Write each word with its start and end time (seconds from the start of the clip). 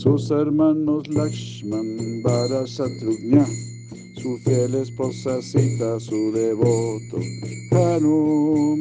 sus 0.00 0.30
hermanos 0.30 1.06
Lakshman, 1.08 2.22
Vara, 2.22 2.64
Shatrugna, 2.64 3.44
su 4.14 4.38
fiel 4.38 4.74
esposa 4.76 5.42
Sita, 5.42 6.00
su 6.00 6.32
devoto 6.32 7.18
Hanuman. 7.70 8.80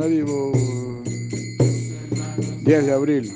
Haribo. 0.00 0.52
10 2.62 2.86
de 2.86 2.92
abril. 2.92 3.32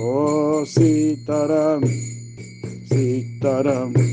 Oh 0.00 0.64
Sitaram, 0.64 1.82
Sitaram, 2.88 4.07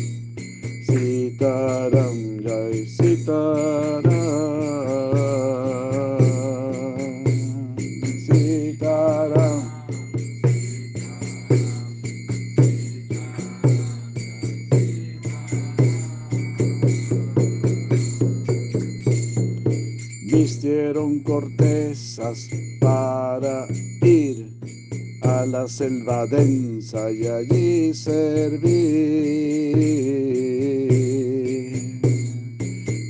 selva 25.67 26.25
densa 26.27 27.11
y 27.11 27.27
allí 27.27 27.93
servir. 27.93 28.65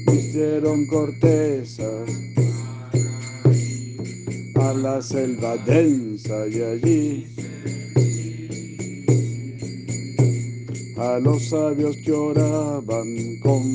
Vistieron 0.08 0.86
cortezas 0.88 2.10
a 4.56 4.74
la 4.74 5.02
selva 5.02 5.58
densa 5.66 6.48
y 6.48 6.62
allí 6.62 7.28
a 10.98 11.20
los 11.20 11.50
sabios 11.50 11.96
que 11.98 12.12
oraban 12.12 13.40
con 13.42 13.75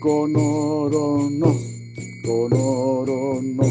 con 0.00 0.34
oro 0.36 1.28
no, 1.30 1.54
con 2.24 2.52
oro 2.52 3.40
no, 3.42 3.64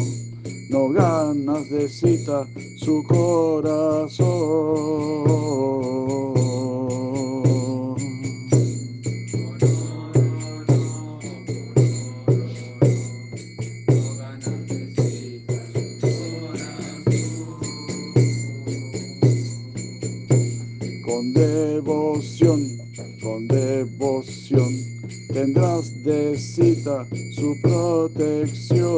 no 0.70 0.88
ganas 0.90 1.70
de 1.70 1.88
cita 1.88 2.46
su 2.76 3.04
corazón. 3.04 4.28
Con 21.04 21.32
devoción, 21.32 22.60
con 23.22 23.48
devoción, 23.48 24.87
tendrás 25.32 26.02
de 26.04 26.36
cita 26.38 27.06
su 27.34 27.56
protección. 27.62 28.88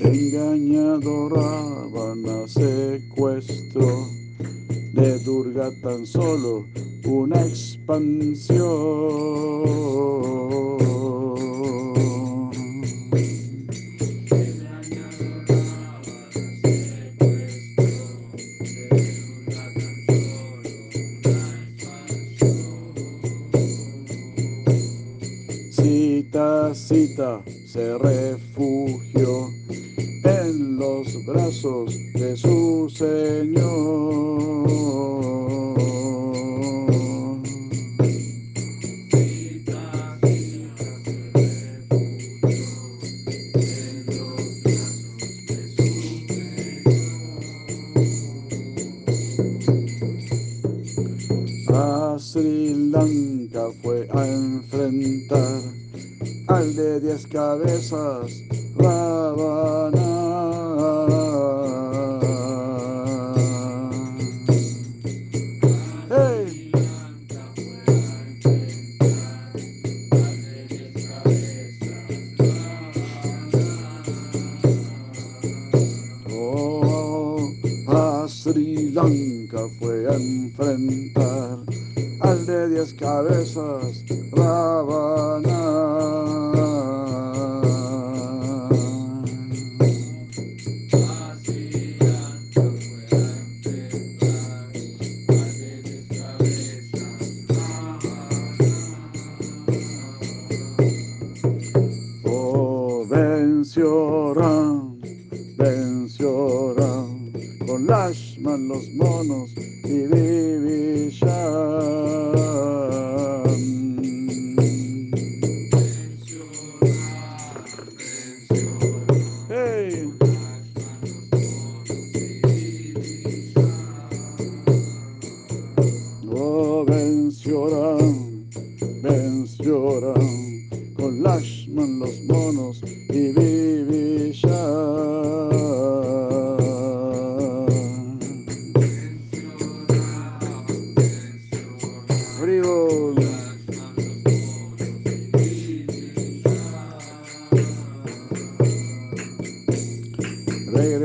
Engañado 0.00 1.28
Ravana 1.28 2.46
secuestro 2.48 4.08
de 4.92 5.18
Durga 5.20 5.70
tan 5.82 6.06
solo 6.06 6.66
una 7.04 7.40
expansión. 7.46 8.65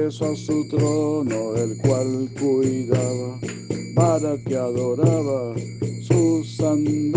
Regresó 0.02 0.32
a 0.32 0.36
su 0.36 0.68
trono, 0.68 1.56
el 1.56 1.78
cual 1.78 2.28
cuidaba, 2.40 3.40
para 3.94 4.36
que 4.44 4.58
adoraba 4.58 5.54
sus 6.02 6.56
sandalias. 6.56 7.12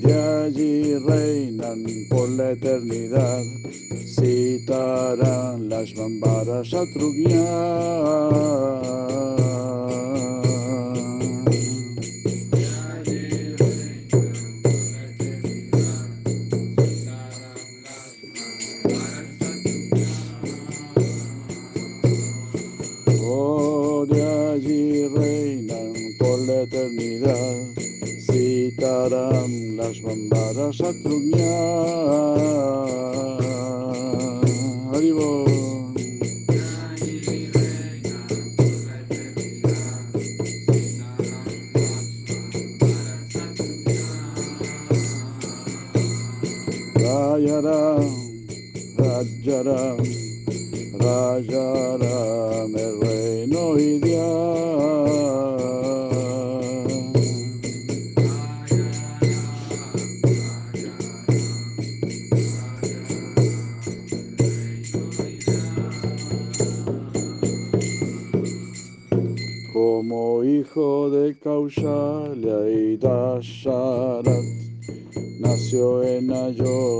De 0.00 0.14
allí 0.14 0.94
reinan 0.94 1.84
por 2.08 2.28
la 2.28 2.52
eternidad, 2.52 3.42
citarán 4.20 5.68
las 5.68 5.94
bambaras 5.94 6.74
Oh, 23.30 24.06
de 24.08 24.22
allí 24.52 25.06
reinan 25.08 25.92
por 26.18 26.38
la 26.40 26.62
eternidad, 26.62 27.74
citarán 28.26 29.76
las 29.76 30.00
bambaras 30.02 30.80
a 30.80 30.92
Rayaram, 31.02 31.38
Rajaram, 49.68 49.98
Rajaram, 50.98 52.72
el 52.74 53.00
reino 53.02 53.78
ideal. 53.78 54.38
Como 69.72 70.44
hijo 70.44 71.10
de 71.10 71.36
Kaushalya 71.38 72.70
y 72.70 72.96
Dasharat, 72.96 74.44
nació 75.40 76.02
en 76.04 76.32
Ayodhya 76.32 76.97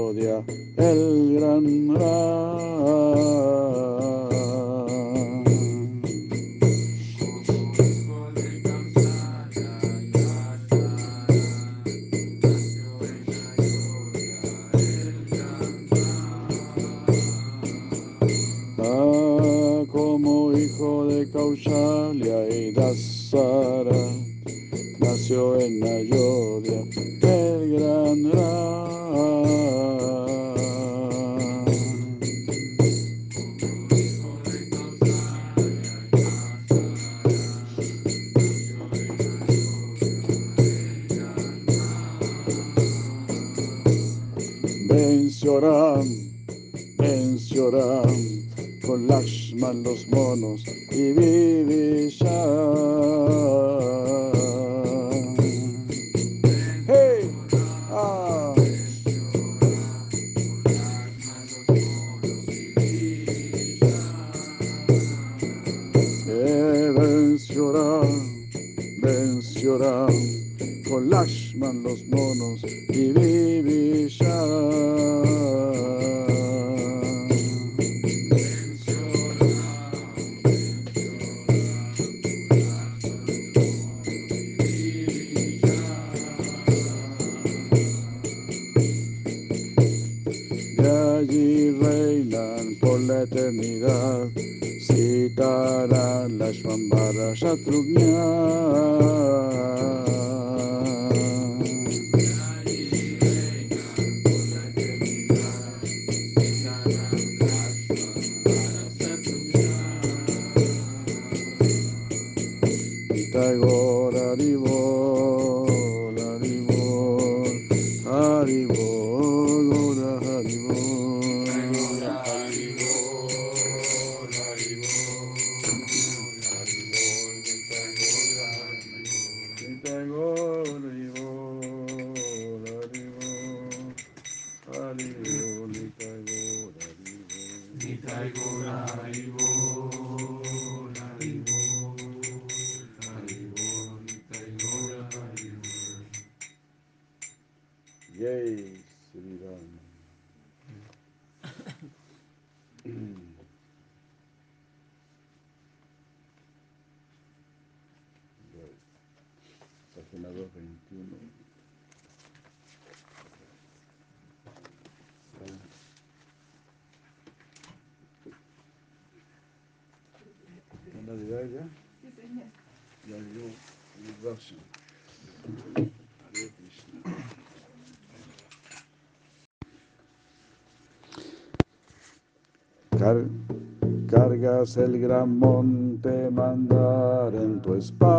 el 184.59 184.99
gran 185.01 185.39
monte 185.39 186.31
mandar 186.33 187.33
en 187.33 187.63
tu 187.63 187.75
espalda. 187.75 188.17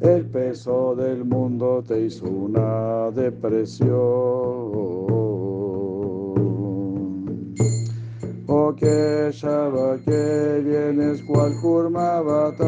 El 0.00 0.30
peso 0.30 0.96
del 0.96 1.26
mundo 1.26 1.84
te 1.86 2.06
hizo 2.06 2.24
una 2.24 3.10
depresión. 3.10 3.90
Oh 8.46 8.74
que 8.74 9.28
Shaba 9.30 9.98
que 10.06 10.62
vienes 10.64 11.22
cual 11.24 11.52
Kurma 11.60 12.22
Gloria 12.22 12.62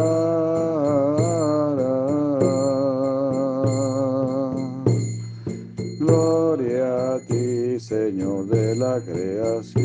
De 8.42 8.74
la 8.76 9.00
creación. 9.00 9.84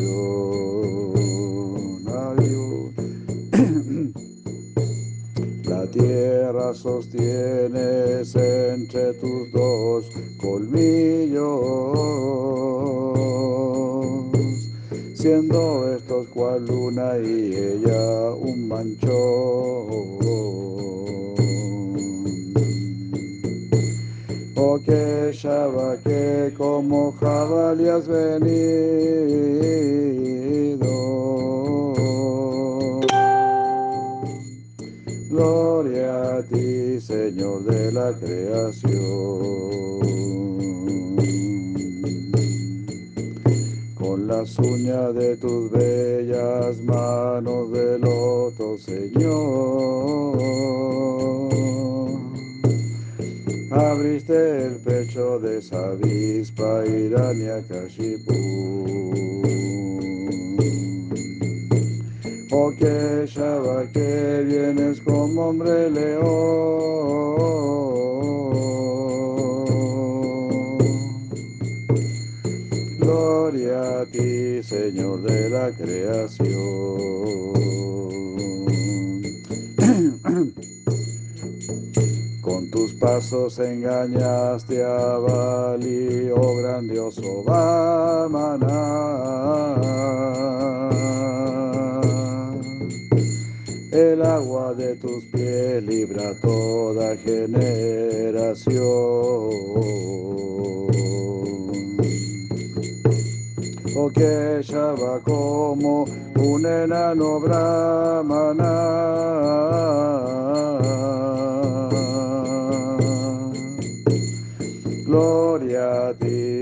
La 5.64 5.86
tierra 5.86 6.74
sostienes 6.74 8.34
entre 8.34 9.14
tus 9.14 9.52
dos 9.52 10.04
colmillos, 10.42 11.40
siendo 15.14 15.94
estos 15.94 16.28
cual 16.28 16.66
luna 16.66 17.18
y 17.18 17.54
ella 17.54 18.34
un 18.34 18.68
manchón. 18.68 19.10
Oh 24.62 24.78
que 24.78 25.32
que 26.04 26.54
como 26.54 27.12
jabalí 27.12 27.88
has 27.88 28.06
venido. 28.06 28.50
Gloria 35.30 36.36
a 36.36 36.42
ti, 36.42 37.00
Señor 37.00 37.64
de 37.64 37.90
la 37.92 38.12
creación. 38.20 38.90
Con 43.94 44.26
las 44.26 44.58
uñas 44.58 45.14
de 45.14 45.38
tus 45.38 45.70
bellas 45.70 46.76
manos 46.84 47.72
de 47.72 47.98
loto, 47.98 48.76
Señor. 48.76 50.00
Abriste 53.80 54.66
el 54.66 54.76
pecho 54.76 55.38
de 55.38 55.58
esa 55.58 55.92
avispa 55.92 56.84
Hiranyakashipu. 56.86 58.34
Oh 62.52 62.70
que 62.78 63.26
Shaba 63.26 63.90
que 63.90 64.44
vienes 64.46 65.00
como 65.00 65.48
hombre 65.48 65.90
león. 65.90 66.20
Gloria 72.98 74.00
a 74.00 74.06
ti, 74.06 74.62
Señor 74.62 75.22
de 75.22 75.48
la 75.48 75.70
creación. 75.70 76.50
Tus 82.80 82.94
pasos 82.94 83.58
engañaste 83.58 84.82
a 84.82 85.18
Bali, 85.18 86.30
oh 86.34 86.56
grandioso 86.56 87.44
Vamana. 87.44 88.80
El 93.92 94.22
agua 94.22 94.72
de 94.72 94.96
tus 94.96 95.24
pies 95.24 95.82
libra 95.82 96.34
toda 96.40 97.18
generación. 97.18 98.80
O 103.94 104.10
que 104.14 104.62
Shaba 104.62 105.20
como 105.20 106.04
un 106.04 106.64
enano 106.64 107.40
brahmana. 107.40 109.00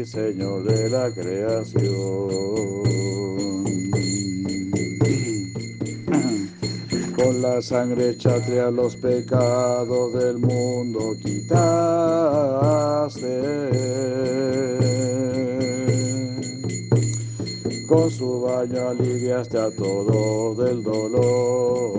Señor 0.06 0.64
de 0.64 0.88
la 0.90 1.10
creación. 1.10 1.88
Con 7.16 7.42
la 7.42 7.60
sangre 7.60 8.16
chatria 8.16 8.70
los 8.70 8.94
pecados 8.96 10.14
del 10.14 10.38
mundo 10.38 11.16
quitaste. 11.20 11.58
Con 17.88 18.10
su 18.10 18.42
baño 18.42 18.88
aliviaste 18.88 19.58
a 19.58 19.70
todo 19.70 20.54
del 20.54 20.82
dolor. 20.82 21.98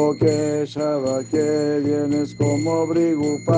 Que 0.00 0.64
Shaba 0.66 1.22
que 1.24 1.80
vienes 1.84 2.34
como 2.34 2.86
Brigupati. 2.86 3.50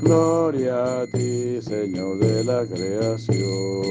Gloria 0.00 1.02
a 1.02 1.06
ti, 1.06 1.62
Señor 1.62 2.18
de 2.18 2.44
la 2.44 2.66
creación. 2.66 3.86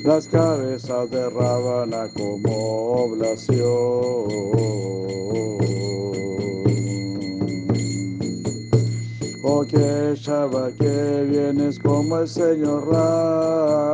Las 0.02 0.26
cabezas 0.28 1.10
de 1.10 1.28
Rábana 1.28 2.08
como 2.16 3.04
oblación. 3.04 3.68
Oh 9.42 9.62
que 9.68 10.14
Shaba 10.16 10.70
que 10.72 11.26
vienes 11.28 11.78
como 11.78 12.18
el 12.18 12.28
Señor 12.28 12.88
Rama. 12.88 13.84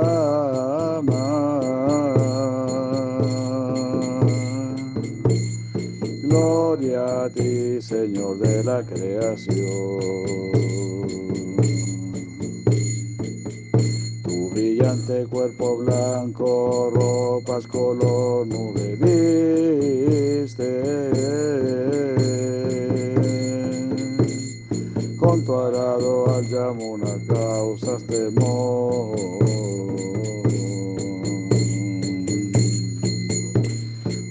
Gloria 6.23 7.25
a 7.25 7.31
ti, 7.31 7.83
Señor 7.83 8.39
de 8.39 8.63
la 8.63 8.85
creación. 8.85 10.27
Brillante 14.77 15.27
cuerpo 15.31 15.79
blanco, 15.79 16.91
ropas 16.93 17.67
color 17.67 18.47
nube 18.47 18.97
viste. 19.01 20.83
Con 25.19 25.45
tu 25.45 25.55
arado 25.55 26.35
al 26.35 26.47
Yamuna 26.47 27.17
causas 27.27 28.07
temor. 28.07 29.17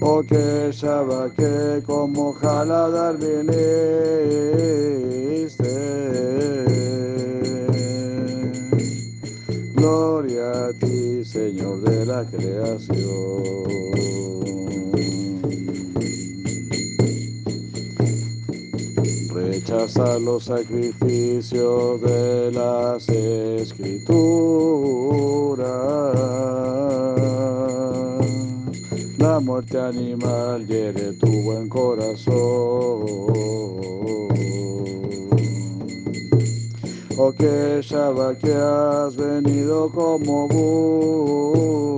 O 0.00 0.22
que 0.22 0.70
Shaba 0.72 1.30
que 1.30 1.82
como 1.84 2.32
jaladar 2.34 3.16
viniste. 3.18 3.56
Gloria 9.86 10.66
a 10.66 10.72
ti, 10.72 11.24
Señor 11.24 11.80
de 11.82 12.06
la 12.06 12.24
creación. 12.24 13.44
Rechaza 19.32 20.18
los 20.18 20.42
sacrificios 20.46 22.00
de 22.00 22.50
las 22.50 23.08
escrituras. 23.08 23.86
La 29.18 29.38
muerte 29.38 29.78
animal 29.78 30.66
hiere 30.66 31.12
tu 31.12 31.30
buen 31.42 31.68
corazón. 31.68 33.06
O 37.18 37.32
que 37.32 37.80
Shabbat 37.80 38.38
que 38.40 38.52
has 38.52 39.16
venido 39.16 39.90
como 39.90 40.46
Buda. 40.48 41.96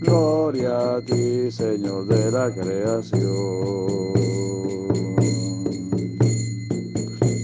Gloria 0.00 0.96
a 0.96 1.00
ti, 1.02 1.48
Señor 1.52 2.06
de 2.06 2.32
la 2.32 2.50
creación. 2.50 4.12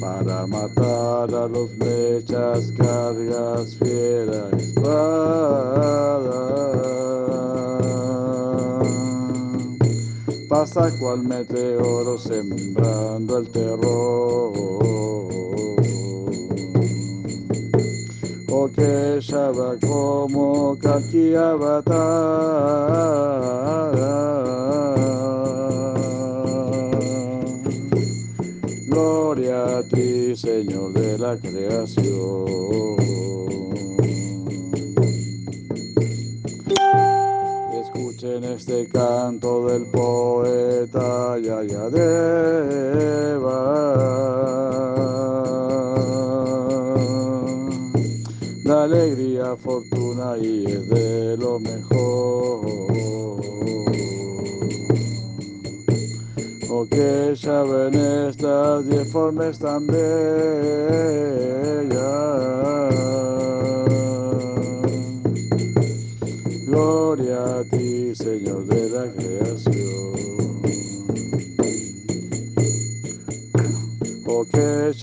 Para 0.01 0.45
matar 0.49 1.33
a 1.33 1.47
los 1.47 1.71
mechas, 1.79 2.73
cargas, 2.77 3.77
fiera, 3.77 4.51
espada. 4.59 5.79
Pasa 10.59 10.91
cual 10.99 11.23
meteoro 11.23 12.19
sembrando 12.19 13.39
el 13.39 13.49
terror. 13.51 14.53
O 18.51 18.69
que 18.75 19.21
Shaba 19.21 19.77
como 19.87 20.77
Kaki. 20.83 21.31
Gloria 28.89 29.79
a 29.79 29.83
ti, 29.85 30.35
Señor 30.35 30.93
de 30.93 31.19
la 31.19 31.37
creación. 31.37 33.18
Este 38.69 38.87
canto 38.89 39.67
del 39.67 39.87
poeta 39.87 41.39
Yayadeva. 41.39 41.89
La 48.65 48.83
alegría, 48.85 49.57
fortuna 49.57 50.37
y 50.37 50.67
es 50.67 50.87
de 50.91 51.39
lo 51.39 51.59
mejor. 51.59 52.67
O 56.71 56.87
que 56.91 57.35
ya 57.37 57.63
ven 57.63 57.95
estas 58.29 58.87
diez 58.87 59.11
formas 59.11 59.59
tan 59.59 59.87
bellas. 59.87 60.19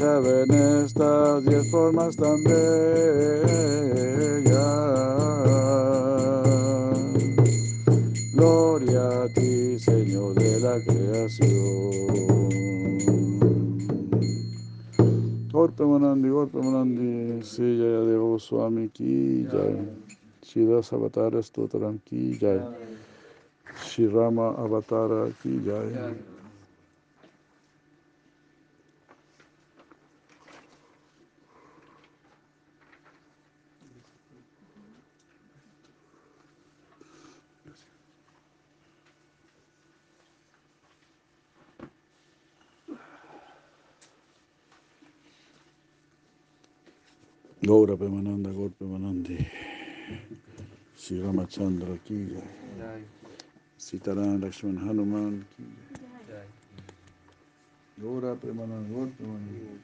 Ven 0.03 0.51
estas 0.83 1.45
diez 1.45 1.71
formas 1.71 2.15
tan. 2.17 2.43
Gloria 8.33 9.23
a 9.23 9.27
ti, 9.29 9.79
Señor 9.79 10.35
de 10.35 10.59
la 10.59 10.79
creación. 10.83 11.55
Golpe 15.51 15.83
Manandi, 15.85 16.29
golpe 16.29 16.57
Manandi, 16.57 17.41
Deva 17.57 18.17
Goswami 18.17 18.89
ki 18.89 19.47
jai. 19.49 19.75
Shidas 20.43 20.91
Avatara 20.91 21.41
Stotram 21.41 21.99
ki 22.05 22.37
jai. 22.37 22.59
Shri 23.81 24.07
Rama 24.07 24.53
Avatara 24.57 25.31
ki 25.41 25.61
jai. 25.65 26.34
Gaura 47.65 47.97
Pemananda, 47.97 48.53
Gaur 48.53 48.69
Pemanandi, 48.79 49.43
Sri 50.95 51.19
Ramachandra 51.19 51.97
ki 52.05 52.37
Sitaran 53.79 54.39
Lakshman 54.39 54.77
Hanuman 54.77 55.43
ki. 55.57 55.63
Gaura 57.99 58.35
Pemananda, 58.35 58.87
Gaur 58.93 59.09
Pemanandi. 59.17 59.79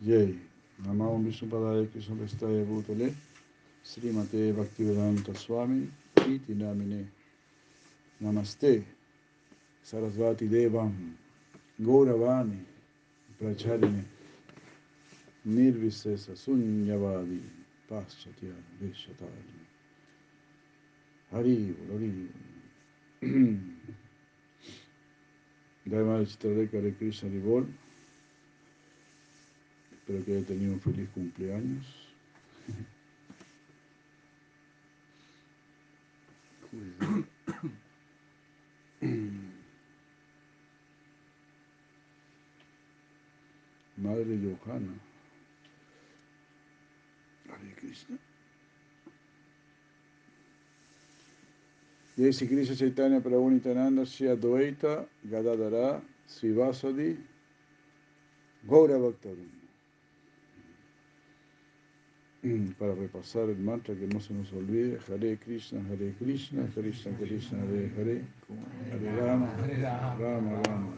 Yay. 0.00 0.34
Namam 0.82 1.24
Vishnupadaya 1.26 1.92
Krishna 1.92 2.14
Vestaya 2.14 2.64
Bhutale 2.64 3.14
Srimate 3.86 4.52
Bhaktivedanta 4.52 5.32
Swami 5.36 5.88
Iti 6.26 6.54
Namine 6.54 7.06
Namaste. 8.20 8.84
Sarasvati 9.84 10.48
Devam. 10.48 11.16
Gauravani. 11.78 12.64
Pracharine. 13.38 14.04
Nirvisesa 15.46 16.34
Sunyavadi. 16.34 17.40
Paschatya 17.88 18.50
Veshatari 18.82 19.54
Hari 21.30 21.76
Hari 21.88 22.28
Dharma 25.86 26.24
Chitradeka 26.24 26.82
de 26.82 26.92
Krishna 26.98 27.28
Rivol 27.28 27.66
Espero 29.92 30.24
que 30.24 30.32
haya 30.32 30.44
tenido 30.44 30.72
un 30.72 30.80
feliz 30.80 31.08
cumpleaños. 31.10 32.05
Madre 43.98 44.38
Johanna. 44.38 44.92
Hare 47.48 47.74
Krishna. 47.76 48.18
Jai 52.18 52.30
Sri 52.30 52.46
Krishna 52.46 52.74
Chaitanya 52.76 53.20
Prabhu 53.20 53.50
Nityananda 53.50 54.06
Shri 54.06 54.28
Advaita 54.28 55.06
Gadadara 55.30 56.00
Srivasadi 56.28 57.16
Gaura 58.66 58.98
Bhaktavinda. 58.98 59.65
Para 62.78 62.94
repasar 62.94 63.48
el 63.48 63.58
mantra 63.58 63.94
que 63.94 64.06
no 64.06 64.20
se 64.20 64.32
nos 64.32 64.52
olvide, 64.52 64.98
Hare 65.08 65.36
Krishna, 65.38 65.80
Hare 65.90 66.14
Krishna, 66.18 66.66
Krishna 66.74 67.16
Krishna, 67.18 67.58
Hare 67.58 67.90
Hare, 67.96 68.22
Hare 68.92 69.20
Rama, 69.20 69.56
Rama 70.18 70.62
Rama. 70.62 70.94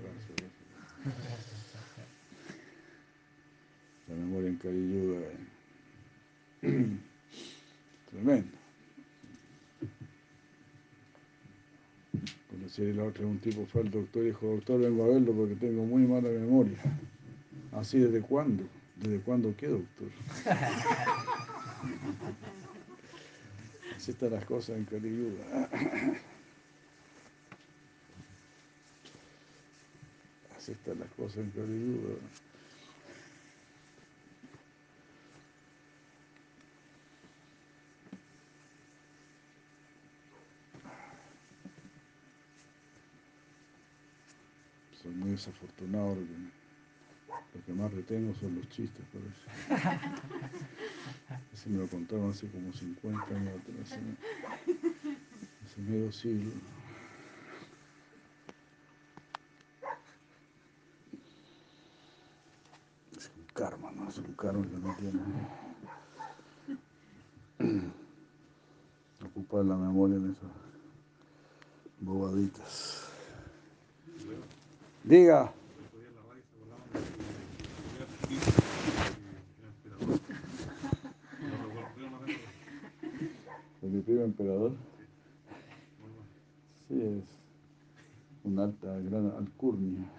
gracias. 0.00 0.66
La 4.08 4.14
memoria 4.14 4.48
en 4.48 4.56
Kali 4.56 5.36
Tremendo. 8.10 8.56
Cuando 12.48 12.68
si 12.68 12.92
la 12.92 13.04
otra 13.04 13.26
un 13.26 13.38
tipo 13.38 13.66
fue 13.66 13.82
al 13.82 13.90
doctor 13.90 14.22
y 14.22 14.26
dijo, 14.26 14.46
doctor, 14.46 14.80
vengo 14.80 15.04
a 15.04 15.08
verlo 15.08 15.32
porque 15.32 15.56
tengo 15.56 15.84
muy 15.84 16.02
mala 16.02 16.28
memoria. 16.28 16.78
¿Así 17.72 17.98
desde 17.98 18.22
cuándo? 18.22 18.64
¿Desde 18.96 19.20
cuándo 19.20 19.54
qué, 19.56 19.68
doctor? 19.68 20.08
Así 23.96 24.10
están 24.10 24.30
las 24.30 24.44
cosas 24.46 24.76
en 24.76 24.84
Kali 24.86 25.36
Así 30.56 30.72
están 30.72 30.98
las 31.00 31.10
cosas 31.10 31.38
en 31.38 31.50
Kali 31.50 32.00
Soy 45.02 45.12
muy 45.12 45.30
desafortunado. 45.32 46.16
Que 47.64 47.72
más 47.72 47.92
retengo 47.92 48.34
son 48.34 48.56
los 48.56 48.68
chistes, 48.68 49.04
por 49.12 49.22
eso. 49.22 49.46
Ese 51.52 51.68
me 51.70 51.78
lo 51.78 51.86
contaron 51.88 52.30
hace 52.30 52.48
como 52.48 52.72
50 52.72 53.34
años 53.34 53.60
atrás, 53.60 53.98
hace 55.64 55.80
medio 55.80 56.12
siglo. 56.12 56.52
Es 63.16 63.30
un 63.36 63.44
karma, 63.54 63.90
¿no? 63.92 64.08
Es 64.08 64.18
un 64.18 64.34
karma 64.34 64.66
que 64.66 64.76
no 64.76 64.96
tiene. 64.96 65.20
Ocupar 69.24 69.64
la 69.64 69.76
memoria 69.76 70.16
en 70.16 70.30
esas 70.30 70.50
bobaditas. 72.00 73.08
Diga. 75.04 75.52
Mi 83.88 84.00
primo 84.02 84.22
emperador. 84.22 84.72
Sí, 86.88 87.00
es 87.00 87.24
una 88.44 88.64
alta, 88.64 88.98
gran 89.00 89.32
alcurnia. 89.38 90.10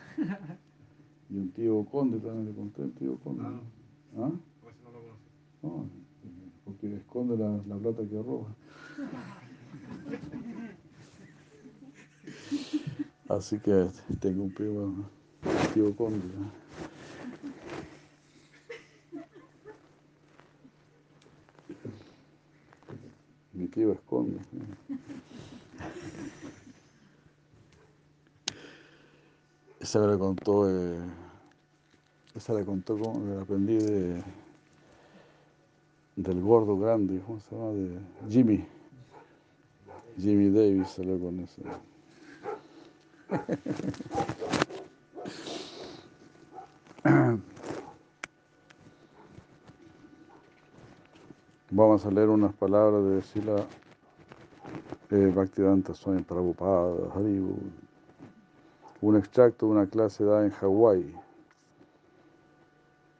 Y 1.29 1.37
un 1.37 1.51
tío 1.51 1.85
conde 1.85 2.19
también 2.19 2.45
le 2.45 2.53
conté, 2.53 2.81
un 2.83 2.91
tío 2.93 3.17
conde. 3.19 3.43
¿Ah? 3.43 3.59
¿Ah? 4.17 4.31
No, 5.61 5.89
porque 6.63 6.95
esconde 6.95 7.37
la, 7.37 7.59
la 7.67 7.75
plata 7.77 8.03
que 8.07 8.21
roba. 8.21 8.47
Así 13.29 13.59
que 13.59 13.89
tengo 14.19 14.43
un 14.43 14.51
primo, 14.51 14.79
un 14.81 15.05
tío 15.73 15.95
conde. 15.95 16.25
Esconde. 23.83 24.39
Esa 29.79 29.99
me 29.99 30.07
la 30.07 30.17
contó, 30.17 30.69
eh, 30.69 30.99
esa 32.35 32.53
la 32.53 32.65
contó, 32.65 32.97
como, 32.97 33.23
la 33.33 33.41
aprendí 33.43 33.77
de, 33.77 34.23
del 36.15 36.41
gordo 36.41 36.77
grande, 36.77 37.21
¿cómo 37.25 37.39
se 37.39 37.55
llama? 37.55 37.71
De 37.71 37.99
Jimmy. 38.29 38.65
Jimmy 40.17 40.49
Davis 40.49 40.89
salió 40.89 41.19
con 41.19 41.39
eso. 41.39 41.61
Vamos 51.77 52.03
a 52.07 52.09
leer 52.09 52.27
unas 52.29 52.55
palabras 52.55 53.05
de 53.05 53.21
Sila 53.21 53.63
eh, 55.11 55.31
Bhaktivedanta 55.31 55.93
Swami 55.93 56.23
Prabhupada, 56.23 57.13
Haribu. 57.13 57.55
Un 59.01 59.15
extracto 59.15 59.67
de 59.67 59.73
una 59.73 59.85
clase 59.85 60.23
dada 60.23 60.43
en 60.43 60.49
Hawái 60.49 61.13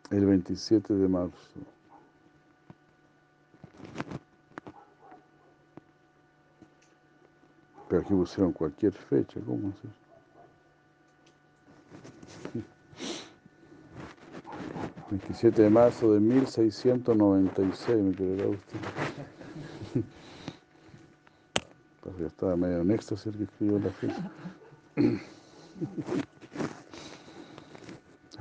el 0.10 0.26
27 0.26 0.92
de 0.92 1.08
marzo. 1.08 1.38
Pero 7.88 8.02
aquí 8.02 8.14
pusieron 8.16 8.54
cualquier 8.54 8.94
fecha, 8.94 9.40
¿cómo 9.46 9.70
es 9.70 9.76
eso? 9.76 10.08
27 15.10 15.62
de 15.62 15.70
marzo 15.70 16.14
de 16.14 16.20
1696, 16.20 17.98
me 18.04 18.14
creerá 18.14 18.48
usted. 18.50 18.80
Pues 22.02 22.18
ya 22.20 22.28
estaba 22.28 22.56
medio 22.56 22.82
en 22.82 22.92
éxtasis 22.92 23.28
el 23.28 23.38
que 23.38 23.44
escribió 23.44 23.80
la 23.80 23.90
fecha. 23.90 24.32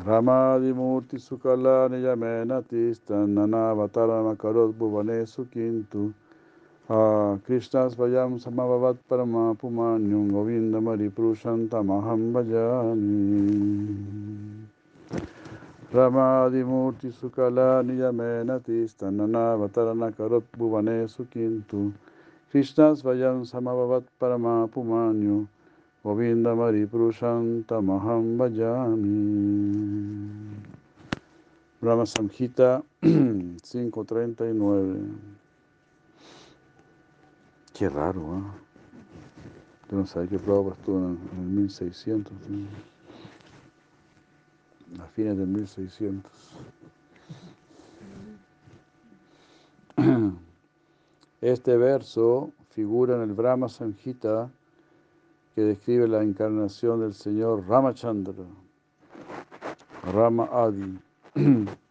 Ramadimurti 0.05 1.19
Sukala 1.19 1.89
Niyamena 1.89 2.63
Tistan 2.63 3.35
Nanavatarama 3.35 4.35
Makarot 4.35 4.77
Bhuvane 4.77 5.27
Sukintu 5.27 6.13
Krishnas 6.89 7.97
Vayam 7.97 8.39
Samavavat 8.39 8.99
Parama 9.09 9.55
Pumanyum 9.55 10.31
Govinda 10.31 10.81
Vajani 10.81 12.27
Krishnas 22.53 23.03
Vayam 23.03 23.47
Samavavat 23.47 24.05
Parama 24.21 24.69
Pumanyu 24.69 25.49
Govinda 26.05 26.55
Mari 26.55 26.85
Vajami 26.85 27.65
Brahma 31.81 32.05
Samhita 32.05 32.83
539 33.01 35.01
Qué 37.73 37.89
raro, 37.89 38.21
¿eh? 38.21 38.43
No 39.93 40.05
sabía 40.05 40.29
que 40.29 40.39
prueba 40.39 40.73
estuvo 40.73 40.99
en 40.99 41.19
el 41.39 41.47
1600. 41.47 42.35
¿sí? 42.47 42.67
A 45.01 45.07
fines 45.15 45.37
de 45.37 45.47
1600. 45.47 46.33
Este 51.41 51.77
verso 51.77 52.53
figura 52.71 53.17
en 53.17 53.23
el 53.23 53.33
Brahma 53.33 53.69
Samhita 53.69 54.51
que 55.55 55.63
describe 55.63 56.09
la 56.09 56.23
encarnación 56.23 57.01
del 57.01 57.15
señor 57.15 57.67
Ramachandra, 57.67 58.45
Rama 60.13 60.49
Adi. 60.53 60.99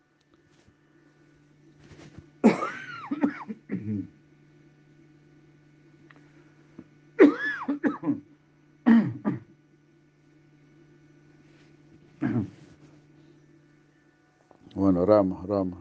Bueno, 15.06 15.18
Rama, 15.18 15.46
Rama. 15.48 15.78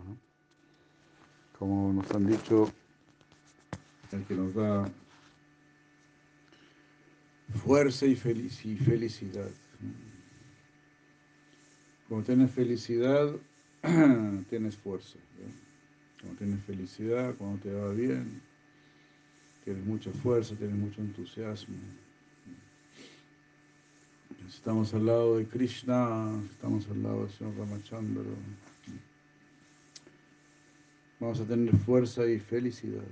Como 1.58 1.94
nos 1.94 2.10
han 2.10 2.26
dicho, 2.26 2.70
el 4.12 4.22
que 4.24 4.34
nos 4.34 4.54
da 4.54 4.90
fuerza 7.64 8.04
y, 8.04 8.16
felicidad. 8.16 9.50
Cuando 12.06 12.26
tienes 12.26 12.50
felicidad, 12.50 13.34
tienes 14.50 14.76
fuerza. 14.76 15.18
Cuando 16.20 16.38
tienes 16.38 16.62
felicidad, 16.64 17.34
cuando 17.36 17.62
te 17.62 17.72
va 17.72 17.92
bien, 17.92 18.42
tienes 19.64 19.86
mucha 19.86 20.10
fuerza, 20.10 20.54
tienes 20.54 20.76
mucho 20.76 21.00
entusiasmo. 21.00 21.76
Estamos 24.46 24.92
al 24.92 25.06
lado 25.06 25.38
de 25.38 25.46
Krishna, 25.46 26.30
estamos 26.50 26.86
al 26.88 27.02
lado 27.02 27.22
del 27.22 27.30
Señor 27.30 27.56
Ramachandra. 27.56 28.22
Vamos 31.24 31.40
a 31.40 31.46
tener 31.46 31.74
fuerza 31.74 32.26
y 32.26 32.38
felicidad. 32.38 33.06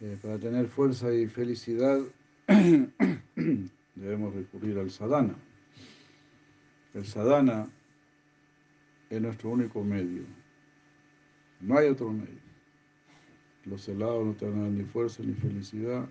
Eh, 0.00 0.16
para 0.22 0.38
tener 0.38 0.68
fuerza 0.68 1.12
y 1.12 1.26
felicidad 1.26 2.00
debemos 3.96 4.34
recurrir 4.34 4.78
al 4.78 4.88
sadhana. 4.88 5.34
El 6.94 7.04
sadhana 7.04 7.68
es 9.10 9.20
nuestro 9.20 9.50
único 9.50 9.82
medio. 9.82 10.22
No 11.60 11.76
hay 11.76 11.88
otro 11.88 12.12
medio. 12.12 12.46
Los 13.64 13.88
helados 13.88 14.24
no 14.24 14.34
te 14.34 14.48
dan 14.48 14.78
ni 14.78 14.84
fuerza 14.84 15.24
ni 15.24 15.34
felicidad. 15.34 16.08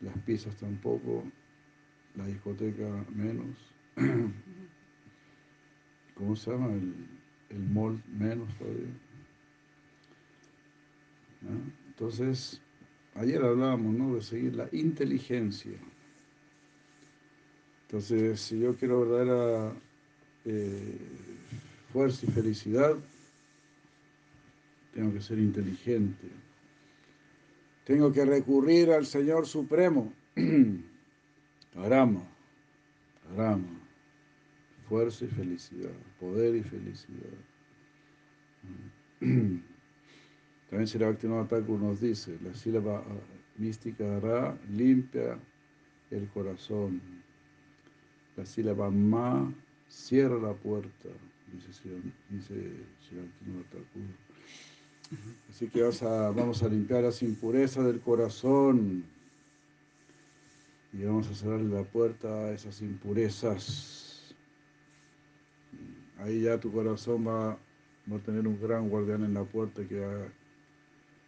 Las 0.00 0.16
pizzas 0.20 0.56
tampoco. 0.56 1.22
La 2.14 2.26
discoteca 2.26 3.04
menos. 3.14 3.74
¿Cómo 6.14 6.34
se 6.34 6.50
llama? 6.50 6.70
El 7.50 7.60
mall 7.60 8.02
menos 8.06 8.48
todavía. 8.58 8.88
Entonces, 11.86 12.60
ayer 13.14 13.42
hablábamos 13.42 13.94
¿no? 13.94 14.14
de 14.14 14.22
seguir 14.22 14.54
la 14.56 14.68
inteligencia. 14.72 15.78
Entonces, 17.86 18.40
si 18.40 18.58
yo 18.60 18.76
quiero 18.76 19.00
verdadera 19.00 19.72
eh, 20.44 20.98
fuerza 21.92 22.26
y 22.26 22.30
felicidad, 22.30 22.96
tengo 24.92 25.12
que 25.12 25.22
ser 25.22 25.38
inteligente. 25.38 26.28
Tengo 27.84 28.12
que 28.12 28.24
recurrir 28.24 28.90
al 28.90 29.06
Señor 29.06 29.46
Supremo. 29.46 30.12
Arama, 31.76 32.22
Arama, 33.32 33.77
fuerza 34.88 35.24
y 35.24 35.28
felicidad, 35.28 35.92
poder 36.18 36.56
y 36.56 36.62
felicidad. 36.62 37.38
También 40.70 40.86
Sri 40.86 41.04
Bhaktivinoda 41.04 41.48
nos 41.78 42.00
dice, 42.00 42.38
la 42.42 42.54
sílaba 42.54 42.98
ah, 42.98 43.04
mística 43.56 44.20
Ra 44.20 44.56
limpia 44.70 45.38
el 46.10 46.28
corazón. 46.28 47.00
La 48.36 48.44
sílaba 48.46 48.90
Ma 48.90 49.52
cierra 49.88 50.38
la 50.38 50.52
puerta, 50.52 51.08
dice, 51.52 51.72
Sri 51.72 53.18
Thakur. 53.70 54.28
Así 55.48 55.68
que 55.68 55.82
vamos 55.82 56.62
a 56.62 56.68
limpiar 56.68 57.02
las 57.04 57.22
impurezas 57.22 57.86
del 57.86 58.00
corazón 58.00 59.04
y 60.92 61.02
vamos 61.04 61.28
a 61.28 61.34
cerrarle 61.34 61.74
la 61.74 61.84
puerta 61.84 62.28
a 62.28 62.52
esas 62.52 62.80
impurezas. 62.82 64.07
Ahí 66.18 66.42
ya 66.42 66.58
tu 66.58 66.72
corazón 66.72 67.26
va, 67.26 67.52
a 67.52 68.18
tener 68.24 68.46
un 68.46 68.60
gran 68.60 68.88
guardián 68.88 69.24
en 69.24 69.34
la 69.34 69.44
puerta 69.44 69.86
que 69.86 70.00
va 70.00 70.26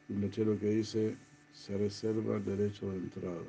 un 0.08 0.20
lechero 0.20 0.58
que 0.58 0.66
dice, 0.70 1.16
se 1.52 1.78
reserva 1.78 2.36
el 2.36 2.44
derecho 2.44 2.90
de 2.90 2.98
entrada. 2.98 3.42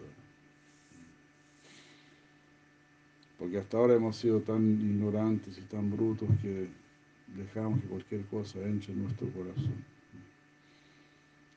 Porque 3.40 3.58
hasta 3.58 3.78
ahora 3.78 3.96
hemos 3.96 4.18
sido 4.18 4.42
tan 4.42 4.64
ignorantes 4.80 5.58
y 5.58 5.62
tan 5.62 5.90
brutos 5.90 6.30
que 6.44 6.68
dejamos 7.36 7.82
que 7.82 7.88
cualquier 7.88 8.26
cosa 8.26 8.60
entre 8.62 8.94
en 8.94 9.04
nuestro 9.04 9.28
corazón. 9.32 9.84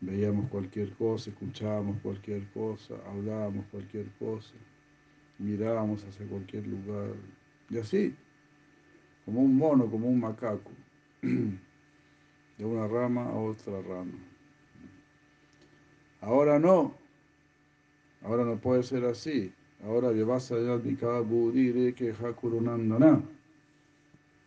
Veíamos 0.00 0.48
cualquier 0.48 0.92
cosa, 0.94 1.28
escuchábamos 1.28 2.00
cualquier 2.00 2.46
cosa, 2.52 2.94
hablábamos 3.06 3.66
cualquier 3.70 4.06
cosa, 4.18 4.54
mirábamos 5.38 6.04
hacia 6.04 6.26
cualquier 6.26 6.66
lugar. 6.66 7.14
Y 7.68 7.78
así, 7.78 8.14
como 9.24 9.40
un 9.40 9.56
mono, 9.56 9.90
como 9.90 10.08
un 10.08 10.20
macaco, 10.20 10.70
de 11.22 12.64
una 12.64 12.86
rama 12.86 13.24
a 13.24 13.34
otra 13.34 13.80
rama. 13.82 14.18
Ahora 16.20 16.58
no. 16.58 16.94
Ahora 18.22 18.44
no 18.44 18.56
puede 18.56 18.82
ser 18.82 19.04
así. 19.04 19.52
Ahora. 19.84 20.08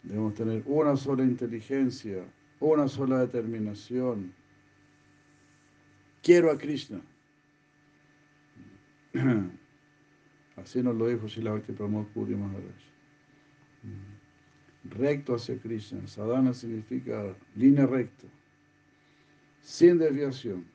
Debemos 0.03 0.33
tener 0.35 0.63
una 0.65 0.95
sola 0.95 1.23
inteligencia, 1.23 2.23
una 2.59 2.87
sola 2.87 3.19
determinación. 3.19 4.33
Quiero 6.23 6.49
a 6.51 6.57
Krishna. 6.57 7.01
Así 10.57 10.81
nos 10.81 10.95
lo 10.95 11.07
dijo 11.07 11.29
Srila 11.29 11.51
Bhakti 11.51 11.73
Puri 11.73 12.35
Maharaj. 12.35 12.96
Recto 14.91 15.35
hacia 15.35 15.57
Krishna. 15.57 16.07
Sadhana 16.07 16.53
significa 16.53 17.35
línea 17.55 17.85
recta, 17.85 18.27
sin 19.61 19.97
desviación. 19.97 20.65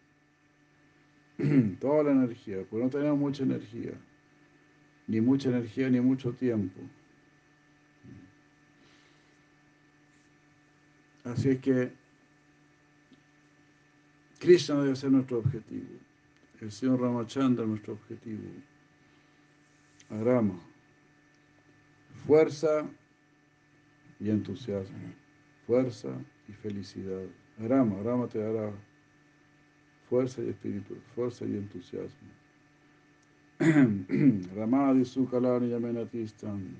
toda 1.80 2.04
la 2.04 2.12
energía, 2.12 2.64
porque 2.68 2.84
no 2.84 2.90
tenemos 2.90 3.18
mucha 3.18 3.42
energía, 3.42 3.92
ni 5.06 5.20
mucha 5.20 5.48
energía 5.48 5.88
ni 5.90 6.00
mucho 6.00 6.32
tiempo. 6.32 6.80
Así 11.24 11.50
es 11.50 11.60
que 11.60 11.92
Krishna 14.38 14.82
debe 14.82 14.96
ser 14.96 15.12
nuestro 15.12 15.38
objetivo, 15.38 15.86
el 16.60 16.72
Señor 16.72 17.00
Ramachandra 17.00 17.64
nuestro 17.64 17.94
objetivo, 17.94 18.42
Arama, 20.10 20.58
fuerza 22.26 22.84
y 24.22 24.30
entusiasmo, 24.30 25.12
fuerza 25.66 26.08
y 26.48 26.52
felicidad. 26.52 27.24
Arama, 27.62 27.98
Arama 28.00 28.28
te 28.28 28.38
dará 28.38 28.72
fuerza 30.08 30.42
y 30.42 30.50
espíritu, 30.50 30.96
fuerza 31.14 31.44
y 31.44 31.56
entusiasmo. 31.56 32.28
Ramadi 34.56 35.04
Sukalani 35.04 35.70
Yamenatistan, 35.70 36.76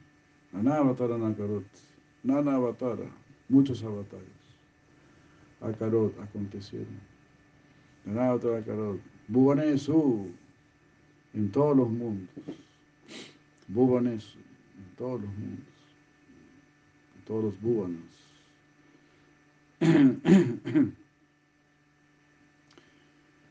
Anavatara 0.52 1.18
Nakarot, 1.18 1.64
Nana 2.22 2.55
Avatara, 2.55 3.11
muchos 3.48 3.83
avatares. 3.83 4.28
Akarot 5.61 6.18
acontecieron. 6.20 7.00
Anavatara 8.07 8.59
Akarot, 8.59 9.00
Bhuvanesu, 9.28 10.28
en 11.35 11.50
todos 11.50 11.76
los 11.76 11.90
mundos. 11.90 12.28
Bhuvanesu, 13.68 14.38
en 14.38 14.96
todos 14.96 15.22
los 15.22 15.31
mundos. 15.33 15.72
Todos 17.33 17.45
los 17.45 17.61
bhuvanos. 17.62 18.03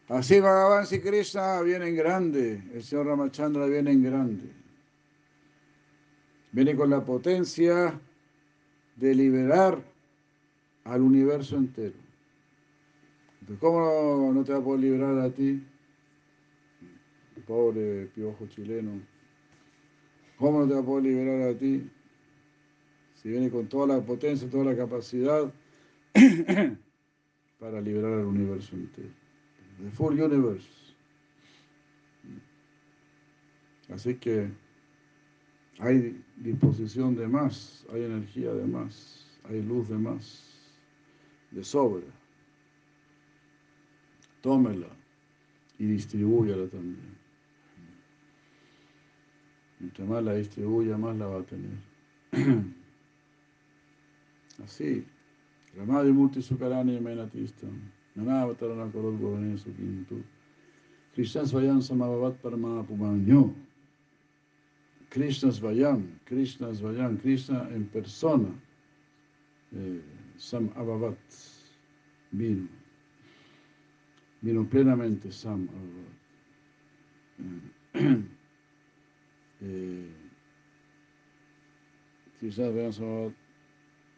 Así 0.08 0.39
Bhagavan 0.39 0.86
y 0.91 1.00
Krishna 1.00 1.62
viene 1.63 1.88
en 1.88 1.96
grande, 1.96 2.62
el 2.76 2.84
Señor 2.84 3.08
Ramachandra 3.08 3.65
viene 3.65 3.89
en 3.89 4.04
grande. 4.04 4.52
Viene 6.52 6.76
con 6.76 6.91
la 6.91 7.04
potencia 7.04 8.00
de 8.98 9.15
liberar 9.15 9.82
al 10.84 11.02
universo 11.02 11.58
entero. 11.58 11.96
¿cómo 13.60 14.32
no 14.32 14.44
te 14.44 14.54
va 14.54 14.60
a 14.60 14.63
poder 14.63 14.82
liberar 14.82 15.17
a 15.17 15.32
ti? 15.32 15.60
Pobre 17.48 18.12
piojo 18.13 18.46
chileno. 18.46 19.02
¿Cómo 20.38 20.60
no 20.60 20.67
te 20.67 20.76
va 20.76 20.82
a 20.82 20.86
poder 20.86 21.06
liberar 21.06 21.50
a 21.50 21.58
ti? 21.58 21.89
Si 23.22 23.30
viene 23.30 23.50
con 23.50 23.68
toda 23.68 23.88
la 23.88 24.02
potencia, 24.02 24.50
toda 24.50 24.66
la 24.66 24.76
capacidad 24.76 25.52
para 27.60 27.82
liberar 27.82 28.14
al 28.14 28.26
universo 28.26 28.76
entero 28.76 29.22
the 29.84 29.90
full 29.92 30.20
universe. 30.20 30.68
Así 33.94 34.16
que 34.16 34.50
hay 35.80 36.24
disposición 36.38 37.16
de 37.16 37.28
más, 37.28 37.86
hay 37.92 38.04
energía 38.04 38.54
de 38.54 38.66
más, 38.66 39.28
hay 39.50 39.62
luz 39.62 39.90
de 39.90 39.98
más, 39.98 40.48
de 41.52 41.64
sobra. 41.64 42.06
Tómela 44.42 44.88
y 45.78 45.86
distribúyala 45.86 46.68
también. 46.68 47.20
Mientras 49.80 50.08
más 50.08 50.24
la 50.24 50.36
distribuya, 50.36 50.98
más 50.98 51.18
la 51.18 51.26
va 51.26 51.40
a 51.40 51.44
tener. 51.44 51.78
Así. 54.63 55.04
Ramadi 55.78 56.12
Multi 56.12 56.41
Sukarani 56.41 57.00
Menatistam. 57.00 57.91
Nanavatara 58.17 58.91
Karot 58.91 59.19
Bhavane 59.19 59.58
Sukintu. 59.58 60.24
Krishna 61.15 61.41
Svayam 61.41 61.82
Samavavat 61.82 62.38
Paramapumanyo. 62.41 63.54
Krishna 65.12 65.50
Svayam, 65.50 66.19
Krishna 66.26 66.74
Svayam, 66.74 67.21
Krishna 67.21 67.67
en 67.74 67.89
persona. 67.91 68.50
Eh, 69.76 70.02
Sam 70.38 70.69
vino. 72.32 72.67
Vino 74.41 74.63
plenamente 74.63 75.32
Sam 75.32 75.69
Abavat. 75.69 76.12
Eh, 79.62 80.06
Svayam 82.39 82.71
Samavavat 82.71 83.40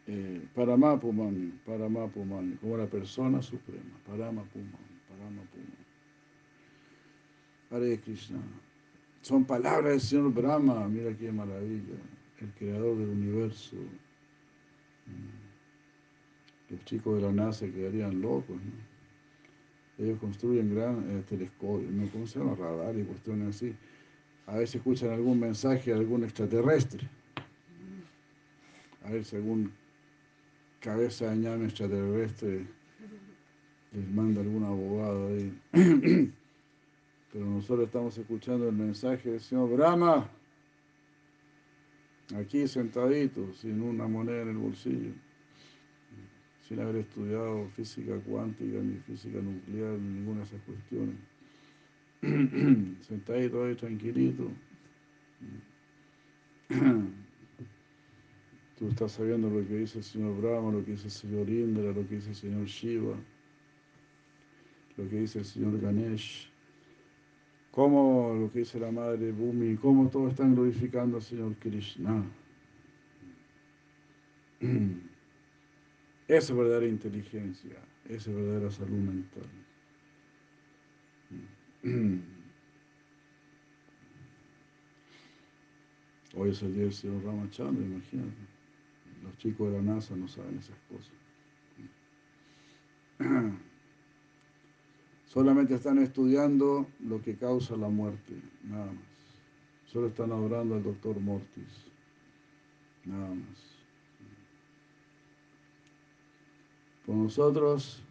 eh, 0.06 0.42
Paramapumani, 0.54 1.52
Paramapumani, 1.64 2.56
como 2.56 2.76
la 2.76 2.86
persona 2.86 3.40
suprema, 3.42 3.98
Paramapumani, 4.06 5.00
Paramapumani. 5.08 5.84
Hare 7.70 7.98
Krishna. 8.00 8.38
Son 9.22 9.44
palabras 9.44 9.92
del 9.92 10.00
Señor 10.00 10.32
Brahma, 10.32 10.86
mira 10.88 11.16
qué 11.16 11.32
maravilla, 11.32 11.96
el 12.40 12.50
creador 12.58 12.98
del 12.98 13.08
universo. 13.08 13.76
Los 16.68 16.84
chicos 16.84 17.16
de 17.16 17.22
la 17.22 17.32
NASA 17.32 17.66
quedarían 17.66 18.20
locos, 18.20 18.56
¿no? 18.56 18.94
Ellos 20.04 20.18
construyen 20.18 20.74
gran 20.74 20.98
eh, 21.08 21.22
telescopios, 21.28 21.90
¿no? 21.90 22.10
¿Cómo 22.10 22.26
se? 22.26 22.40
Radar 22.40 22.98
y 22.98 23.04
cuestiones 23.04 23.56
así. 23.56 23.74
A 24.46 24.56
veces 24.56 24.76
escuchan 24.76 25.10
algún 25.10 25.40
mensaje 25.40 25.92
de 25.92 25.98
algún 25.98 26.24
extraterrestre. 26.24 27.08
A 29.04 29.10
ver 29.10 29.24
si 29.24 29.36
cabeza 30.84 31.30
de 31.30 31.36
ñame 31.38 31.64
extraterrestre 31.64 32.66
les 33.92 34.10
manda 34.10 34.42
algún 34.42 34.64
abogado 34.64 35.28
ahí. 35.28 35.58
Pero 37.32 37.46
nosotros 37.46 37.86
estamos 37.86 38.18
escuchando 38.18 38.68
el 38.68 38.74
mensaje 38.74 39.30
del 39.30 39.40
señor 39.40 39.70
Brahma, 39.70 40.28
aquí 42.36 42.68
sentadito, 42.68 43.52
sin 43.54 43.80
una 43.80 44.06
moneda 44.06 44.42
en 44.42 44.50
el 44.50 44.56
bolsillo, 44.58 45.12
sin 46.68 46.80
haber 46.80 46.96
estudiado 46.96 47.66
física 47.70 48.18
cuántica, 48.20 48.78
ni 48.78 48.98
física 48.98 49.40
nuclear, 49.40 49.92
ni 49.92 50.18
ninguna 50.20 50.40
de 50.40 50.46
esas 50.46 50.60
cuestiones. 50.62 51.16
Sentadito 53.08 53.64
ahí, 53.64 53.74
tranquilito. 53.74 54.50
Tú 58.78 58.88
estás 58.88 59.12
sabiendo 59.12 59.48
lo 59.48 59.66
que 59.66 59.78
dice 59.78 59.98
el 59.98 60.04
señor 60.04 60.40
Brahma, 60.40 60.72
lo 60.72 60.84
que 60.84 60.92
dice 60.92 61.04
el 61.04 61.12
señor 61.12 61.48
Indra, 61.48 61.92
lo 61.92 62.08
que 62.08 62.16
dice 62.16 62.30
el 62.30 62.34
señor 62.34 62.66
Shiva, 62.66 63.16
lo 64.96 65.08
que 65.08 65.20
dice 65.20 65.38
el 65.38 65.44
señor 65.44 65.80
Ganesh, 65.80 66.50
cómo 67.70 68.34
lo 68.34 68.50
que 68.52 68.60
dice 68.60 68.80
la 68.80 68.90
madre 68.90 69.30
Bhumi, 69.30 69.76
cómo 69.76 70.08
todos 70.08 70.30
están 70.30 70.56
glorificando 70.56 71.18
al 71.18 71.22
señor 71.22 71.54
Krishna. 71.56 72.24
Esa 76.26 76.52
es 76.52 76.56
verdadera 76.56 76.86
inteligencia, 76.86 77.76
esa 78.06 78.30
es 78.30 78.36
verdadera 78.36 78.70
salud 78.70 78.96
mental. 78.96 79.44
Hoy 86.34 86.50
es 86.50 86.62
el 86.62 86.72
día 86.72 86.84
del 86.84 86.94
señor 86.94 87.22
Ramachandra, 87.24 87.84
imagínate. 87.84 88.53
Los 89.24 89.36
chicos 89.38 89.70
de 89.72 89.78
la 89.78 89.82
NASA 89.82 90.14
no 90.14 90.28
saben 90.28 90.58
esas 90.58 90.76
cosas. 90.88 91.12
Solamente 95.26 95.74
están 95.74 95.98
estudiando 95.98 96.86
lo 97.00 97.22
que 97.22 97.36
causa 97.36 97.76
la 97.76 97.88
muerte, 97.88 98.34
nada 98.62 98.86
más. 98.86 99.04
Solo 99.86 100.08
están 100.08 100.30
adorando 100.30 100.74
al 100.74 100.82
doctor 100.82 101.18
Mortis, 101.18 101.86
nada 103.04 103.28
más. 103.28 103.74
Por 107.06 107.16
nosotros, 107.16 108.02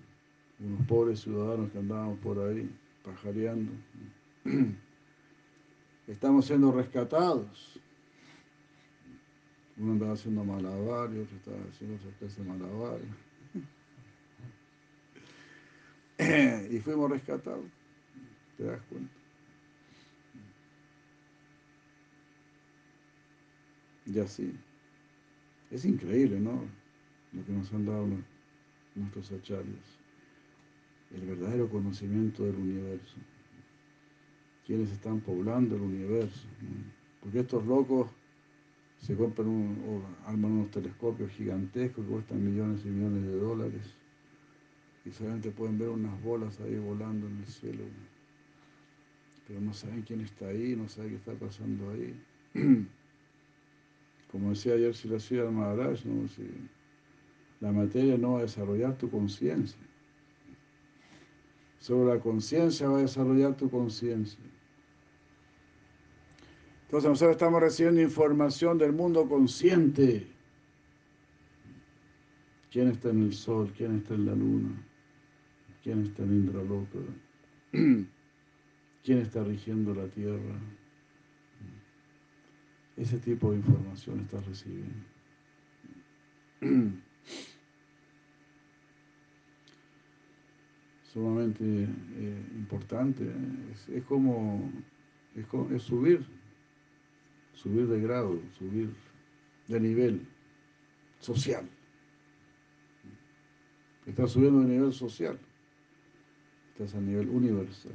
unos 0.59 0.85
pobres 0.87 1.21
ciudadanos 1.21 1.71
que 1.71 1.77
andamos 1.77 2.17
por 2.19 2.39
ahí 2.39 2.69
pajareando, 3.03 3.71
estamos 6.07 6.45
siendo 6.45 6.71
rescatados 6.71 7.79
uno 9.77 9.93
andaba 9.93 10.13
haciendo 10.13 10.43
malabares, 10.43 11.19
otro 11.23 11.37
estaba 11.37 11.57
haciendo 11.69 11.95
otra 11.95 12.11
clase 12.19 12.41
de 12.41 12.49
malabares. 12.49 13.07
y 16.71 16.79
fuimos 16.79 17.09
rescatados, 17.09 17.65
¿te 18.57 18.63
das 18.65 18.81
cuenta? 18.83 19.11
Y 24.05 24.19
así. 24.19 24.53
Es 25.71 25.85
increíble, 25.85 26.39
¿no? 26.39 26.65
Lo 27.31 27.45
que 27.45 27.51
nos 27.51 27.73
han 27.73 27.85
dado 27.85 28.07
nuestros 28.95 29.31
acharyas. 29.31 29.97
El 31.15 31.21
verdadero 31.21 31.69
conocimiento 31.69 32.43
del 32.43 32.55
universo. 32.55 33.15
Quienes 34.67 34.91
están 34.91 35.19
poblando 35.21 35.75
el 35.75 35.81
universo. 35.81 36.45
Porque 37.21 37.39
estos 37.39 37.65
locos 37.65 38.09
se 39.03 39.15
compran 39.15 39.47
o 39.85 40.01
arman 40.29 40.51
unos 40.53 40.71
telescopios 40.71 41.29
gigantescos 41.31 42.05
que 42.05 42.11
cuestan 42.11 42.43
millones 42.43 42.85
y 42.85 42.87
millones 42.87 43.23
de 43.23 43.35
dólares 43.35 43.81
y 45.05 45.11
solamente 45.11 45.51
pueden 45.51 45.77
ver 45.77 45.89
unas 45.89 46.23
bolas 46.23 46.57
ahí 46.61 46.77
volando 46.77 47.27
en 47.27 47.37
el 47.39 47.45
cielo, 47.45 47.83
pero 49.45 49.59
no 49.59 49.73
saben 49.73 50.03
quién 50.03 50.21
está 50.21 50.47
ahí, 50.47 50.77
no 50.77 50.87
saben 50.87 51.09
qué 51.09 51.15
está 51.17 51.33
pasando 51.33 51.91
ahí. 51.91 52.17
Como 54.31 54.51
decía 54.51 54.75
ayer 54.75 54.95
Siracía 54.95 55.43
Maharaj, 55.51 56.05
¿no? 56.05 56.25
si 56.29 56.47
la 57.59 57.73
materia 57.73 58.17
no 58.17 58.33
va 58.33 58.39
a 58.39 58.43
desarrollar 58.43 58.97
tu 58.97 59.11
conciencia, 59.11 59.77
solo 61.79 62.13
la 62.13 62.21
conciencia 62.21 62.87
va 62.87 62.99
a 62.99 63.01
desarrollar 63.01 63.57
tu 63.57 63.69
conciencia. 63.69 64.52
Entonces 66.93 67.09
nosotros 67.09 67.37
estamos 67.37 67.59
recibiendo 67.59 68.01
información 68.01 68.77
del 68.77 68.93
mundo 68.93 69.27
consciente. 69.27 70.27
¿Quién 72.71 72.89
está 72.89 73.09
en 73.09 73.23
el 73.23 73.33
sol? 73.33 73.73
¿Quién 73.75 73.95
está 73.95 74.13
en 74.13 74.27
la 74.27 74.35
luna? 74.35 74.69
¿Quién 75.81 76.03
está 76.03 76.21
en 76.21 76.33
Indraloka? 76.33 76.99
¿Quién 77.71 79.17
está 79.17 79.43
rigiendo 79.43 79.95
la 79.95 80.05
tierra? 80.05 80.59
Ese 82.95 83.17
tipo 83.17 83.49
de 83.49 83.57
información 83.57 84.19
estás 84.19 84.45
recibiendo. 84.45 84.93
Sumamente 91.11 91.63
eh, 91.65 92.45
importante. 92.53 93.23
¿eh? 93.23 93.95
Es, 93.95 94.03
como, 94.03 94.71
es 95.35 95.81
subir 95.81 96.42
subir 97.53 97.87
de 97.87 97.99
grado, 98.01 98.39
subir 98.57 98.89
de 99.67 99.79
nivel 99.79 100.21
social. 101.19 101.67
Estás 104.05 104.31
subiendo 104.31 104.61
de 104.61 104.67
nivel 104.67 104.93
social, 104.93 105.39
estás 106.73 106.93
a 106.95 106.99
nivel 106.99 107.29
universal. 107.29 107.93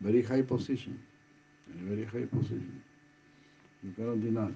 Very 0.00 0.22
high 0.22 0.42
position, 0.42 0.98
very 1.66 2.06
high 2.06 2.26
position. 2.26 2.82
You 3.82 3.92
cannot 3.94 4.18
deny. 4.18 4.54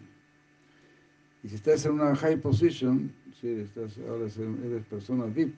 Y 1.42 1.48
si 1.48 1.54
estás 1.56 1.84
en 1.86 1.92
una 1.92 2.14
high 2.16 2.36
position, 2.36 3.12
si 3.40 3.48
estás, 3.48 3.98
ahora 3.98 4.26
eres 4.26 4.84
persona 4.86 5.24
VIP, 5.26 5.54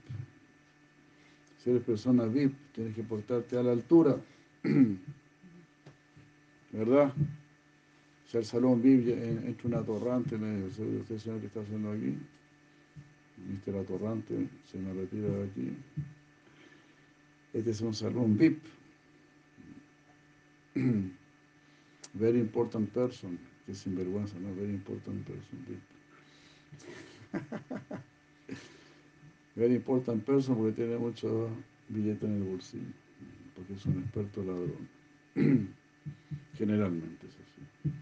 si 1.57 1.69
eres 1.69 1.83
persona 1.83 2.25
VIP, 2.25 2.53
tienes 2.73 2.95
que 2.95 3.03
portarte 3.03 3.57
a 3.57 3.63
la 3.63 3.71
altura 3.71 4.17
¿verdad? 6.73 7.13
Si 8.27 8.37
el 8.37 8.45
salón 8.45 8.81
vive 8.81 9.13
entre 9.13 9.67
una 9.67 9.83
torrante, 9.83 10.37
me 10.37 10.63
dice, 10.65 10.83
¿usted 10.83 11.19
sabe 11.19 11.39
qué 11.41 11.45
está 11.47 11.61
haciendo 11.61 11.91
aquí? 11.91 12.17
Mister 13.47 13.75
Atorrante 13.75 14.47
se 14.65 14.77
me 14.77 14.93
retira 14.93 15.29
de 15.29 15.43
aquí. 15.43 15.75
Este 17.53 17.71
es 17.71 17.81
un 17.81 17.93
salón 17.93 18.37
VIP. 18.37 18.63
Very 22.13 22.39
important 22.39 22.89
person, 22.89 23.37
que 23.65 23.73
sinvergüenza, 23.73 24.39
¿no? 24.39 24.53
Very 24.55 24.73
important 24.73 25.27
person, 25.27 25.65
VIP. 25.67 25.81
Very 29.55 29.75
important 29.75 30.23
person 30.23 30.55
porque 30.55 30.71
tiene 30.71 30.97
mucho 30.97 31.49
billete 31.89 32.25
en 32.25 32.37
el 32.37 32.43
bolsillo, 32.43 32.93
porque 33.55 33.73
es 33.73 33.85
un 33.85 33.99
experto 33.99 34.43
ladrón. 34.43 34.89
Generalmente 36.53 37.27
es 37.27 37.33
así. 37.33 37.93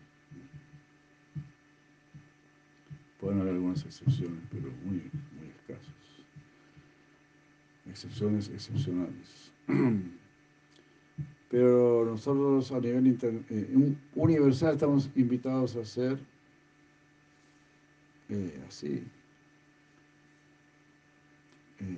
Pueden 3.20 3.42
haber 3.42 3.54
algunas 3.54 3.86
excepciones, 3.86 4.40
pero 4.52 4.70
muy, 4.84 5.10
muy 5.38 5.50
escasas. 5.50 5.96
Excepciones 7.88 8.50
excepcionales. 8.50 9.52
Pero 11.52 12.06
nosotros 12.06 12.72
a 12.72 12.80
nivel 12.80 13.18
eh, 13.50 13.96
universal 14.16 14.76
estamos 14.76 15.10
invitados 15.16 15.76
a 15.76 15.84
ser 15.84 16.18
eh, 18.30 18.64
así, 18.66 19.04
eh, 21.80 21.98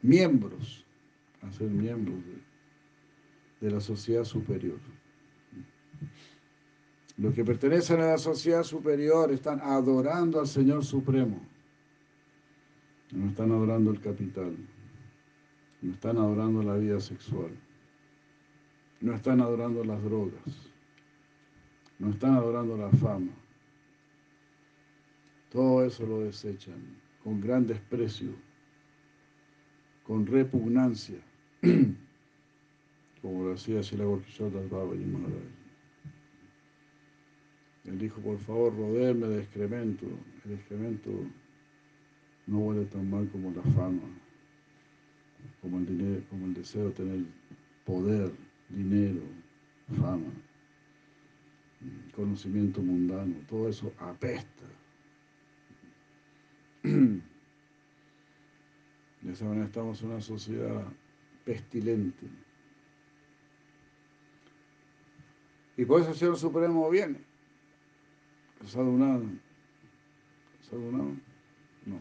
miembros, 0.00 0.82
a 1.42 1.52
ser 1.52 1.68
miembros 1.68 2.16
de, 2.24 2.53
de 3.60 3.70
la 3.70 3.80
sociedad 3.80 4.24
superior. 4.24 4.78
Los 7.16 7.34
que 7.34 7.44
pertenecen 7.44 8.00
a 8.00 8.06
la 8.06 8.18
sociedad 8.18 8.64
superior 8.64 9.30
están 9.30 9.60
adorando 9.60 10.40
al 10.40 10.48
Señor 10.48 10.84
Supremo. 10.84 11.40
No 13.12 13.28
están 13.28 13.52
adorando 13.52 13.90
el 13.92 14.00
capital. 14.00 14.56
No 15.80 15.92
están 15.92 16.16
adorando 16.16 16.62
la 16.62 16.76
vida 16.76 17.00
sexual. 17.00 17.50
No 19.00 19.14
están 19.14 19.40
adorando 19.40 19.84
las 19.84 20.02
drogas. 20.02 20.42
No 21.98 22.10
están 22.10 22.34
adorando 22.34 22.76
la 22.76 22.90
fama. 22.90 23.32
Todo 25.50 25.84
eso 25.84 26.04
lo 26.04 26.20
desechan 26.20 27.04
con 27.24 27.40
gran 27.40 27.66
desprecio, 27.66 28.34
con 30.06 30.26
repugnancia, 30.26 31.18
como 33.24 33.42
lo 33.42 33.54
hacía 33.54 33.82
Sila 33.82 34.04
Gorkishota 34.04 34.58
Baba 34.70 34.94
y 34.94 34.98
Maharaj. 34.98 35.32
Él 37.86 37.98
dijo, 37.98 38.20
por 38.20 38.38
favor, 38.38 38.76
rodéeme 38.76 39.26
de 39.28 39.40
excremento. 39.40 40.04
El 40.44 40.52
excremento 40.52 41.10
no 42.46 42.58
huele 42.58 42.84
tan 42.84 43.08
mal 43.08 43.26
como 43.30 43.50
la 43.50 43.62
fama, 43.62 44.02
como 45.62 45.78
el, 45.78 45.86
dinero, 45.86 46.22
como 46.28 46.44
el 46.44 46.52
deseo 46.52 46.88
de 46.88 46.90
tener 46.90 47.24
poder, 47.86 48.30
dinero, 48.68 49.22
fama, 49.98 50.30
conocimiento 52.14 52.82
mundano. 52.82 53.36
Todo 53.48 53.70
eso 53.70 53.90
apesta. 54.00 54.66
De 56.82 57.22
esa 59.32 59.46
manera 59.46 59.64
estamos 59.64 60.02
en 60.02 60.10
una 60.10 60.20
sociedad 60.20 60.84
pestilente. 61.46 62.43
Y 65.76 65.84
por 65.84 66.00
eso 66.00 66.10
el 66.10 66.16
Señor 66.16 66.36
Supremo 66.36 66.88
viene. 66.90 67.18
Sadhunam. 68.66 69.38
¿Sadhunam? 70.70 71.20
No. 71.86 71.98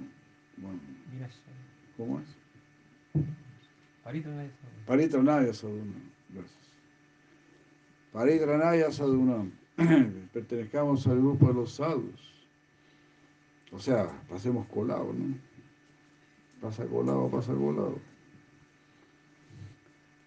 Bueno. 0.57 0.79
¿Cómo 1.97 2.19
es? 2.19 3.23
Paritranaya 4.03 4.51
Paritranaya 4.85 5.53
Sadhunam. 5.53 6.11
Gracias. 6.29 6.69
Paritranaya 8.11 8.91
Sadhunam. 8.91 9.51
Pertenezcamos 10.33 11.07
al 11.07 11.17
grupo 11.17 11.47
de 11.47 11.53
los 11.53 11.73
sadhus. 11.73 12.33
O 13.71 13.79
sea, 13.79 14.07
pasemos 14.29 14.67
colado, 14.67 15.11
¿no? 15.13 15.35
Pasa 16.61 16.85
colado, 16.85 17.29
pasa 17.29 17.53
colado. 17.53 17.97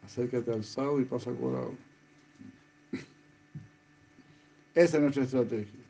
Acércate 0.05 0.53
al 0.53 0.65
sadhu 0.65 1.01
y 1.01 1.05
pasa 1.05 1.33
colado. 1.33 1.75
Esa 4.77 4.99
es 4.99 5.03
nuestra 5.03 5.24
estrategia. 5.24 5.81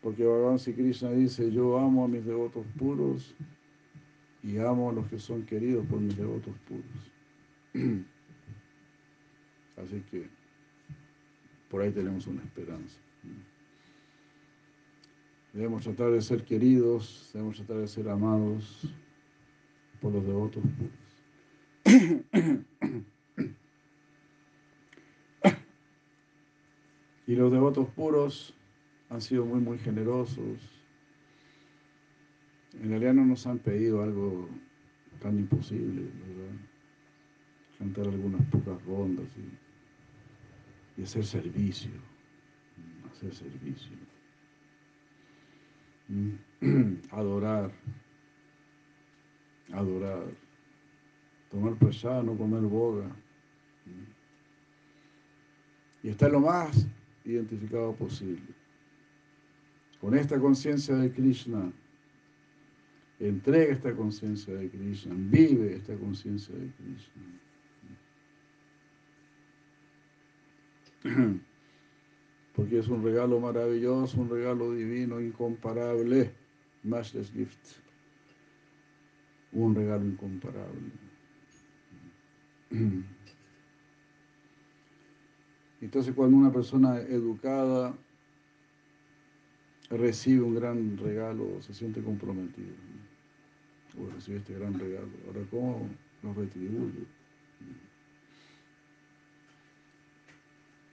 Porque 0.00 0.24
Bhagavan 0.24 0.56
Krishna 0.58 1.10
dice, 1.10 1.52
yo 1.52 1.78
amo 1.78 2.06
a 2.06 2.08
mis 2.08 2.24
devotos 2.24 2.64
puros 2.78 3.34
y 4.42 4.56
amo 4.56 4.88
a 4.88 4.94
los 4.94 5.06
que 5.08 5.18
son 5.18 5.44
queridos 5.44 5.86
por 5.86 6.00
mis 6.00 6.16
devotos 6.16 6.54
puros. 6.66 6.86
Así 9.76 10.02
que 10.10 10.28
por 11.68 11.82
ahí 11.82 11.90
tenemos 11.90 12.26
una 12.26 12.42
esperanza. 12.42 12.98
Debemos 15.52 15.82
tratar 15.84 16.10
de 16.10 16.22
ser 16.22 16.42
queridos, 16.42 17.28
debemos 17.34 17.56
tratar 17.56 17.76
de 17.76 17.88
ser 17.88 18.08
amados 18.08 18.88
por 20.00 20.14
los 20.14 20.24
devotos 20.24 20.62
puros. 20.62 21.00
Y 27.30 27.36
los 27.60 27.74
devotos 27.74 27.94
puros 27.94 28.54
han 29.10 29.20
sido 29.20 29.44
muy, 29.44 29.60
muy 29.60 29.78
generosos. 29.78 30.58
En 32.80 32.88
realidad 32.90 33.14
no 33.14 33.26
nos 33.26 33.46
han 33.46 33.58
pedido 33.58 34.02
algo 34.02 34.48
tan 35.20 35.38
imposible, 35.38 36.02
¿verdad? 36.02 36.56
Cantar 37.78 38.06
algunas 38.08 38.46
pocas 38.46 38.82
rondas 38.84 39.26
y, 40.96 41.02
hacer 41.02 41.24
servicio, 41.24 41.90
hacer 43.10 43.34
servicio. 43.34 43.92
Adorar, 47.10 47.70
adorar, 49.72 50.24
tomar 51.50 51.74
prasad, 51.76 52.22
no 52.22 52.36
comer 52.36 52.62
boga. 52.62 53.06
Y 56.02 56.08
estar 56.08 56.30
lo 56.30 56.40
más 56.40 56.86
identificado 57.24 57.94
posible. 57.94 58.54
Con 60.00 60.14
esta 60.14 60.38
conciencia 60.38 60.94
de 60.94 61.12
Krishna, 61.12 61.70
entrega 63.18 63.72
esta 63.72 63.94
conciencia 63.94 64.54
de 64.54 64.70
Krishna, 64.70 65.14
vive 65.16 65.74
esta 65.76 65.94
conciencia 65.96 66.54
de 66.54 66.70
Krishna. 66.70 67.22
Porque 72.54 72.78
es 72.78 72.88
un 72.88 73.02
regalo 73.02 73.40
maravilloso, 73.40 74.20
un 74.20 74.30
regalo 74.30 74.72
divino, 74.72 75.20
incomparable. 75.20 76.30
Matchless 76.82 77.30
gift. 77.32 77.58
Un 79.52 79.74
regalo 79.74 80.04
incomparable. 80.04 80.90
Entonces 85.80 86.14
cuando 86.14 86.36
una 86.36 86.52
persona 86.52 86.98
educada 86.98 87.94
recibe 89.90 90.42
un 90.42 90.54
gran 90.54 90.96
regalo, 90.98 91.60
se 91.62 91.74
siente 91.74 92.02
comprometido. 92.02 92.74
O 93.98 94.08
recibe 94.14 94.38
este 94.38 94.54
gran 94.54 94.78
regalo. 94.78 95.08
Ahora, 95.26 95.40
¿cómo 95.50 95.88
lo 96.22 96.34
retribuye? 96.34 97.06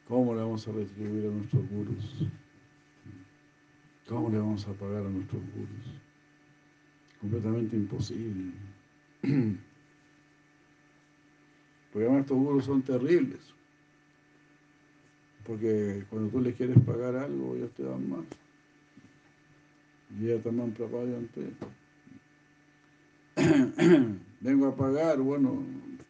¿Cómo 0.07 0.33
le 0.33 0.41
vamos 0.41 0.67
a 0.67 0.71
retribuir 0.71 1.27
a 1.27 1.31
nuestros 1.31 1.69
gurus? 1.69 2.25
¿Cómo 4.07 4.29
le 4.29 4.38
vamos 4.39 4.65
a 4.67 4.71
pagar 4.73 5.05
a 5.05 5.09
nuestros 5.09 5.41
gurus? 5.53 6.01
Completamente 7.19 7.75
imposible. 7.75 8.53
Porque 11.91 12.19
estos 12.19 12.38
gurus 12.38 12.65
son 12.65 12.81
terribles. 12.83 13.56
Porque 15.47 16.03
cuando 16.09 16.29
tú 16.29 16.41
les 16.41 16.55
quieres 16.55 16.77
pagar 16.85 17.15
algo, 17.15 17.55
ellos 17.55 17.71
te 17.71 17.83
dan 17.83 18.09
más. 18.09 18.25
Y 20.19 20.27
ya 20.27 20.37
también 20.39 20.75
ante. 20.75 21.53
Vengo 24.41 24.67
a 24.67 24.75
pagar, 24.75 25.19
bueno, 25.19 25.63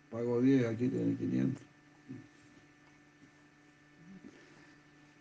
pago 0.09 0.41
10, 0.41 0.65
aquí 0.65 0.87
tiene 0.87 1.15
500. 1.15 1.61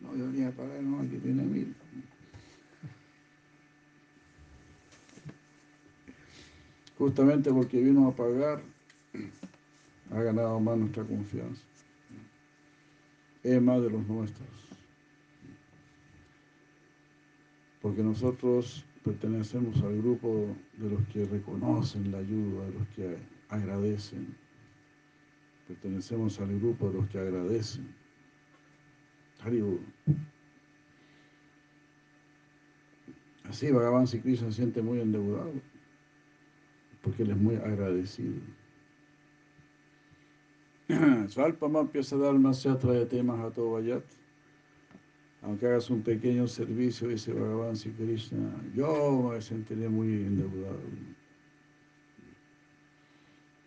No, 0.01 0.17
yo 0.17 0.27
venía 0.27 0.49
a 0.49 0.53
pagar, 0.53 0.83
no, 0.83 1.01
aquí 1.01 1.17
tiene 1.19 1.43
1000. 1.43 1.75
Justamente 6.97 7.53
porque 7.53 7.83
vino 7.83 8.09
a 8.09 8.17
pagar, 8.17 8.63
ha 10.11 10.23
ganado 10.23 10.59
más 10.61 10.79
nuestra 10.79 11.05
confianza. 11.05 11.63
Más 13.61 13.81
de 13.81 13.91
los 13.91 14.07
nuestros. 14.09 14.67
porque 17.87 18.03
nosotros 18.03 18.85
pertenecemos 19.05 19.81
al 19.81 19.99
grupo 19.99 20.49
de 20.77 20.91
los 20.91 21.07
que 21.07 21.25
reconocen 21.25 22.11
la 22.11 22.19
ayuda, 22.19 22.67
de 22.67 22.73
los 22.73 22.89
que 22.89 23.17
agradecen. 23.49 24.35
Pertenecemos 25.69 26.41
al 26.41 26.59
grupo 26.59 26.89
de 26.89 26.95
los 26.95 27.09
que 27.09 27.21
agradecen. 27.21 27.87
Así 33.45 33.71
Bhagavan 33.71 34.09
Sri 34.09 34.37
se 34.37 34.51
siente 34.51 34.83
muy 34.83 35.01
endeudado, 35.01 35.53
porque 37.03 37.23
él 37.23 37.31
es 37.31 37.37
muy 37.37 37.55
agradecido. 37.55 38.41
Svalpama 41.29 41.81
empieza 41.81 42.17
a 42.17 42.19
dar 42.21 42.35
una 42.35 42.53
seatra 42.53 42.93
de 42.93 43.07
temas 43.07 43.41
a 43.41 43.51
todo 43.51 43.73
Vayat 43.73 44.05
aunque 45.47 45.67
hagas 45.67 45.91
un 45.91 46.03
pequeño 46.03 46.49
servicio, 46.49 47.07
dice 47.07 47.33
Bhagavan 47.33 47.77
Sri 47.77 47.93
Krishna, 47.93 48.53
yo 48.75 49.31
me 49.31 49.41
sentiría 49.41 49.89
muy 49.89 50.09
endeudado. 50.09 50.81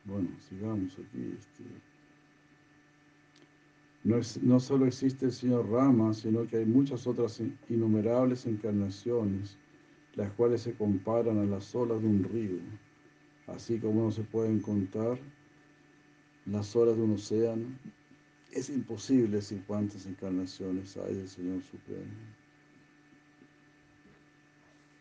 Bueno, 0.04 0.28
sigamos 0.50 0.92
aquí. 0.94 1.36
Este. 1.38 1.64
No, 4.04 4.18
no 4.42 4.60
solo 4.60 4.88
existe 4.88 5.28
el 5.28 5.32
Señor 5.32 5.70
Rama, 5.70 6.14
sino 6.14 6.46
que 6.48 6.58
hay 6.58 6.66
muchas 6.66 7.08
otras 7.08 7.42
innumerables 7.70 8.46
encarnaciones, 8.46 9.58
las 10.16 10.32
cuales 10.34 10.64
se 10.64 10.74
comparan 10.74 11.38
a 11.40 11.46
las 11.46 11.74
olas 11.76 12.02
de 12.02 12.08
un 12.08 12.26
río, 12.26 12.60
así 13.48 13.80
como 13.80 14.04
no 14.04 14.12
se 14.12 14.24
pueden 14.24 14.60
contar 14.60 15.18
las 16.52 16.76
olas 16.76 16.96
de 16.96 17.04
un 17.04 17.14
océano, 17.14 17.66
Es 18.52 18.70
imposible 18.70 19.38
decir 19.38 19.64
cuántas 19.68 20.08
encarnaciones 20.08 20.98
hay 20.98 21.14
del 21.14 21.30
Señor 21.30 21.62
Supremo. 21.62 22.12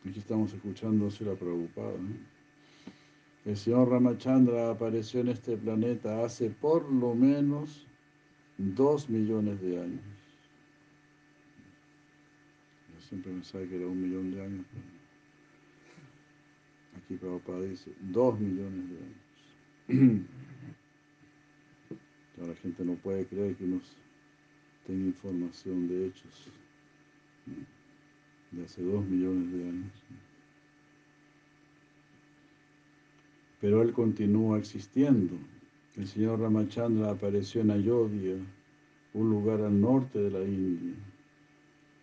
Aquí 0.06 0.18
estamos 0.18 0.52
escuchando 0.52 1.08
la 1.20 1.34
Prabhupada. 1.34 1.96
¿no? 1.98 2.14
El 3.46 3.56
Señor 3.56 3.88
Ramachandra 3.88 4.70
apareció 4.70 5.20
en 5.20 5.28
este 5.28 5.56
planeta 5.56 6.22
hace 6.24 6.50
por 6.50 6.92
lo 6.92 7.14
menos 7.14 7.86
dos 8.58 9.08
millones 9.08 9.60
de 9.62 9.80
años. 9.80 10.04
Yo 12.94 13.00
siempre 13.00 13.32
pensaba 13.32 13.64
que 13.64 13.76
era 13.76 13.86
un 13.86 14.02
millón 14.02 14.30
de 14.32 14.44
años. 14.44 14.66
Pero 16.90 17.02
aquí 17.02 17.16
Prabhupada 17.16 17.62
dice 17.62 17.92
dos 18.00 18.38
millones 18.38 18.90
de 18.90 19.96
años. 19.96 20.26
La 22.46 22.54
gente 22.54 22.84
no 22.84 22.94
puede 22.94 23.26
creer 23.26 23.56
que 23.56 23.64
nos 23.64 23.82
tenga 24.86 25.06
información 25.06 25.88
de 25.88 26.06
hechos 26.06 26.50
de 28.50 28.64
hace 28.64 28.82
dos 28.82 29.04
millones 29.04 29.52
de 29.52 29.68
años. 29.68 29.92
Pero 33.60 33.82
él 33.82 33.92
continúa 33.92 34.58
existiendo. 34.58 35.34
El 35.96 36.06
señor 36.06 36.40
Ramachandra 36.40 37.10
apareció 37.10 37.60
en 37.60 37.72
Ayodhya, 37.72 38.36
un 39.14 39.30
lugar 39.30 39.60
al 39.62 39.80
norte 39.80 40.20
de 40.20 40.30
la 40.30 40.42
India. 40.44 40.94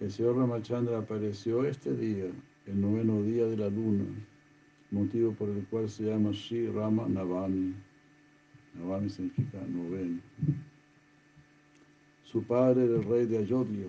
El 0.01 0.11
señor 0.11 0.35
Ramachandra 0.35 0.99
apareció 0.99 1.63
este 1.65 1.95
día, 1.95 2.25
el 2.65 2.81
noveno 2.81 3.23
día 3.23 3.45
de 3.45 3.55
la 3.55 3.69
luna, 3.69 4.03
motivo 4.91 5.31
por 5.31 5.49
el 5.49 5.65
cual 5.67 5.89
se 5.89 6.03
llama 6.03 6.33
Sri 6.33 6.67
Rama 6.67 7.07
Navami. 7.07 7.73
Navami 8.77 9.09
significa 9.09 9.59
noveno. 9.67 10.21
Su 12.23 12.43
padre 12.43 12.85
era 12.85 12.95
el 12.95 13.03
rey 13.03 13.25
de 13.25 13.37
Ayodhya 13.37 13.87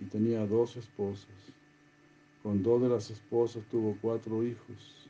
y 0.00 0.04
tenía 0.06 0.46
dos 0.46 0.76
esposas. 0.76 1.28
Con 2.42 2.62
dos 2.62 2.82
de 2.82 2.88
las 2.88 3.10
esposas 3.10 3.64
tuvo 3.70 3.96
cuatro 4.00 4.44
hijos, 4.44 5.08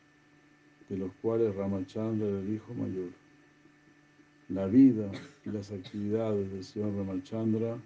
de 0.88 0.98
los 0.98 1.12
cuales 1.22 1.54
Ramachandra 1.54 2.26
era 2.26 2.40
el 2.40 2.52
hijo 2.52 2.74
mayor. 2.74 3.10
La 4.48 4.66
vida 4.66 5.10
y 5.44 5.50
las 5.50 5.70
actividades 5.70 6.50
del 6.52 6.64
señor 6.64 6.94
Ramachandra 6.94 7.78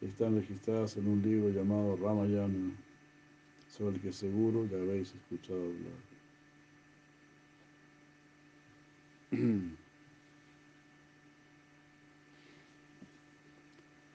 están 0.00 0.36
registradas 0.36 0.96
en 0.96 1.06
un 1.08 1.22
libro 1.22 1.50
llamado 1.50 1.96
Ramayana, 1.96 2.72
sobre 3.68 3.96
el 3.96 4.00
que 4.02 4.12
seguro 4.12 4.66
ya 4.66 4.78
habéis 4.78 5.14
escuchado 5.14 5.62
hablar. 5.62 5.92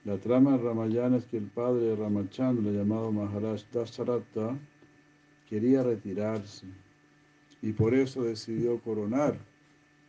La 0.08 0.16
trama 0.16 0.52
de 0.52 0.64
Ramayana 0.64 1.18
es 1.18 1.26
que 1.26 1.36
el 1.36 1.48
padre 1.48 1.88
de 1.88 1.96
Ramachandra, 1.96 2.72
llamado 2.72 3.12
Maharaj 3.12 3.60
Dasarata, 3.70 4.56
quería 5.46 5.82
retirarse 5.82 6.64
y 7.60 7.74
por 7.74 7.92
eso 7.92 8.22
decidió 8.22 8.80
coronar 8.80 9.38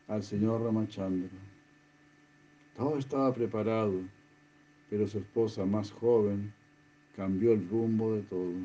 al 0.08 0.24
señor 0.24 0.62
Ramachandra. 0.62 1.38
Todo 2.78 2.97
estaba 2.97 3.34
preparado, 3.34 4.00
pero 4.89 5.06
su 5.06 5.18
esposa 5.18 5.66
más 5.66 5.91
joven 5.91 6.54
cambió 7.14 7.52
el 7.52 7.68
rumbo 7.68 8.14
de 8.14 8.22
todo. 8.22 8.56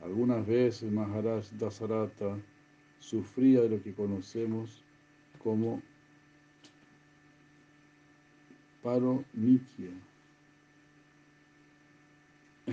Algunas 0.00 0.46
veces 0.46 0.88
Maharaj 0.92 1.50
Dasarata 1.58 2.38
sufría 3.00 3.62
de 3.62 3.70
lo 3.70 3.82
que 3.82 3.92
conocemos 3.92 4.84
como 5.42 5.82
paroniquia. 8.86 9.90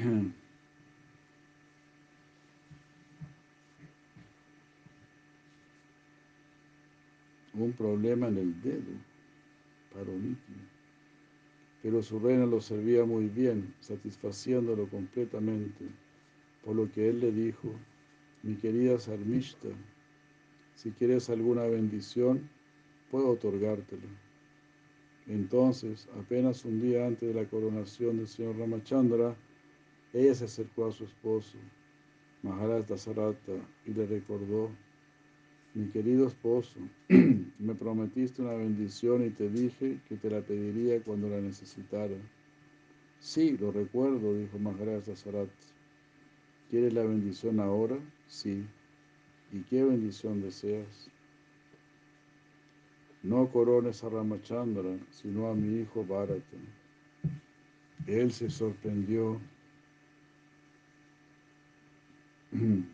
Un 7.55 7.74
problema 7.76 8.28
en 8.28 8.38
el 8.38 8.61
dedo, 8.61 8.93
paroniquia. 9.91 10.55
Pero 11.82 12.03
su 12.03 12.20
reina 12.20 12.45
lo 12.45 12.61
servía 12.61 13.05
muy 13.05 13.28
bien, 13.28 13.74
satisfaciéndolo 13.80 14.88
completamente, 14.89 15.86
por 16.64 16.76
lo 16.76 16.91
que 16.91 17.09
él 17.09 17.22
le 17.22 17.32
dijo, 17.32 17.74
mi 18.43 18.53
querida 18.53 18.99
Sarmishta, 18.99 19.70
si 20.76 20.91
quieres 20.91 21.32
alguna 21.32 21.64
bendición, 21.64 22.47
puedo 23.09 23.32
otorgártela. 23.32 24.22
Entonces, 25.28 26.07
apenas 26.19 26.65
un 26.65 26.82
día 26.82 27.07
antes 27.07 27.34
de 27.34 27.41
la 27.41 27.47
coronación 27.47 28.17
del 28.17 28.28
señor 28.28 28.57
Ramachandra, 28.57 29.36
ella 30.13 30.36
se 30.36 30.45
acercó 30.45 30.88
a 30.88 30.91
su 30.91 31.05
esposo, 31.05 31.57
Maharaj 32.41 32.86
Dasarata, 32.88 33.53
y 33.86 33.93
le 33.93 34.05
recordó, 34.05 34.69
mi 35.74 35.88
querido 35.88 36.28
esposo, 36.28 36.78
me 37.07 37.74
prometiste 37.74 38.41
una 38.41 38.53
bendición 38.53 39.26
y 39.26 39.30
te 39.30 39.49
dije 39.49 39.99
que 40.07 40.17
te 40.17 40.30
la 40.30 40.41
pediría 40.41 41.01
cuando 41.01 41.30
la 41.30 41.39
necesitara. 41.39 42.17
Sí, 43.19 43.57
lo 43.57 43.71
recuerdo, 43.71 44.38
dijo 44.38 44.59
Maharaj 44.59 45.05
Dasarata. 45.05 45.51
¿Quieres 46.69 46.93
la 46.93 47.03
bendición 47.03 47.59
ahora? 47.59 47.97
Sí. 48.28 48.65
¿Y 49.51 49.61
qué 49.61 49.84
bendición 49.84 50.41
deseas? 50.41 51.09
No 53.24 53.49
corones 53.49 54.03
a 54.03 54.09
Ramachandra, 54.09 54.97
sino 55.11 55.47
a 55.47 55.55
mi 55.55 55.80
hijo 55.80 56.05
Bharata. 56.05 56.57
Él 58.05 58.34
se 58.34 58.49
sorprendió 58.49 59.39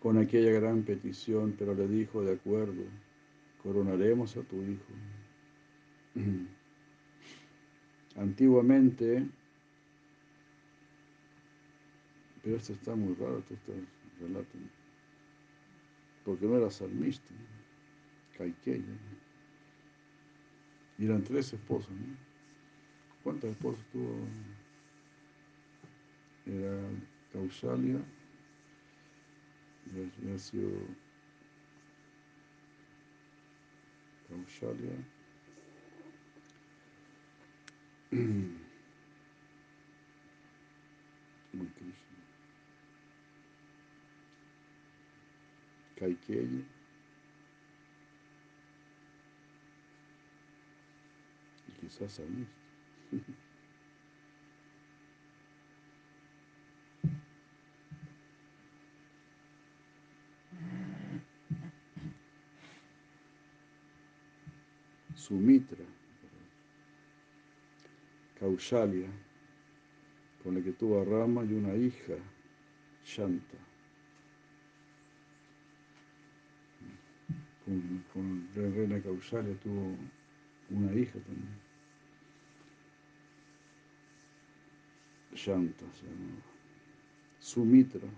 con 0.00 0.18
aquella 0.18 0.52
gran 0.52 0.84
petición, 0.84 1.56
pero 1.58 1.74
le 1.74 1.88
dijo, 1.88 2.22
de 2.22 2.34
acuerdo, 2.34 2.84
coronaremos 3.60 4.36
a 4.36 4.42
tu 4.42 4.62
hijo. 4.62 4.92
Antiguamente, 8.16 9.26
pero 12.42 12.56
esto 12.56 12.72
está 12.72 12.94
muy 12.94 13.14
raro, 13.14 13.38
este 13.38 13.56
relato, 14.20 14.56
porque 16.26 16.44
no 16.44 16.56
era 16.56 16.68
salmista, 16.70 17.32
Caiqueya. 18.36 18.82
Y 20.98 21.04
eran 21.04 21.22
tres 21.22 21.52
esposas, 21.52 21.92
¿no? 21.92 22.16
¿Cuántas 23.22 23.50
esposas 23.52 23.84
tuvo? 23.92 24.26
Era 26.46 26.80
Kaushalya, 27.32 28.00
y 29.94 30.34
ha 30.34 30.38
sido 30.38 30.68
Kaushalya, 34.28 34.96
Uy, 41.58 41.68
Krishna. 41.78 42.16
Kaikeyi, 45.96 46.64
y 51.68 51.72
quizás 51.80 52.20
a 52.20 52.22
mí. 52.22 52.46
Sumitra, 65.16 65.84
Kaushalya, 68.38 69.08
con 70.44 70.54
la 70.54 70.62
que 70.62 70.72
tuvo 70.72 71.00
a 71.00 71.04
Rama 71.04 71.42
y 71.44 71.54
una 71.54 71.74
hija, 71.74 72.14
Shanta. 73.04 73.65
Con, 77.66 78.04
con 78.12 78.48
reina 78.54 79.02
Kaushalya 79.02 79.54
tuvo 79.56 79.96
una 80.70 80.92
hija 80.94 81.18
también. 81.18 81.66
Shanta 85.34 85.84
se 85.92 86.06
llamaba. 86.06 86.42
Sumitra. 87.40 88.08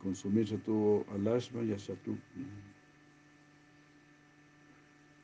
Con 0.00 0.14
Sumitra 0.14 0.56
tuvo 0.58 1.04
a 1.10 1.64
y 1.64 1.72
a. 1.72 1.78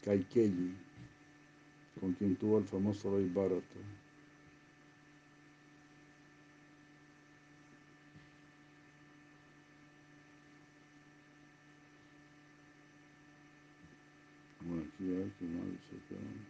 Kaikeyi, 0.03 0.75
con 1.99 2.13
quien 2.13 2.37
tuvo 2.37 2.59
el 2.59 2.65
famoso 2.65 3.17
rey 3.17 3.31
Bharata. 3.33 3.81
Kiya, 14.65 15.29
Kumar, 15.37 15.77
Satan. 15.85 16.47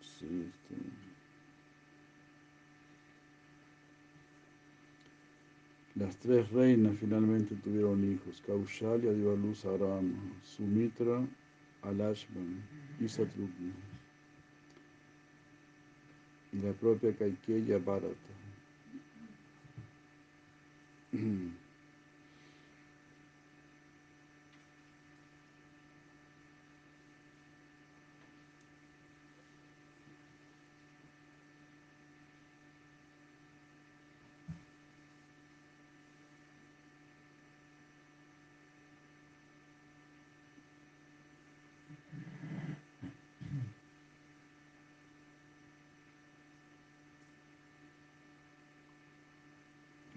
Sí, 0.00 0.26
este. 0.46 0.89
Las 6.00 6.16
tres 6.16 6.50
reinas 6.50 6.96
finalmente 6.98 7.54
tuvieron 7.56 8.02
hijos. 8.10 8.42
Kaushalya 8.46 9.12
dio 9.12 9.32
a 9.32 9.36
luz 9.36 9.66
Sumitra 10.42 11.20
a 11.82 11.92
Lashman 11.92 12.62
y. 12.98 13.04
Y 16.52 16.62
la 16.62 16.72
propia 16.72 17.14
Kaikeya 17.14 17.78
Bharata. 17.78 18.16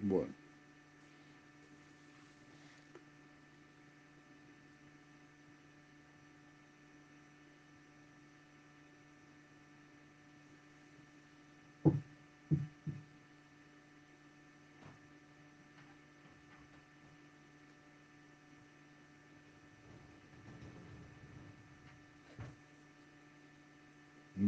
Bueno. 0.04 0.44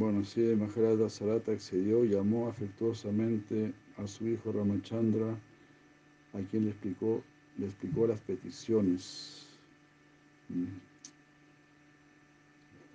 Bueno, 0.07 0.21
así 0.21 0.41
de 0.41 0.55
Maharaj 0.55 0.99
Dasarata 1.01 1.51
accedió 1.51 2.05
y 2.05 2.11
llamó 2.11 2.47
afectuosamente 2.49 3.73
a 3.97 4.07
su 4.07 4.29
hijo 4.29 4.53
Ramachandra, 4.53 5.37
a 6.33 6.39
quien 6.49 6.67
le 6.67 6.71
explicó, 6.71 7.25
le 7.59 7.67
explicó 7.67 8.07
las 8.07 8.21
peticiones. 8.21 9.49
Mm. 10.49 10.67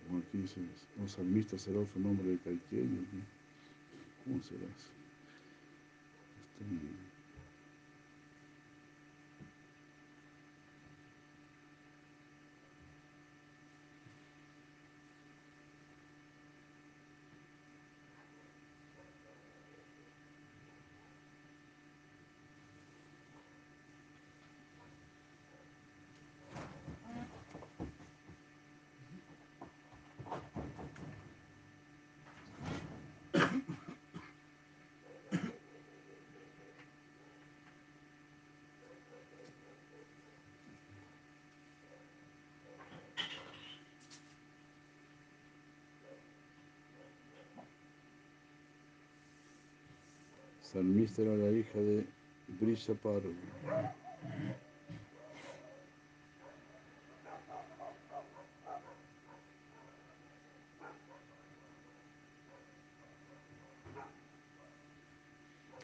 Como 0.08 0.20
aquí 0.20 0.38
dice, 0.38 0.62
o 1.04 1.08
salmista 1.10 1.58
será 1.58 1.82
otro 1.82 2.00
nombre 2.00 2.30
de 2.30 2.38
Caikeyo. 2.38 3.02
¿Cómo 4.24 4.42
será 4.42 4.62
eso? 4.62 4.88
Este, 6.40 7.11
Salmista 50.72 51.22
era 51.22 51.36
la 51.36 51.52
hija 51.52 51.80
de 51.80 52.06
Brishaparu. 52.48 53.34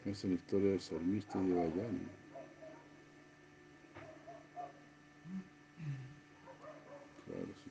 Esa 0.06 0.10
es 0.10 0.24
la 0.24 0.34
historia 0.34 0.70
de 0.70 0.80
Salmista 0.80 1.38
y 1.38 1.48
de 1.48 1.54
Vayana. 1.54 1.98
Claro, 7.26 7.46
sí. 7.62 7.70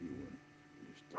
Y 0.00 0.06
bueno, 0.06 0.38
listo. 0.88 1.18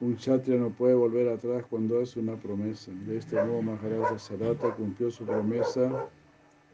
Un 0.00 0.16
kshatriya 0.16 0.58
no 0.58 0.70
puede 0.70 0.94
volver 0.94 1.28
atrás 1.28 1.64
cuando 1.68 2.00
hace 2.00 2.20
una 2.20 2.36
promesa. 2.36 2.90
De 3.06 3.18
este 3.18 3.36
modo, 3.44 3.60
Maharaja 3.60 4.18
Sarata 4.18 4.74
cumplió 4.74 5.10
su 5.10 5.24
promesa 5.24 6.08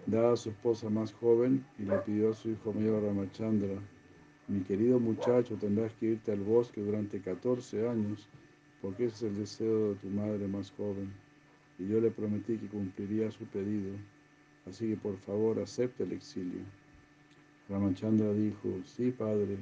dada 0.07 0.35
a 0.35 0.37
su 0.37 0.51
esposa 0.51 0.89
más 0.89 1.13
joven 1.13 1.67
y 1.79 1.83
le 1.83 1.99
pidió 1.99 2.31
a 2.31 2.35
su 2.35 2.51
hijo 2.51 2.73
mayor 2.73 3.03
Ramachandra, 3.03 3.81
mi 4.49 4.61
querido 4.61 5.01
muchacho, 5.01 5.57
tendrás 5.57 5.93
que 5.95 6.07
irte 6.07 6.31
al 6.31 6.39
bosque 6.39 6.81
durante 6.81 7.21
14 7.21 7.89
años, 7.89 8.29
porque 8.81 9.07
ese 9.07 9.17
es 9.17 9.23
el 9.33 9.39
deseo 9.39 9.89
de 9.89 9.95
tu 9.97 10.07
madre 10.07 10.47
más 10.47 10.71
joven. 10.71 11.13
Y 11.81 11.89
yo 11.89 12.01
le 12.01 12.13
prometí 12.13 12.57
que 12.57 12.69
cumpliría 12.69 13.29
su 13.33 13.45
pedido, 13.47 13.91
así 14.65 14.91
que 14.91 14.97
por 14.97 15.17
favor 15.17 15.59
acepte 15.59 16.05
el 16.05 16.13
exilio. 16.13 16.61
Ramachandra 17.69 18.33
dijo, 18.33 18.69
sí 18.85 19.11
padre, 19.11 19.57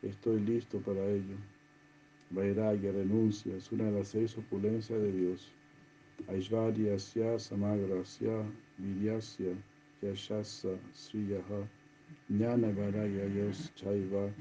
estoy 0.00 0.40
listo 0.40 0.78
para 0.78 1.04
ello. 1.04 1.36
Vairagya, 2.34 2.90
renuncia, 2.90 3.54
es 3.56 3.70
una 3.70 3.84
de 3.84 3.92
las 3.92 4.08
seis 4.08 4.36
opulencias 4.36 5.00
de 5.00 5.12
Dios. 5.12 5.52
Aishvaryasya, 6.28 7.38
Samagrasya, 7.38 8.44
Viryasya, 8.78 9.54
Yashasa, 10.02 10.76
Sriyaha, 10.92 11.68
Jnana 12.28 12.72
Varayayos, 12.72 13.72
Chaiva, 13.76 14.32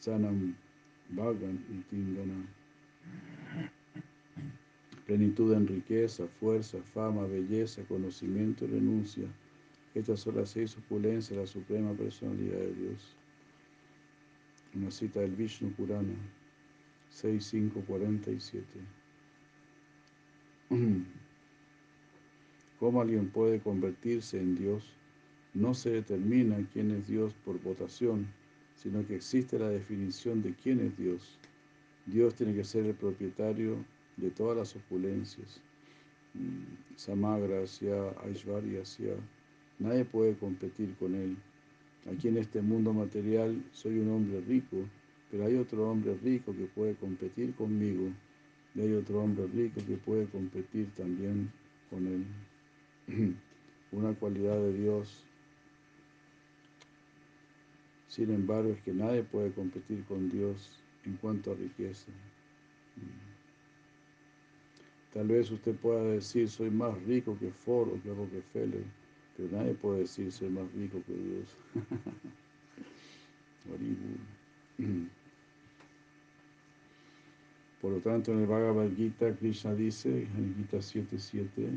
Sanam, 0.00 0.54
Bhagan 1.10 1.62
y 1.70 1.82
Tingana. 1.90 2.46
Plenitud 5.06 5.52
en 5.52 5.66
riqueza, 5.66 6.26
fuerza, 6.40 6.78
fama, 6.94 7.26
belleza, 7.26 7.82
conocimiento 7.84 8.64
y 8.64 8.68
renuncia. 8.68 9.24
Estas 9.94 10.20
son 10.20 10.36
las 10.36 10.50
seis 10.50 10.76
opulencias 10.78 11.30
de 11.30 11.36
la 11.36 11.46
Suprema 11.46 11.92
Personalidad 11.92 12.58
de 12.58 12.74
Dios. 12.74 13.16
Una 14.74 14.90
cita 14.90 15.20
del 15.20 15.36
Vishnu 15.36 15.70
Purana. 15.72 16.14
6547. 17.14 18.64
¿Cómo 22.80 23.00
alguien 23.00 23.30
puede 23.30 23.60
convertirse 23.60 24.40
en 24.40 24.56
Dios? 24.56 24.92
No 25.54 25.74
se 25.74 25.90
determina 25.90 26.66
quién 26.72 26.90
es 26.90 27.06
Dios 27.06 27.32
por 27.44 27.62
votación, 27.62 28.26
sino 28.74 29.06
que 29.06 29.14
existe 29.14 29.58
la 29.58 29.68
definición 29.68 30.42
de 30.42 30.54
quién 30.54 30.80
es 30.80 30.98
Dios. 30.98 31.38
Dios 32.06 32.34
tiene 32.34 32.52
que 32.52 32.64
ser 32.64 32.84
el 32.84 32.94
propietario 32.94 33.76
de 34.16 34.30
todas 34.30 34.56
las 34.56 34.74
opulencias. 34.74 35.60
Mm, 36.34 36.96
Samagrasya, 36.96 38.10
Aishvaryasya, 38.24 39.14
nadie 39.78 40.04
puede 40.04 40.34
competir 40.34 40.94
con 40.96 41.14
él. 41.14 41.36
Aquí 42.12 42.26
en 42.26 42.38
este 42.38 42.60
mundo 42.60 42.92
material 42.92 43.62
soy 43.72 44.00
un 44.00 44.10
hombre 44.10 44.40
rico, 44.40 44.78
pero 45.34 45.46
hay 45.46 45.56
otro 45.56 45.90
hombre 45.90 46.16
rico 46.22 46.54
que 46.54 46.66
puede 46.66 46.94
competir 46.94 47.56
conmigo 47.56 48.08
y 48.72 48.80
hay 48.82 48.92
otro 48.92 49.20
hombre 49.20 49.48
rico 49.48 49.80
que 49.84 49.96
puede 49.96 50.26
competir 50.26 50.88
también 50.96 51.50
con 51.90 52.06
él. 52.06 52.24
Una 53.90 54.14
cualidad 54.14 54.54
de 54.54 54.72
Dios, 54.74 55.24
sin 58.06 58.32
embargo, 58.32 58.70
es 58.70 58.80
que 58.82 58.92
nadie 58.92 59.24
puede 59.24 59.50
competir 59.50 60.04
con 60.04 60.30
Dios 60.30 60.70
en 61.04 61.16
cuanto 61.16 61.50
a 61.50 61.56
riqueza. 61.56 62.12
Tal 65.12 65.26
vez 65.26 65.50
usted 65.50 65.74
pueda 65.74 66.04
decir, 66.04 66.48
soy 66.48 66.70
más 66.70 66.96
rico 67.06 67.36
que 67.40 67.50
Ford 67.50 67.88
o 67.88 68.00
que 68.00 68.14
Rockefeller, 68.14 68.84
pero 69.36 69.48
nadie 69.50 69.74
puede 69.74 70.02
decir, 70.02 70.30
soy 70.30 70.50
más 70.50 70.72
rico 70.74 71.02
que 71.04 71.12
Dios. 71.12 71.56
Por 77.84 77.92
lo 77.92 78.00
tanto, 78.00 78.32
en 78.32 78.40
el 78.40 78.46
Bhagavad 78.46 78.96
Gita, 78.96 79.36
Krishna 79.36 79.74
dice, 79.74 80.08
en 80.08 80.54
Gita 80.56 80.78
7.7, 80.78 81.76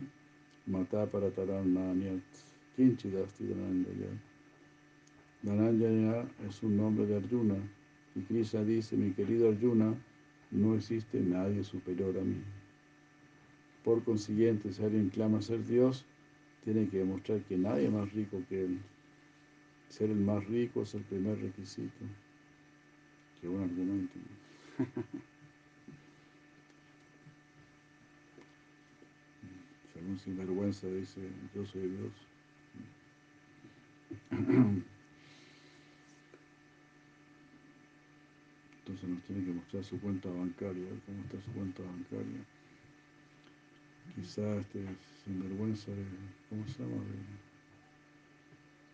Mata 0.65 1.05
para 1.05 1.29
taran 1.31 1.73
nanyat, 1.73 2.23
kinchidasti 2.77 3.43
danandaya. 3.47 4.07
Dananjaya 5.41 6.25
es 6.47 6.63
un 6.63 6.77
nombre 6.77 7.05
de 7.07 7.17
Arjuna, 7.17 7.57
y 8.15 8.21
Krishna 8.21 8.63
dice, 8.63 8.95
mi 8.95 9.11
querido 9.11 9.49
Arjuna, 9.49 9.93
no 10.51 10.75
existe 10.75 11.19
nadie 11.19 11.61
superior 11.65 12.17
a 12.17 12.23
mí. 12.23 12.41
Por 13.83 14.01
consiguiente, 14.05 14.71
si 14.71 14.81
alguien 14.81 15.09
clama 15.09 15.41
ser 15.41 15.65
Dios, 15.65 16.05
tiene 16.63 16.87
que 16.87 16.99
demostrar 16.99 17.41
que 17.41 17.57
nadie 17.57 17.87
es 17.87 17.91
más 17.91 18.09
rico 18.13 18.41
que 18.47 18.63
él. 18.63 18.79
Ser 19.89 20.09
el 20.09 20.21
más 20.21 20.45
rico 20.45 20.83
es 20.83 20.95
el 20.95 21.01
primer 21.01 21.37
requisito. 21.41 22.05
Qué 23.41 23.49
buen 23.49 23.63
argumento. 23.63 24.17
algún 29.97 30.19
sinvergüenza 30.19 30.87
dice, 30.87 31.21
yo 31.53 31.65
soy 31.65 31.87
Dios. 31.89 32.13
Entonces 38.79 39.09
nos 39.09 39.23
tiene 39.23 39.45
que 39.45 39.51
mostrar 39.51 39.83
su 39.83 39.99
cuenta 39.99 40.29
bancaria, 40.29 40.85
ver 40.85 40.99
cómo 41.05 41.21
está 41.23 41.41
su 41.41 41.51
cuenta 41.51 41.83
bancaria. 41.83 42.39
Quizás 44.15 44.59
este 44.61 44.85
sinvergüenza 45.25 45.91
de, 45.91 46.05
¿cómo 46.49 46.65
se 46.67 46.83
llama? 46.83 47.03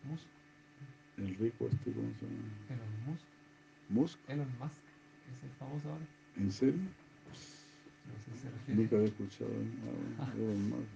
Musk. 0.10 0.26
el 1.18 1.36
rico 1.36 1.68
este, 1.68 1.92
¿cómo 1.92 2.12
se 2.20 2.26
llama? 2.26 2.50
Elon 2.70 3.06
Musk. 3.08 3.26
Musk, 3.90 4.20
Elon 4.30 4.50
Musk. 4.60 4.82
Es 5.32 5.44
el 5.44 5.52
famoso 5.60 5.90
ahora. 5.90 6.06
¿en 6.38 6.52
serio? 6.52 6.80
No 6.80 7.36
sé 7.36 7.42
si 7.42 7.56
se 7.58 7.80
refiere. 7.80 7.93
Nunca 8.68 8.96
había 8.96 9.08
escuchado. 9.08 9.52
Ah, 10.20 10.32
bueno, 10.36 10.52
Elon 10.52 10.70
Musk. 10.70 10.88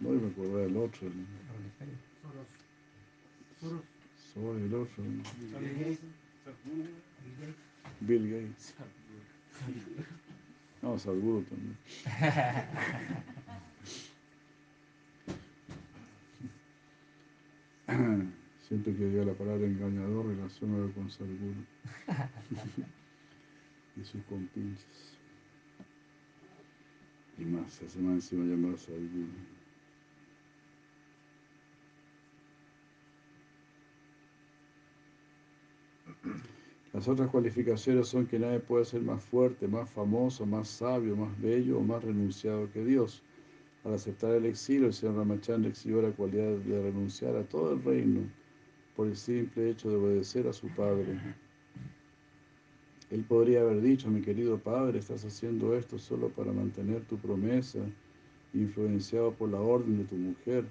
No, 0.00 0.14
yo 0.14 0.20
me 0.20 0.28
acordaba 0.28 0.60
del 0.62 0.76
otro. 0.76 1.08
Soros. 2.20 2.46
Soros. 3.60 3.84
Soy 4.34 4.62
el 4.62 4.74
otro, 4.74 5.04
Bill 5.04 5.78
Gates. 5.78 6.00
Bill 8.00 8.30
Gates. 8.30 8.74
Bill 9.66 9.84
Gates. 9.84 10.06
No, 10.80 10.98
Sadhguru 10.98 11.44
también. 11.44 11.76
Siento 18.66 18.90
que 18.96 19.04
diga 19.06 19.24
la 19.24 19.34
palabra 19.34 19.66
engañador 19.66 20.26
relacionado 20.26 20.90
con 20.92 21.10
Sadhguru 21.10 21.64
y 23.96 24.04
sus 24.04 24.22
compinches. 24.24 25.18
Y 27.42 27.44
más, 27.44 27.82
hace 27.82 27.98
más 27.98 28.14
encima 28.14 28.44
llamar 28.44 28.78
Sadhguru. 28.78 29.26
Las 36.92 37.08
otras 37.08 37.28
cualificaciones 37.30 38.06
son 38.06 38.28
que 38.28 38.38
nadie 38.38 38.60
puede 38.60 38.84
ser 38.84 39.00
más 39.02 39.24
fuerte, 39.24 39.66
más 39.66 39.90
famoso, 39.90 40.46
más 40.46 40.68
sabio, 40.68 41.16
más 41.16 41.40
bello 41.40 41.78
o 41.78 41.82
más 41.82 42.04
renunciado 42.04 42.70
que 42.70 42.84
Dios. 42.84 43.24
Al 43.82 43.94
aceptar 43.94 44.34
el 44.34 44.46
exilio, 44.46 44.86
el 44.86 44.92
señor 44.92 45.16
Ramachandra 45.16 45.68
exhibió 45.68 46.00
la 46.00 46.12
cualidad 46.12 46.58
de 46.58 46.80
renunciar 46.80 47.34
a 47.34 47.42
todo 47.42 47.72
el 47.72 47.82
reino 47.82 48.20
por 48.94 49.08
el 49.08 49.16
simple 49.16 49.70
hecho 49.70 49.90
de 49.90 49.96
obedecer 49.96 50.46
a 50.46 50.52
su 50.52 50.68
padre. 50.68 51.18
Él 53.12 53.24
podría 53.24 53.60
haber 53.60 53.82
dicho, 53.82 54.08
mi 54.08 54.22
querido 54.22 54.56
padre, 54.56 54.98
estás 54.98 55.22
haciendo 55.26 55.76
esto 55.76 55.98
solo 55.98 56.30
para 56.30 56.50
mantener 56.50 57.02
tu 57.02 57.18
promesa, 57.18 57.80
influenciado 58.54 59.32
por 59.32 59.50
la 59.50 59.60
orden 59.60 59.98
de 59.98 60.04
tu 60.04 60.14
mujer. 60.14 60.64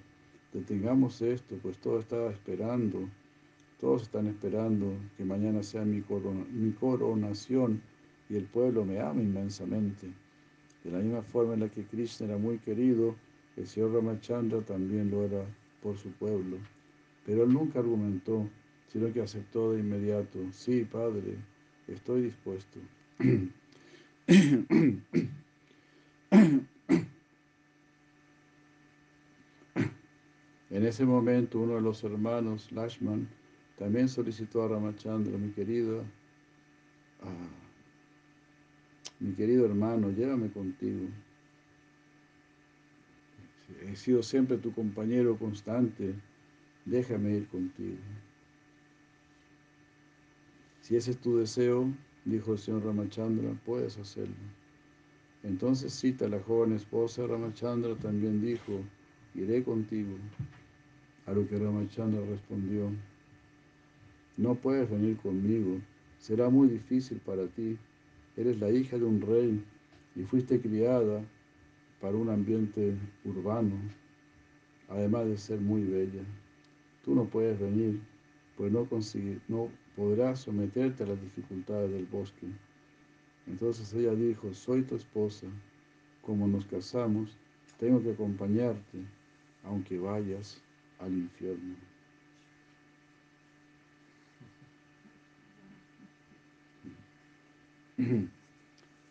Detengamos 0.51 1.21
esto, 1.21 1.55
pues 1.61 1.77
todo 1.77 1.99
estaba 1.99 2.31
esperando, 2.31 3.07
todos 3.79 4.01
están 4.01 4.25
esperando 4.25 4.91
que 5.15 5.23
mañana 5.23 5.61
sea 5.61 5.85
mi, 5.85 6.01
corona- 6.01 6.47
mi 6.51 6.71
coronación 6.71 7.79
y 8.27 8.37
el 8.37 8.45
pueblo 8.45 8.85
me 8.85 8.99
ama 8.99 9.21
inmensamente. 9.21 10.07
De 10.83 10.89
la 10.89 10.97
misma 10.97 11.21
forma 11.21 11.53
en 11.53 11.59
la 11.59 11.69
que 11.69 11.83
Krishna 11.85 12.25
era 12.25 12.37
muy 12.39 12.57
querido, 12.57 13.13
el 13.55 13.67
señor 13.67 13.93
Ramachandra 13.93 14.61
también 14.61 15.11
lo 15.11 15.25
era 15.25 15.45
por 15.83 15.95
su 15.95 16.09
pueblo. 16.13 16.57
Pero 17.23 17.43
él 17.43 17.53
nunca 17.53 17.77
argumentó, 17.77 18.49
sino 18.87 19.13
que 19.13 19.21
aceptó 19.21 19.73
de 19.73 19.81
inmediato, 19.81 20.39
sí, 20.51 20.85
padre, 20.91 21.35
estoy 21.93 22.21
dispuesto. 22.23 22.79
En 30.69 30.85
ese 30.85 31.05
momento 31.05 31.59
uno 31.59 31.75
de 31.75 31.81
los 31.81 32.01
hermanos, 32.03 32.71
Lashman, 32.71 33.27
también 33.77 34.07
solicitó 34.07 34.63
a 34.63 34.69
Ramachandra, 34.69 35.37
mi 35.37 35.51
querido, 35.51 36.05
ah, 37.21 37.49
mi 39.19 39.33
querido 39.33 39.65
hermano, 39.65 40.11
llévame 40.11 40.49
contigo. 40.49 41.09
He 43.85 43.95
sido 43.97 44.23
siempre 44.23 44.57
tu 44.57 44.73
compañero 44.73 45.37
constante, 45.37 46.13
déjame 46.85 47.31
ir 47.31 47.47
contigo. 47.47 47.97
Si 50.81 50.95
ese 50.95 51.11
es 51.11 51.17
tu 51.17 51.37
deseo, 51.37 51.87
dijo 52.25 52.53
el 52.53 52.57
señor 52.57 52.85
Ramachandra, 52.85 53.53
puedes 53.65 53.97
hacerlo. 53.97 54.35
Entonces 55.43 55.93
Sita, 55.93 56.27
la 56.27 56.39
joven 56.39 56.73
esposa 56.73 57.25
Ramachandra, 57.25 57.95
también 57.95 58.41
dijo, 58.41 58.81
iré 59.35 59.63
contigo. 59.63 60.17
A 61.27 61.33
lo 61.33 61.47
que 61.47 61.57
Ramachandra 61.57 62.25
respondió, 62.25 62.89
no 64.37 64.55
puedes 64.55 64.89
venir 64.89 65.17
conmigo, 65.17 65.79
será 66.17 66.49
muy 66.49 66.67
difícil 66.67 67.19
para 67.19 67.45
ti. 67.47 67.77
Eres 68.35 68.59
la 68.59 68.71
hija 68.71 68.97
de 68.97 69.05
un 69.05 69.21
rey 69.21 69.63
y 70.15 70.23
fuiste 70.23 70.59
criada 70.59 71.23
para 72.01 72.17
un 72.17 72.29
ambiente 72.29 72.95
urbano, 73.23 73.75
además 74.89 75.27
de 75.27 75.37
ser 75.37 75.59
muy 75.59 75.83
bella. 75.83 76.23
Tú 77.05 77.13
no 77.13 77.25
puedes 77.25 77.59
venir, 77.59 77.99
pues 78.57 78.71
no, 78.71 78.87
no 79.47 79.69
podrás 79.95 80.39
someterte 80.39 81.03
a 81.03 81.07
las 81.07 81.21
dificultades 81.21 81.91
del 81.91 82.05
bosque. 82.05 82.47
Entonces 83.47 83.93
ella 83.93 84.13
dijo, 84.13 84.53
soy 84.53 84.83
tu 84.83 84.95
esposa, 84.95 85.47
como 86.21 86.47
nos 86.47 86.65
casamos, 86.65 87.37
tengo 87.79 88.01
que 88.01 88.11
acompañarte, 88.11 88.99
aunque 89.63 89.97
vayas 89.97 90.61
al 90.99 91.13
infierno. 91.13 91.75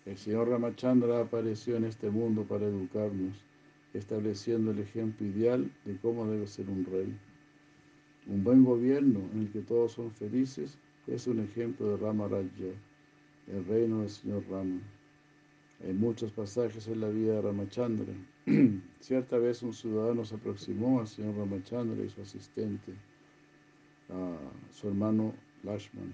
El 0.06 0.16
señor 0.16 0.48
Ramachandra 0.48 1.20
apareció 1.20 1.76
en 1.76 1.84
este 1.84 2.10
mundo 2.10 2.44
para 2.44 2.66
educarnos, 2.66 3.36
estableciendo 3.92 4.72
el 4.72 4.80
ejemplo 4.80 5.26
ideal 5.26 5.70
de 5.84 5.96
cómo 5.98 6.26
debe 6.26 6.46
ser 6.46 6.68
un 6.68 6.84
rey. 6.84 7.16
Un 8.30 8.44
buen 8.44 8.64
gobierno 8.64 9.28
en 9.32 9.40
el 9.40 9.50
que 9.50 9.60
todos 9.60 9.90
son 9.90 10.12
felices 10.12 10.78
es 11.08 11.26
un 11.26 11.40
ejemplo 11.40 11.88
de 11.88 11.96
Rama 11.96 12.28
Rajya, 12.28 12.72
el 13.48 13.64
reino 13.64 14.02
del 14.02 14.08
señor 14.08 14.44
Rama. 14.48 14.80
Hay 15.84 15.94
muchos 15.94 16.30
pasajes 16.30 16.86
en 16.86 17.00
la 17.00 17.08
vida 17.08 17.34
de 17.34 17.42
Ramachandra. 17.42 18.14
Cierta 19.00 19.36
vez 19.36 19.64
un 19.64 19.72
ciudadano 19.72 20.24
se 20.24 20.36
aproximó 20.36 21.00
al 21.00 21.08
señor 21.08 21.38
Ramachandra 21.38 22.04
y 22.04 22.08
su 22.08 22.22
asistente, 22.22 22.92
su 24.70 24.86
hermano 24.86 25.34
Lashman. 25.64 26.12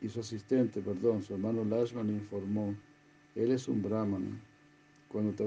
Y 0.00 0.08
su 0.08 0.20
asistente, 0.20 0.80
perdón, 0.80 1.24
su 1.24 1.34
hermano 1.34 1.64
Lashman 1.64 2.10
informó, 2.10 2.72
él 3.34 3.50
es 3.50 3.66
un 3.66 3.82
brahmana. 3.82 4.40
Cuando 5.08 5.32
te, 5.32 5.44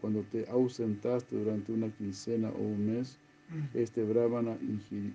cuando 0.00 0.22
te 0.22 0.48
ausentaste 0.48 1.34
durante 1.34 1.72
una 1.72 1.90
quincena 1.90 2.50
o 2.50 2.62
un 2.62 2.86
mes, 2.86 3.18
este 3.74 4.04
brahmana 4.04 4.58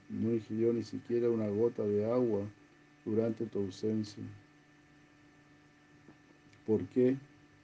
no 0.09 0.31
ingirió 0.31 0.73
ni 0.73 0.83
siquiera 0.83 1.29
una 1.29 1.47
gota 1.47 1.83
de 1.83 2.11
agua 2.11 2.41
durante 3.05 3.45
tu 3.45 3.59
ausencia. 3.59 4.23
¿Por 6.65 6.83
qué? 6.87 7.17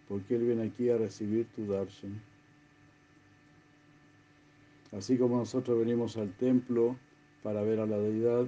Porque 0.07 0.35
él 0.35 0.43
viene 0.43 0.63
aquí 0.63 0.89
a 0.89 0.97
recibir 0.97 1.47
tu 1.55 1.65
darshan. 1.65 2.21
Así 4.91 5.17
como 5.17 5.37
nosotros 5.37 5.79
venimos 5.79 6.17
al 6.17 6.31
templo 6.33 6.97
para 7.43 7.61
ver 7.61 7.79
a 7.79 7.85
la 7.85 7.97
deidad, 7.97 8.47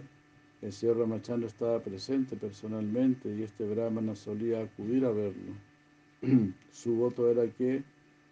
El 0.61 0.71
señor 0.71 0.99
Ramachandra 0.99 1.47
estaba 1.47 1.79
presente 1.79 2.35
personalmente 2.35 3.35
y 3.35 3.41
este 3.41 3.65
brahmana 3.65 4.15
solía 4.15 4.61
acudir 4.61 5.05
a 5.05 5.11
verlo. 5.11 5.53
Su 6.71 6.95
voto 6.97 7.31
era 7.31 7.47
que 7.47 7.83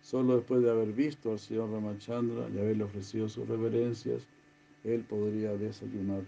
solo 0.10 0.38
después 0.38 0.64
de 0.64 0.72
haber 0.72 0.92
visto 0.92 1.32
al 1.32 1.38
señor 1.38 1.70
Ramachandra 1.70 2.50
y 2.50 2.58
haberle 2.58 2.84
ofrecido 2.86 3.30
sus 3.30 3.48
reverencias, 3.48 4.26
él 4.84 5.04
podría 5.04 5.56
desayunar. 5.56 6.24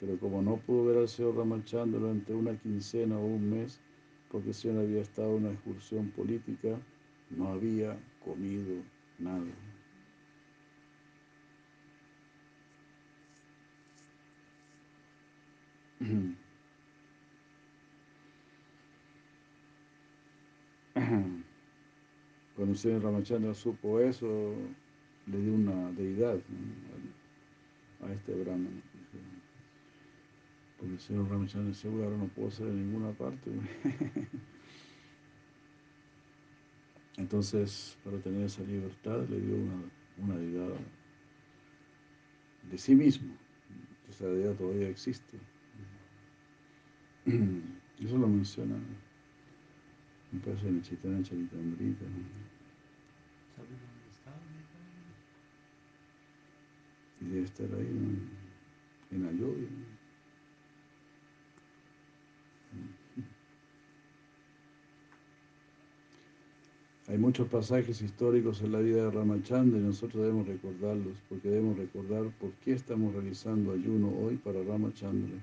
Pero 0.00 0.18
como 0.18 0.40
no 0.40 0.56
pudo 0.56 0.86
ver 0.86 0.96
al 0.96 1.08
señor 1.08 1.36
Ramachandra 1.36 2.00
durante 2.00 2.32
una 2.32 2.56
quincena 2.56 3.18
o 3.18 3.26
un 3.26 3.50
mes, 3.50 3.78
porque 4.30 4.48
el 4.48 4.54
señor 4.54 4.84
había 4.84 5.02
estado 5.02 5.36
en 5.36 5.44
una 5.44 5.52
excursión 5.52 6.08
política, 6.12 6.78
no 7.28 7.48
había 7.48 7.94
comido 8.24 8.82
nada. 9.18 9.44
Cuando 22.58 22.74
señor 22.74 23.04
Ramachandra 23.04 23.54
supo 23.54 24.00
eso, 24.00 24.52
le 25.28 25.38
dio 25.38 25.54
una 25.54 25.92
deidad 25.92 26.34
¿no? 26.34 28.04
a 28.04 28.12
este 28.12 28.34
brahman. 28.34 28.82
Porque 30.76 30.94
el 30.94 30.98
señor 30.98 31.30
Ramachandra 31.30 31.72
seguro 31.72 32.02
ahora 32.02 32.16
no 32.16 32.26
puedo 32.26 32.50
ser 32.50 32.66
en 32.66 32.90
ninguna 32.90 33.12
parte. 33.12 33.52
Entonces, 37.16 37.96
para 38.02 38.18
tener 38.18 38.46
esa 38.46 38.64
libertad, 38.64 39.24
le 39.28 39.38
dio 39.38 39.54
una, 39.54 39.80
una 40.18 40.36
deidad 40.36 40.74
de 42.72 42.76
sí 42.76 42.96
mismo. 42.96 43.34
Esa 44.10 44.26
deidad 44.26 44.56
todavía 44.56 44.88
existe. 44.88 45.38
Eso 47.24 48.18
lo 48.18 48.26
menciona, 48.26 48.74
me 50.32 50.40
parece 50.40 50.66
en 50.66 50.78
el 50.78 50.82
Chaitanya 50.82 51.22
Charitamrita. 51.22 52.04
Y 57.20 57.24
debe 57.24 57.44
estar 57.44 57.66
ahí 57.66 57.86
en. 59.10 59.22
¿no? 59.22 59.88
Hay 67.08 67.16
muchos 67.16 67.48
pasajes 67.48 68.02
históricos 68.02 68.60
en 68.60 68.72
la 68.72 68.80
vida 68.80 69.04
de 69.04 69.10
Ramachandra 69.10 69.78
y 69.78 69.82
nosotros 69.82 70.22
debemos 70.24 70.46
recordarlos, 70.46 71.16
porque 71.30 71.48
debemos 71.48 71.78
recordar 71.78 72.24
por 72.38 72.50
qué 72.62 72.72
estamos 72.72 73.14
realizando 73.14 73.72
ayuno 73.72 74.12
hoy 74.22 74.36
para 74.36 74.62
Ramachandra. 74.62 75.38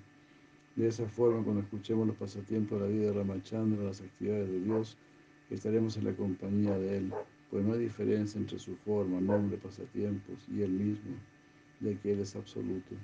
De 0.75 0.87
esa 0.87 1.07
forma, 1.07 1.43
cuando 1.43 1.63
escuchemos 1.63 2.05
los 2.05 2.17
pasatiempos 2.17 2.79
de 2.79 2.85
la 2.85 2.91
vida 2.93 3.05
de 3.07 3.13
Ramachandra, 3.13 3.83
las 3.83 3.99
actividades 3.99 4.47
de 4.47 4.59
Dios, 4.59 4.95
estaremos 5.49 5.97
en 5.97 6.03
la 6.03 6.13
compañía 6.13 6.77
de 6.77 6.97
Él, 6.97 7.11
pues 7.49 7.63
no 7.63 7.73
hay 7.73 7.79
diferencia 7.79 8.39
entre 8.39 8.59
su 8.59 8.75
forma, 8.77 9.19
nombre, 9.21 9.57
pasatiempos 9.57 10.47
y 10.49 10.61
Él 10.61 10.71
mismo, 10.71 11.15
ya 11.79 11.93
que 12.01 12.13
Él 12.13 12.19
es 12.19 12.35
absoluto. 12.35 12.95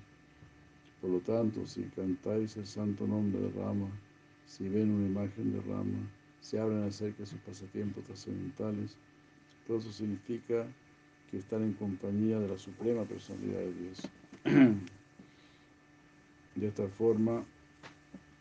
Por 0.99 1.09
lo 1.09 1.19
tanto, 1.19 1.65
si 1.65 1.83
cantáis 1.95 2.57
el 2.57 2.65
santo 2.65 3.07
nombre 3.07 3.41
de 3.41 3.49
Rama, 3.51 3.89
si 4.45 4.67
ven 4.67 4.91
una 4.91 5.07
imagen 5.07 5.53
de 5.53 5.61
Rama, 5.61 5.99
se 6.41 6.59
hablan 6.59 6.83
acerca 6.83 7.19
de 7.19 7.25
sus 7.25 7.39
pasatiempos 7.39 8.03
trascendentales, 8.03 8.97
todo 9.67 9.77
eso 9.77 9.91
significa 9.91 10.67
que 11.29 11.37
están 11.37 11.63
en 11.63 11.73
compañía 11.73 12.39
de 12.39 12.47
la 12.49 12.57
Suprema 12.57 13.05
Personalidad 13.05 13.59
de 13.59 13.73
Dios. 13.73 14.01
De 16.55 16.67
esta 16.67 16.85
forma, 16.89 17.45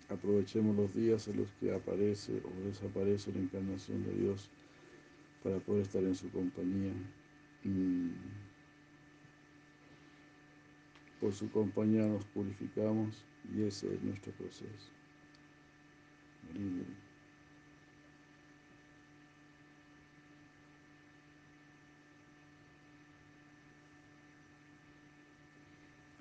aprovechemos 0.09 0.77
los 0.77 0.93
días 0.93 1.29
en 1.29 1.37
los 1.37 1.53
que 1.61 1.73
aparece 1.73 2.33
o 2.45 2.67
desaparece 2.67 3.33
la 3.33 3.39
encarnación 3.39 4.03
de 4.03 4.13
Dios 4.15 4.51
para 5.43 5.59
poder 5.59 5.83
estar 5.83 6.03
en 6.03 6.15
su 6.15 6.31
compañía. 6.31 6.93
Y 7.65 8.11
por 11.21 11.33
su 11.35 11.51
compañía 11.51 12.07
nos 12.07 12.25
purificamos 12.27 13.25
y 13.55 13.63
ese 13.63 13.95
es 13.95 14.03
nuestro 14.03 14.33
proceso. 14.33 14.91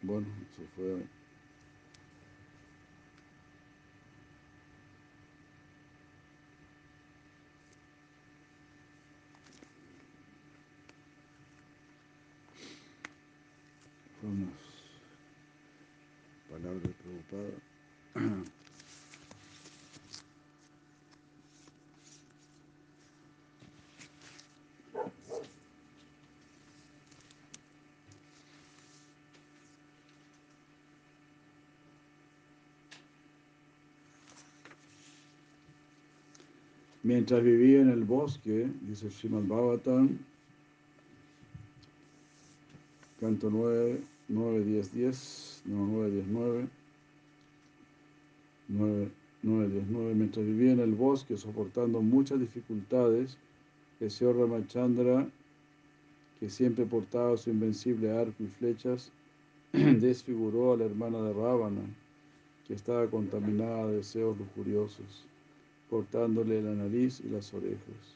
Bueno, 0.02 0.28
eso 0.52 0.64
fue 0.76 1.19
fue 14.30 14.38
unas 14.38 14.54
palabras 16.50 16.84
de. 16.84 16.90
Mientras 37.02 37.42
vivía 37.42 37.82
en 37.82 37.90
el 37.90 38.04
bosque, 38.04 38.70
dice 38.82 39.10
Srimad 39.10 39.44
Bhagavatam, 39.44 40.20
canto 43.20 43.50
9, 43.50 44.00
9, 44.30 44.64
10, 44.64 44.94
10, 44.94 45.64
no, 45.66 45.88
9, 45.88 46.12
10, 46.12 46.28
9, 46.28 46.68
9, 48.68 49.12
9, 49.42 49.70
10, 49.70 49.84
9, 49.90 50.14
mientras 50.14 50.46
vivía 50.46 50.72
en 50.74 50.80
el 50.80 50.94
bosque 50.94 51.36
soportando 51.36 52.00
muchas 52.02 52.40
dificultades, 52.40 53.38
el 54.00 54.12
señor 54.12 54.38
Ramachandra, 54.38 55.28
que 56.40 56.50
siempre 56.50 56.86
portaba 56.86 57.36
su 57.38 57.50
invencible 57.50 58.12
arco 58.12 58.44
y 58.44 58.48
flechas, 58.48 59.12
desfiguró 59.74 60.74
a 60.74 60.78
la 60.78 60.86
hermana 60.86 61.22
de 61.24 61.34
Ravana, 61.34 61.82
que 62.68 62.76
estaba 62.76 63.08
contaminada 63.08 63.88
de 63.88 63.98
deseos 63.98 64.38
lujuriosos, 64.38 65.26
cortándole 65.90 66.62
la 66.62 66.76
nariz 66.76 67.20
y 67.20 67.30
las 67.30 67.52
orejas. 67.52 68.16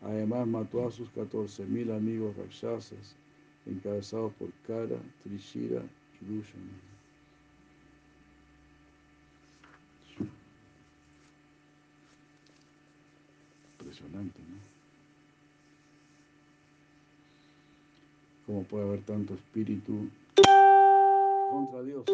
Además 0.00 0.46
mató 0.46 0.86
a 0.86 0.92
sus 0.92 1.12
14.000 1.12 1.96
amigos 1.96 2.36
rakshasas, 2.36 3.16
encabezados 3.66 4.32
por 4.34 4.50
Kara, 4.66 4.98
Trishira 5.22 5.82
y 6.20 6.24
Dushana. 6.24 6.64
Impresionante, 13.78 14.38
¿no? 14.40 14.78
¿Cómo 18.46 18.62
puede 18.64 18.88
haber 18.88 19.02
tanto 19.02 19.34
espíritu 19.34 20.08
contra 21.50 21.82
Dios? 21.82 22.04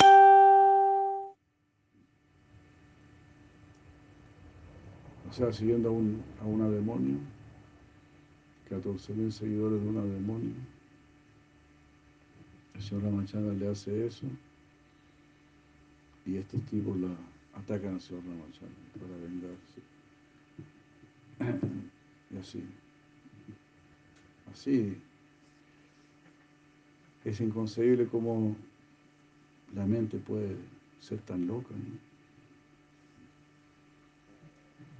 O 5.28 5.32
sea, 5.32 5.52
siguiendo 5.52 5.88
a, 5.88 5.92
un, 5.92 6.22
a 6.40 6.44
una 6.44 6.68
demonio, 6.68 7.18
14.000 8.70 9.30
seguidores 9.30 9.82
de 9.82 9.88
una 9.88 10.02
demonio. 10.02 10.54
Señor 12.80 13.04
Ramachandra 13.04 13.54
le 13.54 13.68
hace 13.68 14.06
eso 14.06 14.26
y 16.26 16.36
estos 16.36 16.60
tipos 16.66 16.96
la 16.98 17.08
atacan 17.54 17.94
al 17.94 18.00
señor 18.00 18.24
Ramachandra 18.24 18.78
para 19.00 19.16
vengarse. 19.16 19.80
Y 22.30 22.36
así. 22.36 22.64
Así. 24.50 24.96
Es 27.24 27.40
inconcebible 27.40 28.08
cómo 28.08 28.56
la 29.72 29.86
mente 29.86 30.18
puede 30.18 30.56
ser 31.00 31.20
tan 31.20 31.46
loca. 31.46 31.74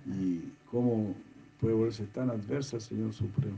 Y 0.07 0.43
cómo 0.71 1.15
puede 1.61 1.75
volverse 1.75 2.07
tan 2.07 2.31
adversa 2.31 2.77
al 2.77 2.83
Señor 2.83 3.13
Supremo, 3.13 3.57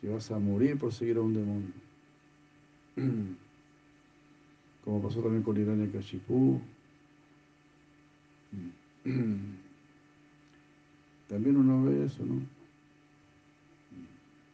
que 0.00 0.08
vas 0.08 0.30
a 0.30 0.38
morir 0.38 0.76
por 0.76 0.92
seguir 0.92 1.16
a 1.18 1.20
un 1.20 1.34
demonio. 1.34 1.79
Como 4.84 5.02
pasó 5.02 5.20
también 5.20 5.42
con 5.42 5.60
Irania 5.60 5.90
Kashipu. 5.90 6.60
También 11.28 11.56
uno 11.56 11.84
ve 11.84 12.04
eso, 12.06 12.24
¿no? 12.26 12.42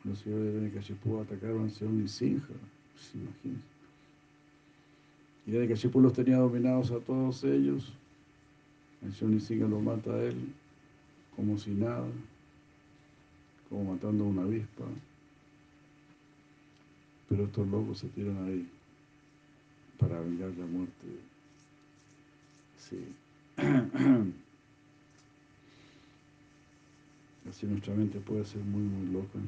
Los 0.05 0.19
señores 0.19 0.45
de 0.45 0.53
Irania 0.53 0.75
Kashipu 0.75 1.21
atacaron 1.21 1.63
al 1.65 1.71
señor 1.71 1.95
Nisinja, 1.95 2.53
pues 2.93 3.15
imagínense. 3.15 3.77
Que 5.47 5.75
Shipu 5.77 6.01
los 6.01 6.13
tenía 6.13 6.39
dominados 6.39 6.91
a 6.91 6.99
todos 6.99 7.45
ellos, 7.45 7.93
el 9.03 9.15
Señor 9.15 9.35
Nisiga 9.35 9.69
lo 9.69 9.79
mata 9.79 10.11
a 10.13 10.25
él 10.25 10.35
como 11.37 11.57
si 11.57 11.71
nada, 11.71 12.09
como 13.69 13.93
matando 13.93 14.25
a 14.25 14.27
una 14.27 14.43
avispa. 14.43 14.85
Pero 17.29 17.45
estos 17.45 17.67
locos 17.69 17.99
se 17.99 18.09
tiran 18.09 18.47
ahí 18.47 18.69
para 19.99 20.21
vengar 20.21 20.51
la 20.51 20.67
muerte. 20.67 21.07
Sí. 22.79 23.05
Así 27.49 27.67
nuestra 27.67 27.95
mente 27.95 28.19
puede 28.21 28.45
ser 28.45 28.63
muy, 28.63 28.83
muy 28.83 29.13
loca. 29.13 29.39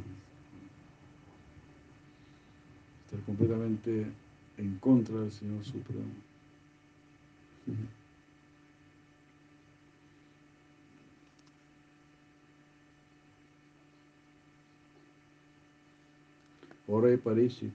Estar 3.04 3.20
completamente 3.24 4.06
en 4.56 4.78
contra 4.78 5.20
del 5.20 5.32
Señor 5.32 5.64
Supremo. 5.64 6.04
Ora 16.90 17.12
y 17.12 17.18
Parishit. 17.18 17.74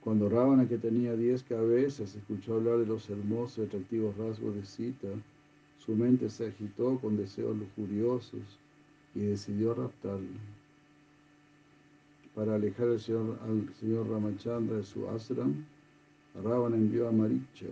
Cuando 0.00 0.30
Ravana, 0.30 0.66
que 0.66 0.78
tenía 0.78 1.14
diez 1.14 1.42
cabezas, 1.42 2.14
escuchó 2.14 2.54
hablar 2.54 2.78
de 2.78 2.86
los 2.86 3.08
hermosos 3.10 3.58
y 3.58 3.62
atractivos 3.66 4.16
rasgos 4.16 4.54
de 4.54 4.64
Sita, 4.64 5.08
su 5.78 5.94
mente 5.94 6.30
se 6.30 6.46
agitó 6.46 6.98
con 6.98 7.18
deseos 7.18 7.54
lujuriosos 7.56 8.58
y 9.14 9.20
decidió 9.20 9.74
raptarle. 9.74 10.40
Para 12.34 12.54
alejar 12.54 12.88
al 12.88 13.00
señor, 13.00 13.38
al 13.42 13.74
señor 13.74 14.08
Ramachandra 14.08 14.78
de 14.78 14.84
su 14.84 15.08
ashram, 15.08 15.64
Ravana 16.42 16.76
envió 16.76 17.08
a 17.08 17.12
Maricha 17.12 17.66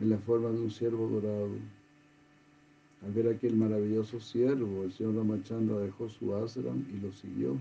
en 0.00 0.10
la 0.10 0.18
forma 0.18 0.48
de 0.50 0.60
un 0.60 0.70
ciervo 0.70 1.08
dorado. 1.08 1.50
Al 3.04 3.12
ver 3.12 3.28
aquel 3.28 3.54
maravilloso 3.56 4.20
ciervo, 4.20 4.84
el 4.84 4.92
señor 4.92 5.14
Ramachandra 5.14 5.78
dejó 5.78 6.08
su 6.08 6.34
ashram 6.34 6.84
y 6.92 7.00
lo 7.00 7.12
siguió. 7.12 7.56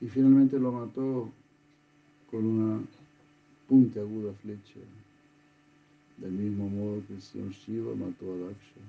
Y 0.00 0.06
finalmente 0.06 0.58
lo 0.58 0.72
mató 0.72 1.30
con 2.30 2.44
una 2.44 2.80
puntiaguda 3.68 4.32
flecha, 4.34 4.80
del 6.18 6.32
mismo 6.32 6.68
modo 6.68 7.02
que 7.06 7.14
el 7.14 7.22
señor 7.22 7.52
Shiva 7.52 7.94
mató 7.94 8.32
a 8.32 8.36
Daksha. 8.36 8.80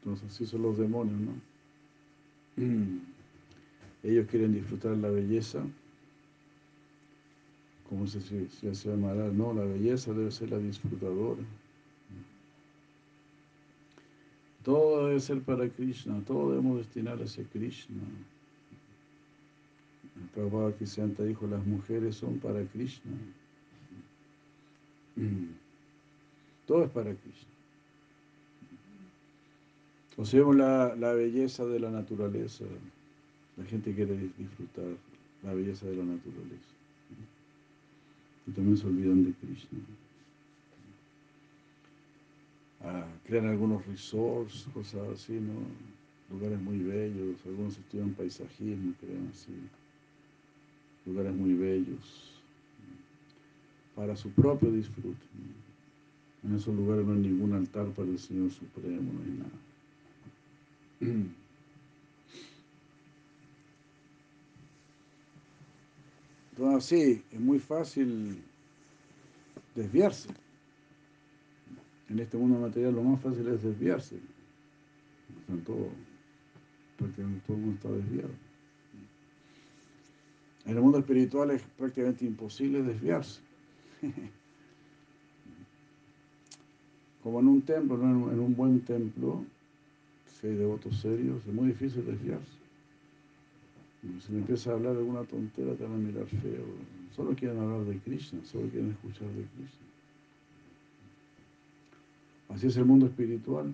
Entonces 0.00 0.32
así 0.32 0.44
son 0.44 0.62
los 0.62 0.76
demonios, 0.76 1.20
¿no? 1.20 1.32
Ellos 4.02 4.26
quieren 4.28 4.52
disfrutar 4.52 4.96
la 4.96 5.10
belleza, 5.10 5.62
como 7.88 8.06
se, 8.06 8.20
se, 8.20 8.74
se 8.74 8.88
llamará, 8.88 9.28
no, 9.28 9.52
la 9.52 9.64
belleza 9.64 10.12
debe 10.12 10.30
ser 10.30 10.50
la 10.50 10.58
disfrutadora. 10.58 11.42
Todo 14.64 15.08
debe 15.08 15.20
ser 15.20 15.42
para 15.42 15.68
Krishna, 15.68 16.22
todo 16.24 16.50
debemos 16.50 16.78
destinar 16.78 17.20
hacia 17.22 17.44
Krishna. 17.44 18.00
El 20.16 20.28
Prabhupada 20.28 20.72
Kisanta 20.76 21.24
dijo, 21.24 21.46
las 21.46 21.64
mujeres 21.66 22.16
son 22.16 22.38
para 22.38 22.64
Krishna. 22.64 23.12
Todo 26.66 26.84
es 26.84 26.90
para 26.90 27.12
Krishna. 27.12 27.48
Observemos 30.16 30.56
la, 30.56 30.94
la 30.94 31.12
belleza 31.12 31.66
de 31.66 31.80
la 31.80 31.90
naturaleza. 31.90 32.64
La 33.56 33.64
gente 33.64 33.94
quiere 33.94 34.30
disfrutar 34.38 34.96
la 35.42 35.52
belleza 35.52 35.86
de 35.86 35.96
la 35.96 36.04
naturaleza. 36.04 36.72
Y 38.46 38.50
también 38.52 38.76
se 38.76 38.86
olvidan 38.86 39.24
de 39.24 39.32
Krishna. 39.34 39.78
Ah, 42.80 43.06
crean 43.24 43.46
algunos 43.46 43.86
resorts, 43.86 44.66
cosas 44.74 45.08
así, 45.08 45.34
¿no? 45.34 45.52
Lugares 46.30 46.60
muy 46.60 46.78
bellos, 46.78 47.36
algunos 47.46 47.78
estudian 47.78 48.14
paisajismo, 48.14 48.94
crean 49.00 49.28
así. 49.30 49.52
Lugares 51.06 51.34
muy 51.34 51.54
bellos. 51.54 52.40
Para 53.94 54.16
su 54.16 54.30
propio 54.30 54.72
disfrute. 54.72 55.26
En 56.42 56.56
esos 56.56 56.74
lugares 56.74 57.06
no 57.06 57.12
hay 57.12 57.20
ningún 57.20 57.52
altar 57.52 57.86
para 57.90 58.08
el 58.08 58.18
Señor 58.18 58.50
Supremo, 58.50 59.12
no 59.12 59.20
hay 59.22 59.30
nada. 61.10 61.22
Entonces, 66.62 66.84
sí, 66.84 67.24
es 67.32 67.40
muy 67.40 67.58
fácil 67.58 68.40
desviarse. 69.74 70.28
En 72.08 72.20
este 72.20 72.36
mundo 72.36 72.60
material 72.60 72.94
lo 72.94 73.02
más 73.02 73.20
fácil 73.20 73.48
es 73.48 73.64
desviarse. 73.64 74.20
Están 75.40 75.58
todo, 75.62 75.88
prácticamente 76.98 77.42
todo 77.48 77.56
el 77.56 77.62
mundo 77.64 77.74
está 77.74 77.90
desviado. 77.90 78.30
En 80.64 80.76
el 80.76 80.80
mundo 80.80 80.98
espiritual 80.98 81.50
es 81.50 81.62
prácticamente 81.76 82.24
imposible 82.26 82.80
desviarse. 82.84 83.40
Como 87.24 87.40
en 87.40 87.48
un 87.48 87.62
templo, 87.62 87.96
en 87.96 88.38
un 88.38 88.54
buen 88.54 88.82
templo, 88.82 89.44
si 90.28 90.46
hay 90.46 90.54
devotos 90.54 91.00
serios, 91.00 91.44
es 91.44 91.52
muy 91.52 91.66
difícil 91.66 92.06
desviarse. 92.06 92.61
Si 94.02 94.32
me 94.32 94.38
empieza 94.38 94.70
a 94.70 94.74
hablar 94.74 94.94
de 94.94 94.98
alguna 94.98 95.22
tontera, 95.22 95.74
te 95.74 95.84
van 95.84 95.94
a 95.94 95.96
mirar 95.96 96.26
feo. 96.26 96.64
Solo 97.14 97.36
quieren 97.36 97.58
hablar 97.58 97.84
de 97.84 97.98
Krishna, 97.98 98.44
solo 98.44 98.68
quieren 98.68 98.90
escuchar 98.90 99.28
de 99.28 99.44
Krishna. 99.44 99.86
Así 102.48 102.66
es 102.66 102.76
el 102.76 102.84
mundo 102.84 103.06
espiritual. 103.06 103.72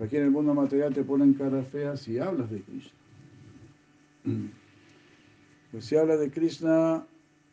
Aquí 0.00 0.16
en 0.16 0.24
el 0.24 0.30
mundo 0.30 0.52
material 0.54 0.92
te 0.92 1.02
ponen 1.02 1.32
cara 1.34 1.62
fea 1.62 1.96
si 1.96 2.18
hablas 2.18 2.50
de 2.50 2.60
Krishna. 2.62 2.92
Pues 5.72 5.86
si 5.86 5.96
hablas 5.96 6.20
de 6.20 6.30
Krishna, 6.30 7.04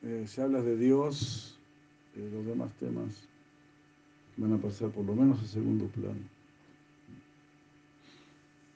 eh, 0.03 0.25
si 0.27 0.41
hablas 0.41 0.63
de 0.63 0.77
Dios, 0.77 1.57
eh, 2.15 2.29
los 2.31 2.45
demás 2.45 2.71
temas 2.79 3.27
van 4.37 4.53
a 4.53 4.57
pasar 4.57 4.91
por 4.91 5.03
lo 5.05 5.15
menos 5.15 5.41
a 5.41 5.47
segundo 5.47 5.87
plano. 5.87 6.19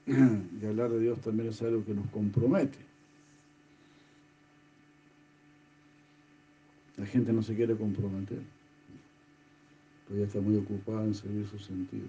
Y 0.06 0.64
hablar 0.64 0.90
de 0.90 1.00
Dios 1.00 1.20
también 1.20 1.48
es 1.48 1.60
algo 1.62 1.84
que 1.84 1.92
nos 1.92 2.08
compromete. 2.10 2.78
La 6.96 7.06
gente 7.06 7.32
no 7.32 7.42
se 7.42 7.54
quiere 7.54 7.76
comprometer, 7.76 8.40
pero 10.06 10.20
ya 10.20 10.26
está 10.26 10.40
muy 10.40 10.56
ocupada 10.56 11.04
en 11.04 11.14
seguir 11.14 11.46
sus 11.46 11.64
sentidos. 11.64 12.08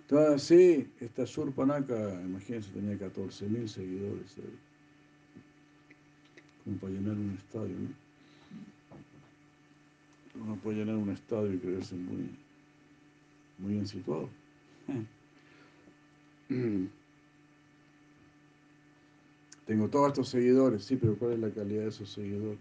Entonces, 0.00 0.42
sí, 0.42 0.90
esta 1.00 1.24
Surpanaka, 1.26 2.20
imagínense, 2.22 2.70
tenía 2.72 2.98
14.000 2.98 3.66
seguidores 3.68 4.36
ahí. 4.36 4.58
Como 6.62 6.76
para 6.76 6.92
llenar 6.92 7.16
un 7.16 7.38
estadio, 7.38 7.74
¿no? 7.78 8.03
Uno 10.34 10.56
puede 10.56 10.78
llenar 10.78 10.96
un 10.96 11.10
estadio 11.10 11.54
y 11.54 11.58
creerse 11.58 11.94
muy, 11.94 12.28
muy 13.58 13.72
bien 13.72 13.86
situado. 13.86 14.28
Tengo 19.66 19.88
todos 19.88 20.08
estos 20.08 20.28
seguidores, 20.28 20.84
sí, 20.84 20.96
pero 20.96 21.16
¿cuál 21.16 21.32
es 21.32 21.38
la 21.38 21.50
calidad 21.50 21.82
de 21.82 21.88
esos 21.88 22.10
seguidores? 22.10 22.58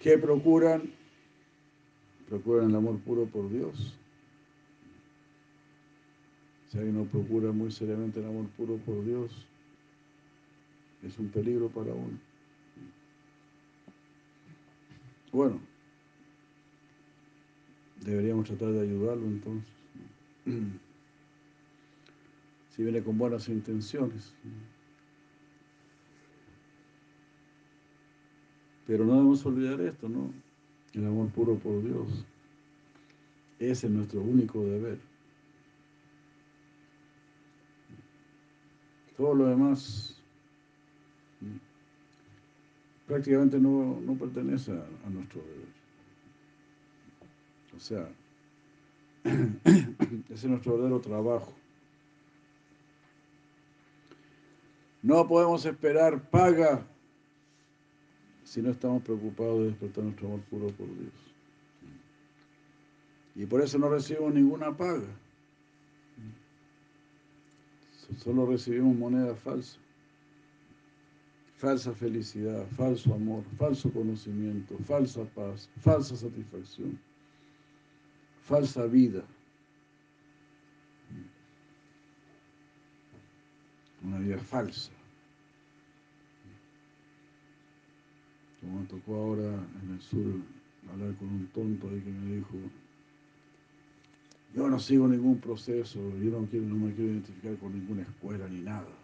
¿Qué 0.00 0.16
procuran? 0.16 0.90
Procuran 2.28 2.70
el 2.70 2.76
amor 2.76 2.98
puro 3.00 3.26
por 3.26 3.50
Dios. 3.50 3.94
Si 6.68 6.78
alguien 6.78 6.96
no 6.96 7.04
procura 7.04 7.52
muy 7.52 7.70
seriamente 7.70 8.20
el 8.20 8.26
amor 8.26 8.46
puro 8.56 8.76
por 8.76 9.04
Dios, 9.04 9.46
es 11.02 11.18
un 11.18 11.28
peligro 11.28 11.68
para 11.68 11.92
uno. 11.92 12.18
Bueno, 15.32 15.60
deberíamos 18.00 18.46
tratar 18.46 18.72
de 18.72 18.80
ayudarlo 18.80 19.26
entonces. 19.26 19.72
Si 22.70 22.84
viene 22.84 23.02
con 23.02 23.18
buenas 23.18 23.48
intenciones. 23.48 24.32
Pero 28.86 29.04
no 29.04 29.14
debemos 29.14 29.44
olvidar 29.44 29.80
esto, 29.80 30.08
¿no? 30.08 30.32
El 30.92 31.04
amor 31.04 31.28
puro 31.30 31.56
por 31.56 31.82
Dios. 31.82 32.24
Ese 33.58 33.88
es 33.88 33.92
nuestro 33.92 34.20
único 34.20 34.64
deber. 34.64 35.00
Todo 39.16 39.34
lo 39.34 39.46
demás 39.48 40.17
prácticamente 43.08 43.58
no, 43.58 43.98
no 44.00 44.14
pertenece 44.14 44.70
a, 44.70 44.84
a 45.06 45.10
nuestro 45.10 45.40
deber. 45.40 45.68
O 47.76 47.80
sea, 47.80 48.08
ese 49.24 50.34
es 50.34 50.44
nuestro 50.44 50.74
verdadero 50.74 51.00
trabajo. 51.00 51.52
No 55.02 55.26
podemos 55.26 55.64
esperar 55.64 56.28
paga 56.28 56.84
si 58.44 58.60
no 58.62 58.70
estamos 58.70 59.02
preocupados 59.02 59.60
de 59.60 59.66
despertar 59.66 60.04
nuestro 60.04 60.26
amor 60.26 60.40
puro 60.42 60.68
por 60.68 60.86
Dios. 60.86 61.12
Y 63.36 63.46
por 63.46 63.60
eso 63.62 63.78
no 63.78 63.88
recibimos 63.88 64.34
ninguna 64.34 64.76
paga. 64.76 65.06
Solo 68.18 68.46
recibimos 68.46 68.96
moneda 68.96 69.34
falsa. 69.34 69.78
Falsa 71.58 71.92
felicidad, 71.92 72.68
falso 72.76 73.12
amor, 73.12 73.42
falso 73.56 73.90
conocimiento, 73.92 74.78
falsa 74.84 75.24
paz, 75.34 75.68
falsa 75.80 76.14
satisfacción, 76.14 76.96
falsa 78.44 78.86
vida. 78.86 79.24
Una 84.04 84.20
vida 84.20 84.38
falsa. 84.38 84.92
Como 88.60 88.78
me 88.78 88.86
tocó 88.86 89.16
ahora 89.16 89.66
en 89.82 89.94
el 89.94 90.00
sur 90.00 90.40
hablar 90.92 91.12
con 91.16 91.26
un 91.26 91.46
tonto 91.48 91.88
ahí 91.88 92.00
que 92.00 92.10
me 92.10 92.36
dijo, 92.36 92.54
yo 94.54 94.68
no 94.68 94.78
sigo 94.78 95.08
ningún 95.08 95.40
proceso, 95.40 95.98
yo 96.18 96.30
no, 96.30 96.46
quiero, 96.46 96.66
no 96.66 96.76
me 96.76 96.94
quiero 96.94 97.10
identificar 97.10 97.56
con 97.56 97.72
ninguna 97.72 98.02
escuela 98.02 98.46
ni 98.48 98.60
nada. 98.60 98.97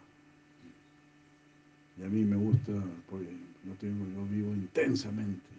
Y 1.99 2.03
a 2.03 2.09
mí 2.09 2.25
me 2.25 2.37
gusta, 2.37 2.73
porque 3.09 3.29
yo, 3.65 3.73
tengo, 3.75 4.05
yo 4.15 4.27
vivo 4.27 4.53
intensamente. 4.53 5.55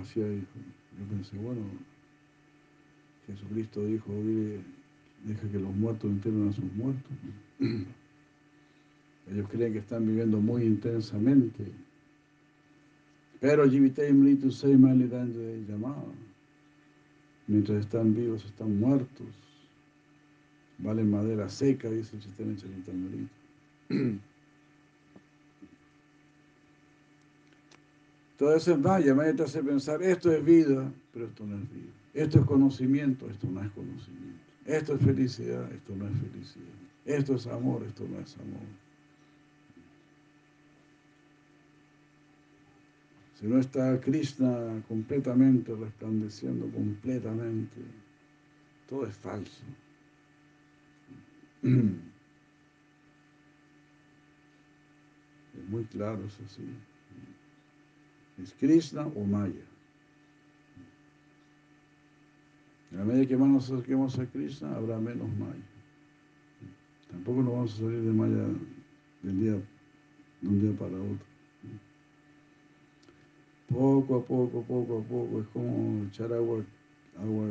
Así 0.00 0.20
dijo. 0.20 0.46
Yo 0.98 1.06
pensé, 1.08 1.36
bueno, 1.36 1.62
Jesucristo 3.26 3.84
dijo, 3.84 4.12
deja 5.24 5.48
que 5.50 5.58
los 5.58 5.74
muertos 5.74 6.10
entierren 6.10 6.48
a 6.48 6.52
sus 6.52 6.72
muertos. 6.74 7.12
Ellos 9.32 9.48
creen 9.48 9.72
que 9.72 9.78
están 9.80 10.06
viviendo 10.06 10.40
muy 10.40 10.62
intensamente. 10.64 11.64
Pero. 13.40 13.64
Mientras 17.46 17.80
están 17.80 18.14
vivos, 18.14 18.44
están 18.44 18.78
muertos. 18.78 19.26
Valen 20.78 21.10
madera 21.10 21.48
seca, 21.48 21.88
dice 21.88 22.16
el 22.16 22.22
Chitán 22.22 22.56
Charitamrita. 22.56 23.32
Todo 28.38 28.56
eso 28.56 28.72
es 28.72 28.78
Maya, 28.78 29.14
Maya 29.14 29.36
te 29.36 29.44
hace 29.44 29.62
pensar, 29.62 30.02
esto 30.02 30.32
es 30.32 30.44
vida, 30.44 30.92
pero 31.12 31.26
esto 31.26 31.46
no 31.46 31.56
es 31.56 31.72
vida. 31.72 31.92
Esto 32.14 32.40
es 32.40 32.46
conocimiento, 32.46 33.30
esto 33.30 33.46
no 33.48 33.62
es 33.62 33.70
conocimiento. 33.70 34.40
Esto 34.66 34.94
es 34.94 35.00
felicidad, 35.00 35.70
esto 35.72 35.94
no 35.94 36.08
es 36.08 36.12
felicidad. 36.18 36.74
Esto 37.04 37.34
es 37.34 37.46
amor, 37.46 37.84
esto 37.84 38.06
no 38.08 38.18
es 38.18 38.36
amor. 38.38 38.66
Si 43.38 43.46
no 43.46 43.58
está 43.58 44.00
Krishna 44.00 44.82
completamente 44.88 45.74
resplandeciendo, 45.74 46.66
completamente, 46.70 47.76
todo 48.88 49.06
es 49.06 49.14
falso. 49.14 49.62
Es 55.54 55.68
muy 55.70 55.84
claro, 55.84 56.22
eso 56.26 56.42
sí. 56.46 56.62
Es 58.42 58.52
Krishna 58.54 59.06
o 59.06 59.24
Maya. 59.24 59.64
En 62.90 62.98
la 62.98 63.04
medida 63.04 63.26
que 63.26 63.36
más 63.36 63.48
nos 63.48 63.70
acerquemos 63.70 64.18
a 64.18 64.26
Krishna, 64.26 64.76
habrá 64.76 64.98
menos 64.98 65.28
Maya. 65.38 65.54
Tampoco 67.10 67.42
nos 67.42 67.52
vamos 67.52 67.74
a 67.74 67.76
salir 67.78 68.02
de 68.02 68.12
Maya 68.12 68.46
del 69.22 69.40
día, 69.40 69.52
de 70.42 70.48
un 70.48 70.60
día 70.60 70.78
para 70.78 70.96
otro. 70.96 71.26
Poco 73.68 74.16
a 74.16 74.24
poco, 74.24 74.62
poco 74.62 74.98
a 74.98 75.02
poco, 75.02 75.40
es 75.40 75.46
como 75.48 76.04
echar 76.04 76.30
agua, 76.32 76.62
agua 77.18 77.46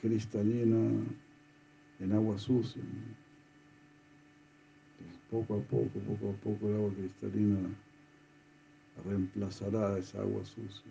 cristalina 0.00 1.04
en 2.00 2.12
agua 2.12 2.38
sucia. 2.38 2.82
Poco 5.30 5.56
a 5.56 5.60
poco, 5.60 5.98
poco 6.00 6.30
a 6.30 6.32
poco 6.42 6.68
el 6.68 6.74
agua 6.76 6.90
cristalina 6.94 7.68
reemplazará 9.04 9.98
esa 9.98 10.20
agua 10.20 10.44
sucia. 10.44 10.90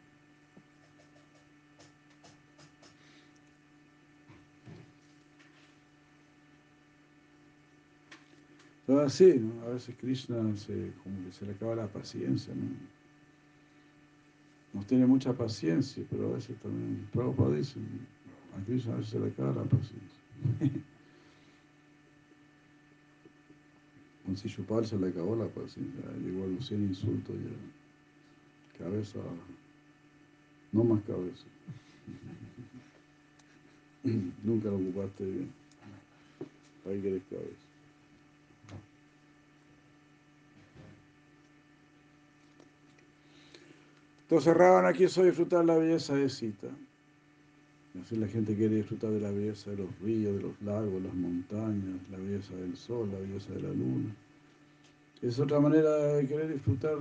Todo 8.87 9.01
así. 9.03 9.41
A 9.65 9.69
veces 9.69 9.95
Krishna 9.95 10.55
se, 10.57 10.91
como 11.03 11.23
que 11.25 11.31
se 11.31 11.45
le 11.45 11.53
acaba 11.53 11.75
la 11.75 11.87
paciencia, 11.87 12.53
¿no? 12.53 12.69
Nos 14.73 14.85
tiene 14.85 15.05
mucha 15.05 15.31
paciencia, 15.33 16.03
pero 16.09 16.29
a 16.29 16.33
veces 16.33 16.57
también, 16.59 17.07
Prabhupada 17.13 17.55
dice, 17.55 17.79
a 18.57 18.65
Krishna 18.65 18.93
a 18.93 18.97
veces 18.97 19.11
se 19.11 19.19
le 19.19 19.27
acaba 19.27 19.63
la 19.63 19.69
paciencia. 19.69 20.19
Con 24.31 24.37
Sishupal 24.37 24.85
se 24.85 24.97
le 24.97 25.09
acabó 25.09 25.35
la 25.35 25.45
paciencia, 25.47 26.09
llegó 26.23 26.45
a 26.45 26.63
100 26.63 26.83
insultos 26.83 27.35
ya. 27.35 28.79
Cabeza, 28.81 29.19
no 30.71 30.85
más 30.85 31.03
cabeza. 31.03 31.43
Nunca 34.43 34.69
lo 34.69 34.77
ocupaste 34.77 35.25
bien. 35.25 35.51
¿Para 36.81 36.95
qué 36.95 37.01
querés 37.01 37.23
cabeza? 37.29 37.67
Entonces 44.21 44.53
Raban 44.55 44.85
aquí 44.85 44.99
quiso 44.99 45.25
disfrutar 45.25 45.65
la 45.65 45.75
belleza 45.75 46.15
de 46.15 46.29
Sita. 46.29 46.69
Así 47.99 48.15
la 48.15 48.27
gente 48.27 48.55
quiere 48.55 48.77
disfrutar 48.77 49.11
de 49.11 49.19
la 49.19 49.31
belleza 49.31 49.71
de 49.71 49.77
los 49.77 49.99
ríos, 49.99 50.35
de 50.35 50.41
los 50.41 50.61
lagos, 50.61 51.01
las 51.01 51.13
montañas, 51.13 51.99
la 52.09 52.17
belleza 52.17 52.55
del 52.55 52.77
sol, 52.77 53.09
la 53.11 53.19
belleza 53.19 53.53
de 53.53 53.61
la 53.61 53.69
luna. 53.69 54.15
Es 55.21 55.39
otra 55.39 55.59
manera 55.59 55.97
de 56.15 56.25
querer 56.27 56.53
disfrutar 56.53 56.99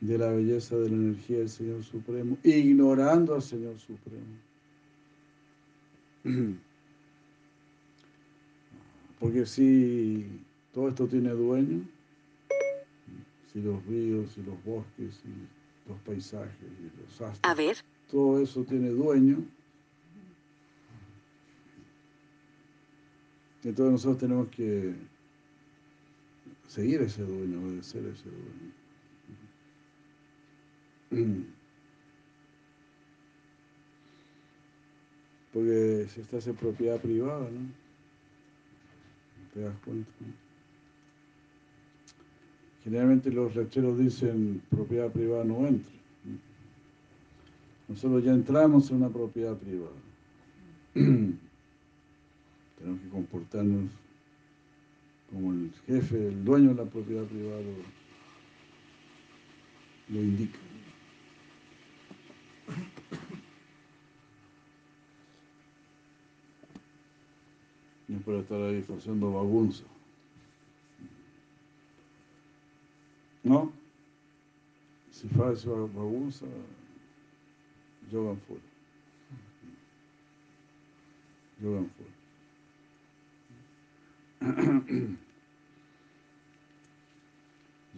de 0.00 0.18
la 0.18 0.28
belleza 0.28 0.76
de 0.76 0.90
la 0.90 0.96
energía 0.96 1.38
del 1.38 1.48
Señor 1.48 1.84
Supremo, 1.84 2.36
ignorando 2.42 3.34
al 3.34 3.42
Señor 3.42 3.78
Supremo. 3.78 4.24
Porque 9.20 9.46
si 9.46 10.26
todo 10.72 10.88
esto 10.88 11.06
tiene 11.06 11.30
dueño, 11.30 11.82
y 13.54 13.60
los 13.60 13.86
ríos, 13.86 14.36
y 14.36 14.42
los 14.42 14.62
bosques, 14.64 15.22
y 15.24 15.88
los 15.88 15.98
paisajes, 16.00 16.50
y 16.60 17.00
los 17.00 17.20
astros. 17.20 17.40
A 17.42 17.54
ver. 17.54 17.76
Todo 18.10 18.40
eso 18.40 18.64
tiene 18.64 18.90
dueño. 18.90 19.44
Entonces 23.64 23.92
nosotros 23.92 24.18
tenemos 24.18 24.48
que 24.48 24.94
seguir 26.68 27.00
ese 27.00 27.22
dueño, 27.22 27.60
obedecer 27.64 28.04
ese 28.04 28.28
dueño. 31.10 31.44
Porque 35.52 36.06
si 36.10 36.20
estás 36.20 36.46
en 36.48 36.56
propiedad 36.56 37.00
privada, 37.00 37.48
¿no? 37.48 37.84
¿Te 39.54 39.60
das 39.60 39.76
cuenta? 39.84 40.10
Generalmente 42.82 43.30
los 43.30 43.54
lecheros 43.54 43.98
dicen 43.98 44.60
propiedad 44.68 45.10
privada 45.10 45.44
no 45.44 45.66
entre. 45.66 46.03
Nosotros 47.94 48.24
ya 48.24 48.32
entramos 48.32 48.90
en 48.90 48.96
una 48.96 49.08
propiedad 49.08 49.56
privada. 49.56 49.94
Tenemos 50.94 53.00
que 53.00 53.08
comportarnos 53.08 53.92
como 55.30 55.52
el 55.52 55.70
jefe, 55.86 56.26
el 56.26 56.44
dueño 56.44 56.70
de 56.70 56.74
la 56.74 56.90
propiedad 56.90 57.22
privada 57.22 57.60
lo, 60.08 60.20
indica. 60.20 60.58
No 68.08 68.18
es 68.18 68.24
para 68.24 68.38
estar 68.40 68.60
ahí 68.60 68.84
haciendo 68.98 69.32
bagunza. 69.32 69.84
¿No? 73.44 73.72
Si 75.12 75.28
faz 75.28 75.64
bagunça, 75.64 76.44
Yogan 78.10 78.40
full. 78.46 78.58
Yogan 81.62 81.90
full. 81.96 82.06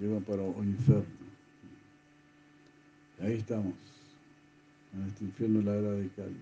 Llegan 0.00 0.22
para 0.24 0.42
o 0.42 0.62
inferno. 0.62 1.04
Y 3.18 3.24
ahí 3.24 3.34
estamos, 3.34 3.74
en 4.94 5.06
este 5.06 5.24
infierno 5.24 5.62
la 5.62 5.76
era 5.76 5.92
de 5.92 6.08
Cali. 6.10 6.36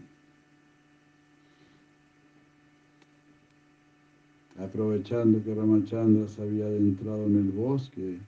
Aprovechando 4.59 5.43
que 5.43 5.55
Ramachandra 5.55 6.29
se 6.29 6.43
había 6.43 6.67
adentrado 6.67 7.27
en 7.27 7.37
el 7.37 7.51
bosque 7.53 8.19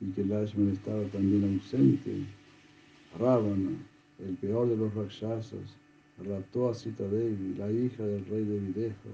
y 0.00 0.10
que 0.10 0.24
Lashman 0.24 0.70
estaba 0.70 1.04
también 1.04 1.54
ausente, 1.54 2.24
Ravana, 3.18 3.76
el 4.18 4.36
peor 4.36 4.68
de 4.68 4.76
los 4.76 4.94
rakshasas, 4.94 5.76
raptó 6.22 6.68
a 6.68 6.74
Sita 6.74 7.06
Devi, 7.08 7.54
la 7.54 7.70
hija 7.70 8.04
del 8.04 8.24
rey 8.26 8.44
de 8.44 8.58
Videja, 8.60 9.10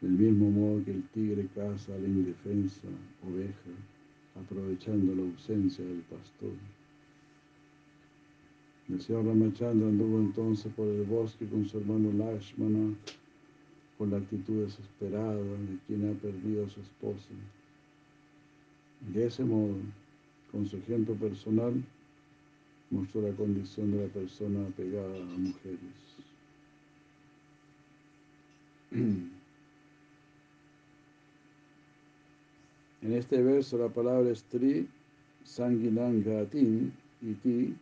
del 0.00 0.12
mismo 0.12 0.50
modo 0.50 0.84
que 0.84 0.90
el 0.90 1.02
tigre 1.10 1.48
caza 1.54 1.94
a 1.94 1.98
la 1.98 2.08
indefensa 2.08 2.88
oveja, 3.26 3.70
aprovechando 4.34 5.14
la 5.14 5.22
ausencia 5.22 5.84
del 5.84 6.00
pastor. 6.02 6.52
El 8.88 9.00
señor 9.00 9.24
Ramachandra 9.24 9.88
anduvo 9.88 10.18
entonces 10.18 10.70
por 10.74 10.88
el 10.88 11.04
bosque 11.04 11.46
con 11.46 11.64
su 11.64 11.78
hermano 11.78 12.12
Lakshmana, 12.12 12.94
con 13.96 14.10
la 14.10 14.18
actitud 14.18 14.64
desesperada 14.64 15.36
de 15.36 15.78
quien 15.86 16.10
ha 16.10 16.12
perdido 16.20 16.66
a 16.66 16.68
su 16.68 16.80
esposa. 16.80 17.30
De 19.14 19.26
ese 19.26 19.44
modo, 19.44 19.76
con 20.50 20.66
su 20.66 20.76
ejemplo 20.76 21.14
personal, 21.14 21.82
mostró 22.94 23.22
la 23.22 23.32
condición 23.34 23.90
de 23.90 24.06
la 24.06 24.12
persona 24.12 24.66
apegada 24.66 25.16
a 25.16 25.38
mujeres. 25.38 25.78
En 33.02 33.12
este 33.12 33.42
verso 33.42 33.76
la 33.76 33.88
palabra 33.88 34.34
stri, 34.34 34.88
sanguinangatin, 35.44 36.92
y 37.20 37.32
ti, 37.34 37.74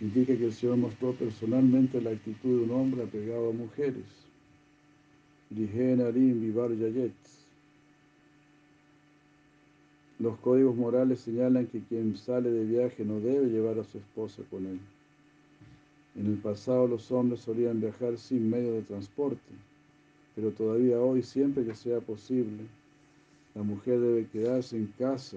indica 0.00 0.36
que 0.36 0.46
el 0.46 0.52
Señor 0.52 0.76
mostró 0.76 1.12
personalmente 1.14 2.00
la 2.00 2.10
actitud 2.10 2.58
de 2.58 2.64
un 2.64 2.70
hombre 2.70 3.02
apegado 3.02 3.50
a 3.50 3.52
mujeres. 3.52 4.06
Vivar 5.50 6.72
Yayet. 6.72 7.12
Los 10.18 10.36
códigos 10.38 10.74
morales 10.74 11.20
señalan 11.20 11.66
que 11.66 11.80
quien 11.80 12.16
sale 12.16 12.50
de 12.50 12.64
viaje 12.64 13.04
no 13.04 13.20
debe 13.20 13.46
llevar 13.46 13.78
a 13.78 13.84
su 13.84 13.98
esposa 13.98 14.42
con 14.50 14.66
él. 14.66 14.80
En 16.16 16.26
el 16.26 16.38
pasado 16.38 16.88
los 16.88 17.12
hombres 17.12 17.40
solían 17.40 17.80
viajar 17.80 18.18
sin 18.18 18.50
medio 18.50 18.72
de 18.72 18.82
transporte, 18.82 19.52
pero 20.34 20.50
todavía 20.50 20.98
hoy, 20.98 21.22
siempre 21.22 21.64
que 21.64 21.76
sea 21.76 22.00
posible, 22.00 22.64
la 23.54 23.62
mujer 23.62 24.00
debe 24.00 24.26
quedarse 24.26 24.76
en 24.76 24.86
casa 24.98 25.36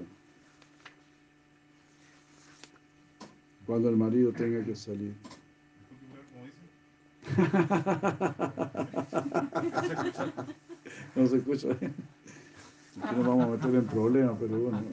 cuando 3.68 3.90
el 3.90 3.98
marido 3.98 4.32
tenga 4.32 4.66
que 4.66 4.76
salir. 4.76 5.14
No 11.16 11.28
se 11.28 11.38
escucha. 11.38 11.68
Aquí 13.00 13.16
nos 13.16 13.26
vamos 13.26 13.46
a 13.46 13.50
meter 13.50 13.76
en 13.76 13.86
problemas, 13.86 14.36
pero 14.40 14.60
bueno. 14.60 14.84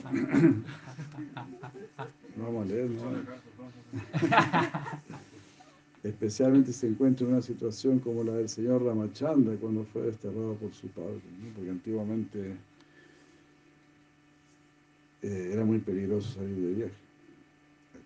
Vamos 2.36 2.64
a 2.64 2.68
leer, 2.68 2.90
¿no? 2.90 3.02
Especialmente 6.04 6.72
se 6.72 6.86
encuentra 6.86 7.26
en 7.26 7.32
una 7.32 7.42
situación 7.42 7.98
como 7.98 8.22
la 8.22 8.34
del 8.34 8.48
señor 8.48 8.84
Ramachandra 8.84 9.56
cuando 9.56 9.84
fue 9.84 10.02
desterrado 10.02 10.54
por 10.54 10.72
su 10.72 10.86
padre, 10.88 11.20
¿no? 11.42 11.52
porque 11.54 11.70
antiguamente 11.70 12.54
eh, 15.22 15.50
era 15.52 15.64
muy 15.64 15.78
peligroso 15.80 16.34
salir 16.34 16.54
de 16.54 16.74
viaje. 16.74 16.94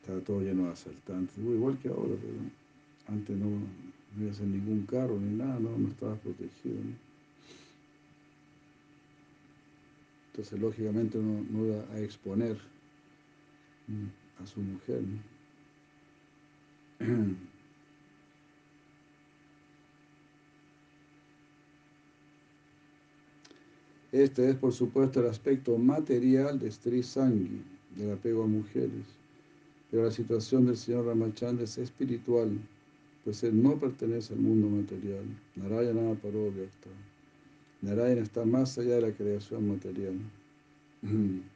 Estaba 0.01 0.21
todo 0.21 0.41
lleno 0.41 0.65
de 0.65 0.71
asaltantes, 0.71 1.37
igual 1.37 1.79
que 1.79 1.89
ahora, 1.89 2.15
pero 2.21 3.15
antes 3.15 3.37
no, 3.37 3.51
no 3.51 4.25
ibas 4.25 4.41
en 4.41 4.53
ningún 4.53 4.87
carro 4.87 5.19
ni 5.21 5.37
nada, 5.37 5.61
no, 5.61 5.77
no 5.77 5.89
estabas 5.89 6.19
protegido. 6.21 6.77
¿no? 6.77 7.12
Entonces, 10.33 10.59
lógicamente, 10.59 11.19
uno 11.19 11.45
no 11.51 11.67
iba 11.67 11.85
a 11.93 12.01
exponer 12.01 12.57
a 14.43 14.47
su 14.47 14.61
mujer. 14.61 15.03
Este 24.13 24.51
es, 24.51 24.57
por 24.57 24.75
supuesto, 24.75 25.21
el 25.21 25.27
aspecto 25.27 25.79
material 25.79 26.59
de 26.59 26.71
Sri 26.71 27.03
Sanghi, 27.03 27.63
del 27.97 28.13
apego 28.13 28.45
a 28.45 28.47
mujeres. 28.47 29.07
Pero 29.91 30.05
la 30.05 30.11
situación 30.11 30.67
del 30.67 30.77
señor 30.77 31.07
Ramachandra 31.07 31.65
es 31.65 31.79
espiritual, 31.79 32.59
pues 33.25 33.43
él 33.43 33.63
no 33.63 33.79
pertenece 33.79 34.35
al 34.35 34.41
mundo 34.41 34.69
material. 34.69 35.25
Narayana 35.57 36.15
Parovyakta. 36.21 36.91
Narayana 37.83 38.23
está 38.23 38.45
más 38.45 38.79
allá 38.79 38.95
de 38.95 39.03
la 39.03 39.13
creación 39.13 39.69
material. 39.69 40.15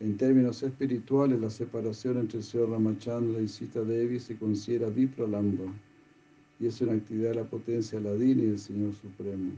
En 0.00 0.16
términos 0.16 0.62
espirituales, 0.62 1.40
la 1.40 1.50
separación 1.50 2.18
entre 2.18 2.40
señor 2.40 2.70
Ramachandra 2.70 3.42
y 3.42 3.48
Sita 3.48 3.82
Devi 3.82 4.20
se 4.20 4.36
considera 4.36 4.88
vipralamba 4.88 5.64
y 6.60 6.66
es 6.66 6.80
una 6.80 6.92
actividad 6.92 7.30
de 7.30 7.34
la 7.34 7.44
potencia 7.44 7.98
ladina 7.98 8.44
y 8.44 8.46
del 8.46 8.60
Señor 8.60 8.94
Supremo, 8.94 9.50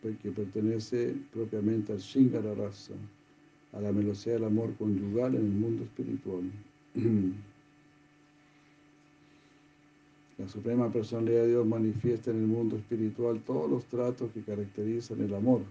que 0.00 0.30
pertenece 0.30 1.14
propiamente 1.34 1.92
al 1.92 1.98
Shingara 1.98 2.54
Rasa, 2.54 2.94
a 3.74 3.80
la 3.82 3.90
velocidad 3.90 4.36
del 4.36 4.44
amor 4.44 4.74
conyugal 4.76 5.34
en 5.34 5.42
el 5.42 5.52
mundo 5.52 5.84
espiritual. 5.84 6.50
La 10.36 10.48
Suprema 10.48 10.90
Personalidad 10.90 11.42
de 11.42 11.50
Dios 11.50 11.66
manifiesta 11.66 12.32
en 12.32 12.38
el 12.38 12.46
mundo 12.48 12.76
espiritual 12.76 13.40
todos 13.46 13.70
los 13.70 13.84
tratos 13.84 14.32
que 14.32 14.42
caracterizan 14.42 15.20
el 15.20 15.32
amor 15.32 15.62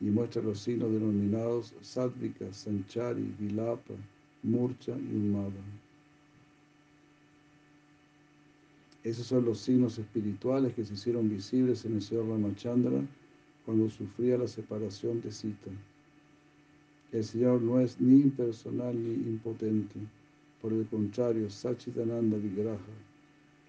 y 0.00 0.06
muestra 0.06 0.42
los 0.42 0.58
signos 0.58 0.90
denominados 0.90 1.72
Sattvika, 1.80 2.52
Sanchari, 2.52 3.32
Vilapa, 3.38 3.94
Murcha 4.42 4.96
y 4.98 5.14
Unmada. 5.14 5.62
Esos 9.04 9.26
son 9.26 9.44
los 9.44 9.60
signos 9.60 9.96
espirituales 9.96 10.74
que 10.74 10.84
se 10.84 10.94
hicieron 10.94 11.30
visibles 11.30 11.84
en 11.84 11.94
el 11.94 12.02
Señor 12.02 12.26
Ramachandra 12.28 13.00
cuando 13.64 13.88
sufría 13.90 14.36
la 14.38 14.48
separación 14.48 15.20
de 15.20 15.30
Sita. 15.30 15.70
El 17.12 17.22
Señor 17.22 17.62
no 17.62 17.78
es 17.78 18.00
ni 18.00 18.22
impersonal 18.22 19.00
ni 19.00 19.14
impotente, 19.14 20.00
por 20.60 20.72
el 20.72 20.84
contrario, 20.86 21.48
Sachitananda 21.48 22.36
Vigraha, 22.38 22.78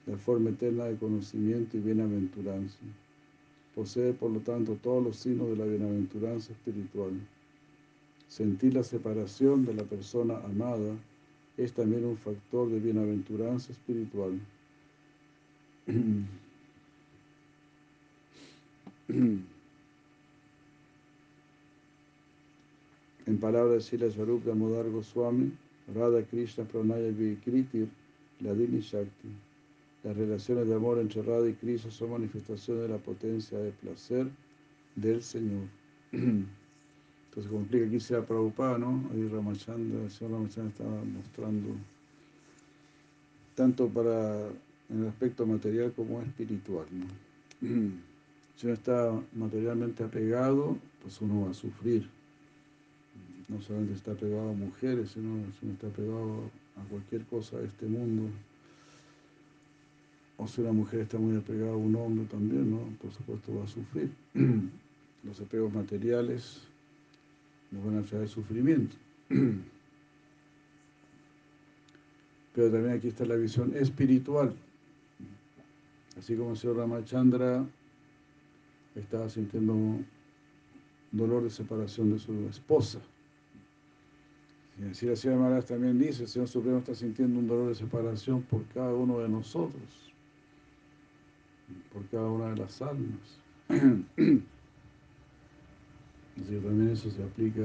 la 0.06 0.18
forma 0.18 0.52
eterna 0.52 0.86
de 0.86 0.96
conocimiento 0.98 1.78
y 1.78 1.80
bienaventuranza. 1.82 2.78
Posee, 3.74 4.14
por 4.14 4.32
lo 4.32 4.40
tanto, 4.40 4.78
todos 4.82 5.04
los 5.04 5.18
signos 5.18 5.50
de 5.50 5.56
la 5.58 5.66
bienaventuranza 5.66 6.54
espiritual. 6.54 7.14
Sentir 8.28 8.74
la 8.74 8.84
separación 8.84 9.66
de 9.66 9.74
la 9.74 9.84
persona 9.84 10.38
amada 10.38 10.96
es 11.58 11.74
también 11.74 12.06
un 12.06 12.18
factor 12.18 12.70
de 12.70 12.80
bienaventuranza 12.80 13.72
espiritual. 13.72 14.40
En 23.28 23.40
palabras 23.40 23.74
de 23.74 23.82
Sila 23.82 24.12
Swarup 24.12 24.46
Damodar 24.46 24.88
Goswami, 24.88 25.52
Radha 25.96 26.22
Krishna 26.24 26.64
Pranaya 26.64 27.10
Vikritir, 27.10 27.88
Ladini 28.40 28.82
Shakti. 28.82 29.30
Las 30.06 30.16
relaciones 30.16 30.68
de 30.68 30.76
amor 30.76 31.00
entre 31.00 31.24
Radha 31.24 31.50
y 31.50 31.54
Krishna 31.54 31.90
son 31.90 32.12
manifestaciones 32.12 32.84
de 32.84 32.90
la 32.90 33.00
potencia 33.00 33.58
de 33.58 33.72
placer 33.72 34.28
del 34.96 35.24
Señor. 35.24 35.64
Entonces, 36.12 37.50
como 37.50 37.62
explica 37.62 37.88
aquí 37.88 38.00
sea 38.00 38.24
Prabhupada, 38.24 38.78
¿no? 38.78 39.04
Ahí 39.12 39.28
Ramachandra, 39.28 40.04
el 40.04 40.12
señor 40.12 40.34
Ramachandra 40.34 40.70
estaba 40.70 41.04
mostrando 41.04 41.70
tanto 43.56 43.90
para 43.90 44.48
el 44.90 45.08
aspecto 45.08 45.44
material 45.48 45.92
como 45.94 46.22
espiritual. 46.22 46.86
¿no? 46.92 47.08
Si 48.58 48.68
uno 48.68 48.76
está 48.76 49.12
materialmente 49.34 50.02
apegado, 50.02 50.78
pues 51.02 51.20
uno 51.20 51.46
va 51.46 51.52
a 51.52 51.54
sufrir. 51.54 52.08
No 53.50 53.60
solamente 53.62 53.96
está 53.96 54.12
apegado 54.14 54.52
a 54.52 54.54
mujeres, 54.54 55.10
sino 55.10 55.44
si 55.60 55.66
uno 55.66 55.74
está 55.74 55.88
apegado 55.88 56.44
a 56.78 56.90
cualquier 56.90 57.26
cosa 57.26 57.58
de 57.58 57.66
este 57.66 57.86
mundo. 57.86 58.30
O 60.38 60.48
si 60.48 60.62
una 60.62 60.72
mujer 60.72 61.02
está 61.02 61.18
muy 61.18 61.38
apegada 61.38 61.72
a 61.72 61.78
un 61.78 61.96
hombre 61.96 62.26
también, 62.26 62.72
¿no? 62.72 62.80
Por 63.02 63.12
supuesto 63.12 63.56
va 63.56 63.64
a 63.64 63.68
sufrir. 63.68 64.12
Los 65.24 65.40
apegos 65.42 65.74
materiales 65.74 66.62
nos 67.72 67.86
van 67.86 67.98
a 68.00 68.04
traer 68.04 68.28
sufrimiento. 68.28 68.96
Pero 72.54 72.72
también 72.72 72.96
aquí 72.96 73.08
está 73.08 73.26
la 73.26 73.36
visión 73.36 73.76
espiritual. 73.76 74.56
Así 76.18 76.36
como 76.36 76.52
el 76.52 76.58
señor 76.58 76.78
Ramachandra 76.78 77.66
estaba 78.96 79.30
sintiendo 79.30 80.00
dolor 81.12 81.44
de 81.44 81.50
separación 81.50 82.12
de 82.12 82.20
su 82.20 82.34
esposa. 82.48 83.00
Y 84.80 84.90
así 84.90 85.06
la 85.06 85.16
señora 85.16 85.40
Maharaj 85.40 85.66
también 85.66 85.98
dice, 85.98 86.24
el 86.24 86.30
Señor 86.30 86.50
Supremo 86.50 86.80
está 86.80 86.94
sintiendo 86.94 87.40
un 87.40 87.48
dolor 87.48 87.70
de 87.70 87.76
separación 87.76 88.42
por 88.42 88.66
cada 88.68 88.94
uno 88.94 89.20
de 89.20 89.30
nosotros, 89.30 90.05
por 91.92 92.06
cada 92.08 92.30
una 92.30 92.50
de 92.50 92.58
las 92.58 92.82
almas. 92.82 93.40
Así 93.70 94.44
que 96.50 96.60
también 96.60 96.90
eso 96.90 97.10
se 97.10 97.24
aplica 97.24 97.62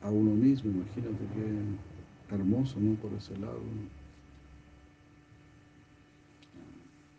a 0.00 0.10
uno 0.10 0.30
mismo, 0.30 0.70
imagínate 0.70 1.26
qué 1.34 2.34
hermoso, 2.34 2.80
¿no? 2.80 2.94
Por 2.96 3.12
ese 3.12 3.36
lado. 3.38 3.60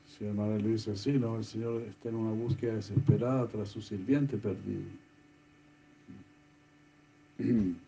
Si 0.08 0.26
Maharaj 0.26 0.62
lo 0.62 0.70
dice 0.70 0.92
así, 0.92 1.14
¿no? 1.14 1.38
El 1.38 1.46
Señor 1.46 1.82
está 1.84 2.10
en 2.10 2.16
una 2.16 2.32
búsqueda 2.32 2.76
desesperada 2.76 3.48
tras 3.48 3.70
su 3.70 3.82
sirviente 3.82 4.38
perdido. 4.38 4.84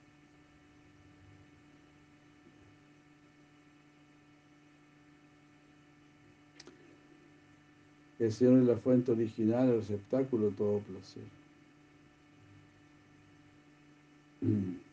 El 8.20 8.32
Señor 8.32 8.60
es 8.60 8.66
la 8.66 8.78
fuente 8.78 9.12
original, 9.12 9.70
el 9.70 9.80
receptáculo 9.80 10.50
de 10.50 10.56
todo 10.56 10.80
placer. 10.80 11.24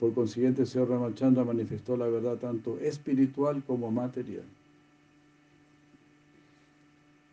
Por 0.00 0.14
consiguiente, 0.14 0.62
el 0.62 0.68
Señor 0.68 0.88
Ramachandra 0.88 1.44
manifestó 1.44 1.96
la 1.96 2.06
verdad 2.06 2.38
tanto 2.38 2.78
espiritual 2.78 3.62
como 3.66 3.90
material. 3.90 4.44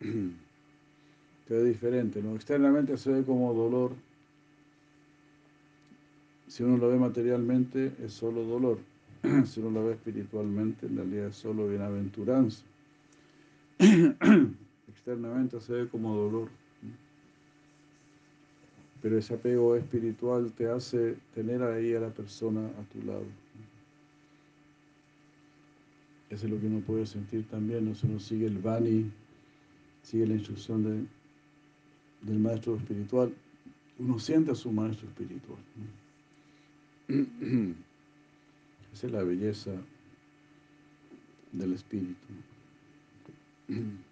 Pero 1.48 1.60
es 1.60 1.66
diferente, 1.66 2.20
¿no? 2.20 2.34
Externamente 2.34 2.96
se 2.98 3.12
ve 3.12 3.22
como 3.22 3.54
dolor. 3.54 3.92
Si 6.48 6.64
uno 6.64 6.76
lo 6.76 6.88
ve 6.88 6.96
materialmente, 6.98 7.92
es 8.04 8.12
solo 8.12 8.44
dolor. 8.44 8.78
Si 9.46 9.60
uno 9.60 9.70
lo 9.70 9.86
ve 9.86 9.94
espiritualmente, 9.94 10.86
en 10.86 10.96
realidad 10.96 11.28
es 11.28 11.36
solo 11.36 11.68
bienaventuranza. 11.68 12.64
Externamente 14.88 15.60
se 15.60 15.72
ve 15.72 15.88
como 15.88 16.14
dolor. 16.16 16.48
Pero 19.02 19.18
ese 19.18 19.34
apego 19.34 19.76
espiritual 19.76 20.52
te 20.52 20.68
hace 20.68 21.16
tener 21.34 21.62
ahí 21.62 21.94
a 21.94 22.00
la 22.00 22.10
persona 22.10 22.66
a 22.66 22.82
tu 22.92 23.06
lado. 23.06 23.24
Eso 26.30 26.46
es 26.46 26.52
lo 26.52 26.60
que 26.60 26.66
uno 26.66 26.80
puede 26.80 27.06
sentir 27.06 27.46
también, 27.48 27.94
uno 28.02 28.18
sigue 28.18 28.46
el 28.46 28.58
Vani, 28.58 29.10
sigue 30.02 30.26
la 30.26 30.34
instrucción 30.34 30.82
de, 30.82 31.06
del 32.22 32.38
maestro 32.40 32.76
espiritual, 32.76 33.32
uno 33.98 34.18
siente 34.18 34.50
a 34.50 34.54
su 34.56 34.72
maestro 34.72 35.06
espiritual. 35.08 35.58
Esa 38.92 39.06
es 39.06 39.12
la 39.12 39.22
belleza 39.22 39.70
del 41.52 41.74
espíritu. 41.74 42.26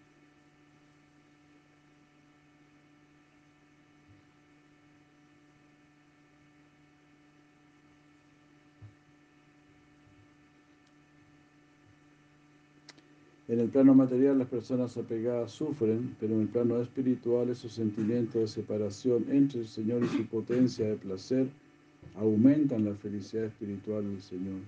En 13.47 13.61
el 13.61 13.69
plano 13.69 13.95
material 13.95 14.39
las 14.39 14.49
personas 14.49 14.97
apegadas 14.97 15.53
sufren, 15.53 16.17
pero 16.19 16.35
en 16.35 16.41
el 16.41 16.49
plano 16.49 16.81
espiritual 16.81 17.51
esos 17.51 17.73
sentimientos 17.73 18.35
de 18.41 18.49
separación 18.49 19.27
entre 19.31 19.61
el 19.61 19.69
Señor 19.69 20.03
y 20.03 20.09
su 20.09 20.27
potencia 20.27 20.87
de 20.87 20.97
placer 20.97 21.49
aumentan 22.17 22.87
la 22.87 22.95
felicidad 22.95 23.45
espiritual 23.45 24.03
del 24.03 24.23
Señor. 24.23 24.61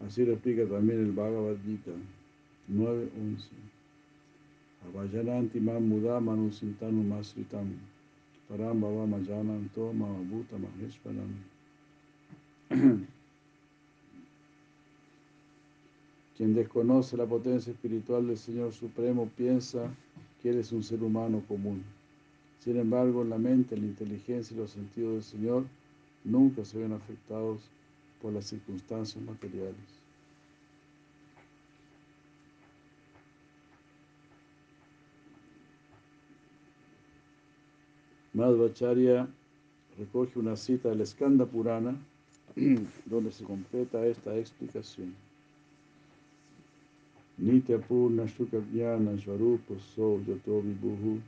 Así 0.00 0.24
lo 0.24 0.32
explica 0.32 0.66
también 0.66 1.00
el 1.00 1.12
Bhagavad 1.12 1.56
Gita 1.64 1.92
9.11. 2.72 3.73
Manusintanu 6.20 7.02
masritam 7.02 7.74
param. 11.02 11.26
Quien 16.36 16.52
desconoce 16.54 17.16
la 17.16 17.26
potencia 17.26 17.72
espiritual 17.72 18.26
del 18.26 18.36
Señor 18.36 18.72
Supremo 18.72 19.30
piensa 19.36 19.94
que 20.42 20.50
Él 20.50 20.58
es 20.58 20.72
un 20.72 20.82
ser 20.82 21.02
humano 21.02 21.42
común. 21.46 21.84
Sin 22.58 22.76
embargo, 22.76 23.22
la 23.24 23.38
mente, 23.38 23.76
la 23.76 23.86
inteligencia 23.86 24.54
y 24.54 24.58
los 24.58 24.70
sentidos 24.70 25.12
del 25.12 25.22
Señor 25.22 25.64
nunca 26.24 26.64
se 26.64 26.78
ven 26.78 26.92
afectados 26.92 27.60
por 28.20 28.32
las 28.32 28.46
circunstancias 28.46 29.22
materiales. 29.22 30.03
Madhvacharya 38.34 39.28
recoge 39.96 40.38
una 40.38 40.56
cita 40.56 40.88
del 40.88 41.06
Skanda 41.06 41.46
Purana 41.46 41.94
donde 43.06 43.30
se 43.30 43.44
completa 43.44 44.04
esta 44.04 44.36
explicación. 44.36 45.14
Nitya 47.38 47.78
Purna 47.78 48.26
Shuka 48.26 48.58
Jnana 48.72 49.16
Swarupa 49.18 49.74
So 49.94 50.20
Yato 50.26 50.62
Vibhuhu 50.62 51.20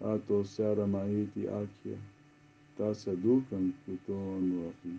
Ato 0.00 0.42
Syara 0.44 0.86
Mahiti 0.86 1.46
Akya 1.46 1.96
Tasya 2.76 3.14
Dukam 3.14 3.72
Kuto 3.84 4.12
Nuapi 4.12 4.98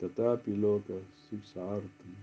Tatapi 0.00 0.56
Loka 0.60 0.94
Siksartam 1.28 2.14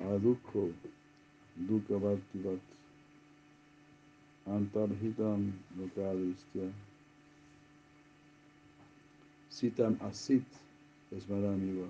Adukho 0.00 0.72
Antarhitam 4.48 5.52
Lokadristya 5.78 6.72
Sitam 9.50 9.98
Asit 10.00 10.44
Esmaramiva. 11.10 11.88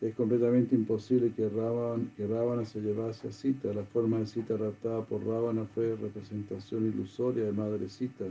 Es 0.00 0.14
completamente 0.14 0.74
imposible 0.74 1.32
que 1.34 1.48
Ravana, 1.48 2.04
que 2.16 2.26
Ravana 2.26 2.64
se 2.64 2.80
llevase 2.80 3.28
a 3.28 3.32
Sita. 3.32 3.72
La 3.74 3.84
forma 3.84 4.18
de 4.18 4.26
Sita 4.26 4.56
raptada 4.56 5.04
por 5.04 5.24
Ravana 5.26 5.66
fue 5.74 5.94
representación 5.94 6.86
ilusoria 6.86 7.44
de 7.44 7.52
Madre 7.52 7.88
Sita, 7.90 8.24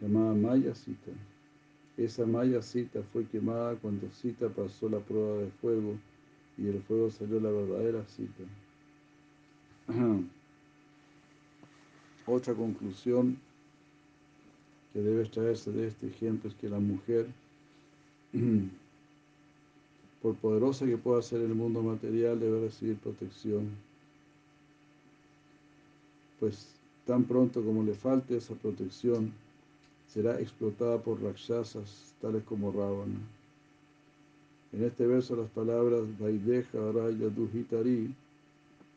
llamada 0.00 0.34
Maya 0.34 0.74
Sita. 0.74 1.12
Esa 2.04 2.26
Maya 2.26 2.60
Sita 2.62 3.00
fue 3.12 3.24
quemada 3.26 3.76
cuando 3.76 4.10
Sita 4.10 4.48
pasó 4.48 4.88
la 4.88 4.98
prueba 4.98 5.38
de 5.38 5.50
fuego 5.60 5.94
y 6.58 6.64
del 6.64 6.82
fuego 6.82 7.10
salió 7.10 7.38
la 7.38 7.50
verdadera 7.50 8.04
Sita. 8.08 8.42
Otra 12.26 12.54
conclusión 12.54 13.38
que 14.92 15.00
debe 15.00 15.22
extraerse 15.22 15.70
de 15.70 15.86
este 15.86 16.08
ejemplo 16.08 16.50
es 16.50 16.56
que 16.56 16.68
la 16.68 16.80
mujer, 16.80 17.28
por 20.22 20.34
poderosa 20.36 20.86
que 20.86 20.98
pueda 20.98 21.22
ser 21.22 21.40
el 21.40 21.54
mundo 21.54 21.82
material, 21.82 22.40
debe 22.40 22.62
recibir 22.62 22.96
protección. 22.96 23.70
Pues 26.40 26.66
tan 27.06 27.22
pronto 27.24 27.62
como 27.62 27.84
le 27.84 27.94
falte 27.94 28.36
esa 28.36 28.54
protección, 28.54 29.32
será 30.12 30.38
explotada 30.38 30.98
por 30.98 31.22
rakshasas 31.22 32.14
tales 32.20 32.42
como 32.44 32.70
Ravana. 32.70 33.18
En 34.72 34.84
este 34.84 35.06
verso 35.06 35.34
las 35.36 35.48
palabras 35.50 36.02
Vaideja 36.18 36.92
Raya 36.92 37.28
Duhitari 37.28 38.14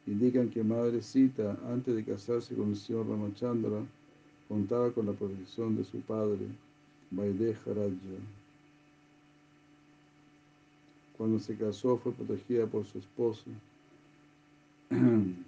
indican 0.07 0.49
que 0.49 0.63
Madre 0.63 1.01
Sita, 1.01 1.57
antes 1.71 1.95
de 1.95 2.03
casarse 2.03 2.53
con 2.53 2.69
el 2.69 2.75
señor 2.75 3.07
Ramachandra, 3.07 3.81
contaba 4.49 4.91
con 4.91 5.05
la 5.05 5.13
protección 5.13 5.75
de 5.77 5.85
su 5.85 5.99
padre, 6.01 6.47
Vaideja 7.11 7.73
Raja. 7.73 8.19
Cuando 11.17 11.39
se 11.39 11.55
casó 11.55 11.97
fue 11.97 12.11
protegida 12.11 12.67
por 12.67 12.85
su 12.85 12.99
esposo. 12.99 13.45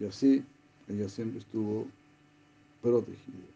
Y 0.00 0.04
así 0.04 0.44
ella 0.88 1.08
siempre 1.08 1.40
estuvo 1.40 1.86
protegida. 2.82 3.46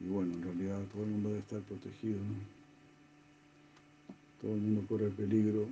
Y 0.00 0.06
bueno, 0.06 0.34
en 0.34 0.42
realidad 0.42 0.80
todo 0.92 1.02
el 1.04 1.10
mundo 1.10 1.28
debe 1.30 1.40
estar 1.40 1.60
protegido, 1.60 2.18
¿no? 2.18 2.34
Todo 4.40 4.54
el 4.54 4.60
mundo 4.60 4.84
corre 4.88 5.06
el 5.06 5.12
peligro 5.12 5.68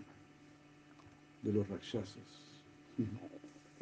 de 1.42 1.52
los 1.52 1.68
rakshasas. 1.68 2.16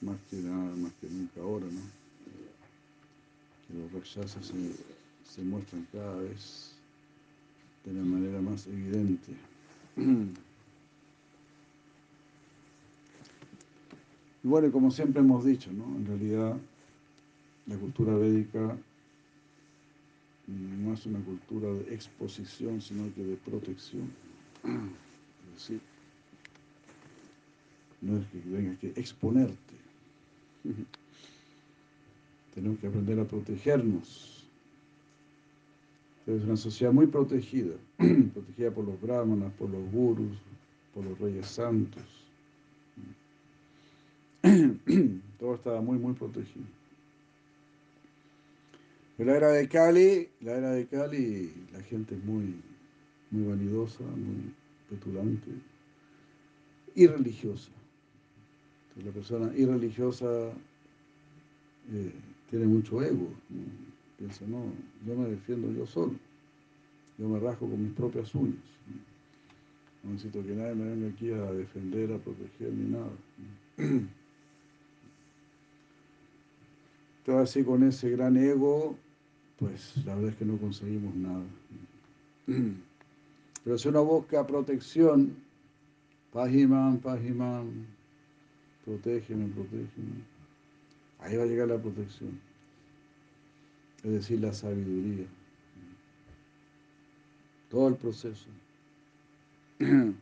Más 0.00 0.18
que 0.28 0.36
nada, 0.36 0.76
más 0.76 0.92
que 1.00 1.08
nunca 1.08 1.40
ahora, 1.40 1.64
¿no? 1.66 1.80
Que 3.66 3.74
los 3.78 3.92
rakshasas 3.92 4.44
se, 4.44 4.72
se 5.32 5.42
muestran 5.42 5.86
cada 5.92 6.16
vez 6.16 6.72
de 7.84 7.92
la 7.94 8.02
manera 8.02 8.40
más 8.42 8.66
evidente. 8.66 9.32
Y 14.44 14.48
bueno, 14.48 14.70
como 14.70 14.90
siempre 14.90 15.22
hemos 15.22 15.44
dicho, 15.44 15.72
¿no? 15.72 15.84
En 15.96 16.06
realidad, 16.06 16.56
la 17.66 17.76
cultura 17.78 18.14
védica 18.14 18.76
no 20.46 20.92
es 20.92 21.06
una 21.06 21.20
cultura 21.20 21.72
de 21.72 21.94
exposición, 21.94 22.82
sino 22.82 23.12
que 23.14 23.24
de 23.24 23.36
protección. 23.36 24.10
Es 24.62 25.54
decir, 25.54 25.80
no 28.02 28.18
es 28.18 28.26
que 28.26 28.38
tengas 28.38 28.78
que 28.78 28.88
exponerte. 28.88 29.74
Tenemos 32.54 32.78
que 32.78 32.86
aprender 32.86 33.18
a 33.20 33.24
protegernos. 33.24 34.46
Es 36.26 36.42
una 36.44 36.56
sociedad 36.56 36.92
muy 36.92 37.06
protegida, 37.06 37.74
protegida 37.96 38.70
por 38.70 38.84
los 38.84 39.00
brahmanas, 39.00 39.52
por 39.54 39.70
los 39.70 39.90
gurus, 39.90 40.36
por 40.92 41.04
los 41.04 41.18
reyes 41.18 41.46
santos. 41.46 42.13
Todo 45.38 45.54
estaba 45.54 45.80
muy, 45.80 45.98
muy 45.98 46.14
protegido. 46.14 46.64
La 49.18 49.36
era 49.36 49.48
de 49.48 49.68
Cali, 49.68 50.28
la 50.40 50.56
era 50.56 50.72
de 50.72 50.86
Cali, 50.86 51.52
la 51.72 51.80
gente 51.82 52.16
es 52.16 52.24
muy, 52.24 52.56
muy 53.30 53.46
vanidosa, 53.48 54.02
muy 54.02 54.52
petulante, 54.90 55.50
irreligiosa. 56.96 57.70
Entonces, 58.88 59.04
la 59.06 59.12
persona 59.12 59.56
irreligiosa 59.56 60.26
eh, 61.92 62.12
tiene 62.50 62.66
mucho 62.66 63.02
ego. 63.02 63.28
Piensa, 64.18 64.44
no, 64.46 64.64
yo 65.06 65.14
me 65.14 65.28
defiendo 65.28 65.70
yo 65.72 65.86
solo. 65.86 66.14
Yo 67.16 67.28
me 67.28 67.38
rasco 67.38 67.68
con 67.68 67.80
mis 67.82 67.92
propias 67.92 68.34
uñas. 68.34 68.56
No, 68.88 70.08
no 70.08 70.12
necesito 70.14 70.44
que 70.44 70.54
nadie 70.54 70.74
me 70.74 70.90
venga 70.90 71.08
aquí 71.08 71.30
a 71.30 71.52
defender, 71.52 72.12
a 72.12 72.18
proteger 72.18 72.72
ni 72.72 72.90
nada. 72.90 73.12
¿no? 73.78 74.08
Todo 77.24 77.38
así 77.38 77.64
con 77.64 77.82
ese 77.82 78.10
gran 78.10 78.36
ego, 78.36 78.96
pues 79.58 79.96
la 80.04 80.14
verdad 80.14 80.30
es 80.30 80.36
que 80.36 80.44
no 80.44 80.58
conseguimos 80.58 81.14
nada. 81.14 81.44
Pero 83.64 83.78
si 83.78 83.88
uno 83.88 84.04
busca 84.04 84.46
protección, 84.46 85.34
Pajiman, 86.32 86.98
Pajiman, 86.98 87.86
protégeme, 88.84 89.46
protégeme, 89.54 90.22
ahí 91.20 91.36
va 91.36 91.44
a 91.44 91.46
llegar 91.46 91.68
la 91.68 91.78
protección. 91.78 92.38
Es 94.02 94.10
decir, 94.10 94.40
la 94.40 94.52
sabiduría. 94.52 95.24
Todo 97.70 97.88
el 97.88 97.96
proceso. 97.96 98.46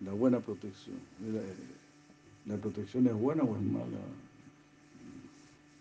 La 0.00 0.12
buena 0.12 0.38
protección. 0.38 0.96
La, 1.20 2.54
la 2.54 2.60
protección 2.60 3.08
es 3.08 3.14
buena 3.14 3.42
o 3.42 3.56
es 3.56 3.62
mala. 3.62 3.98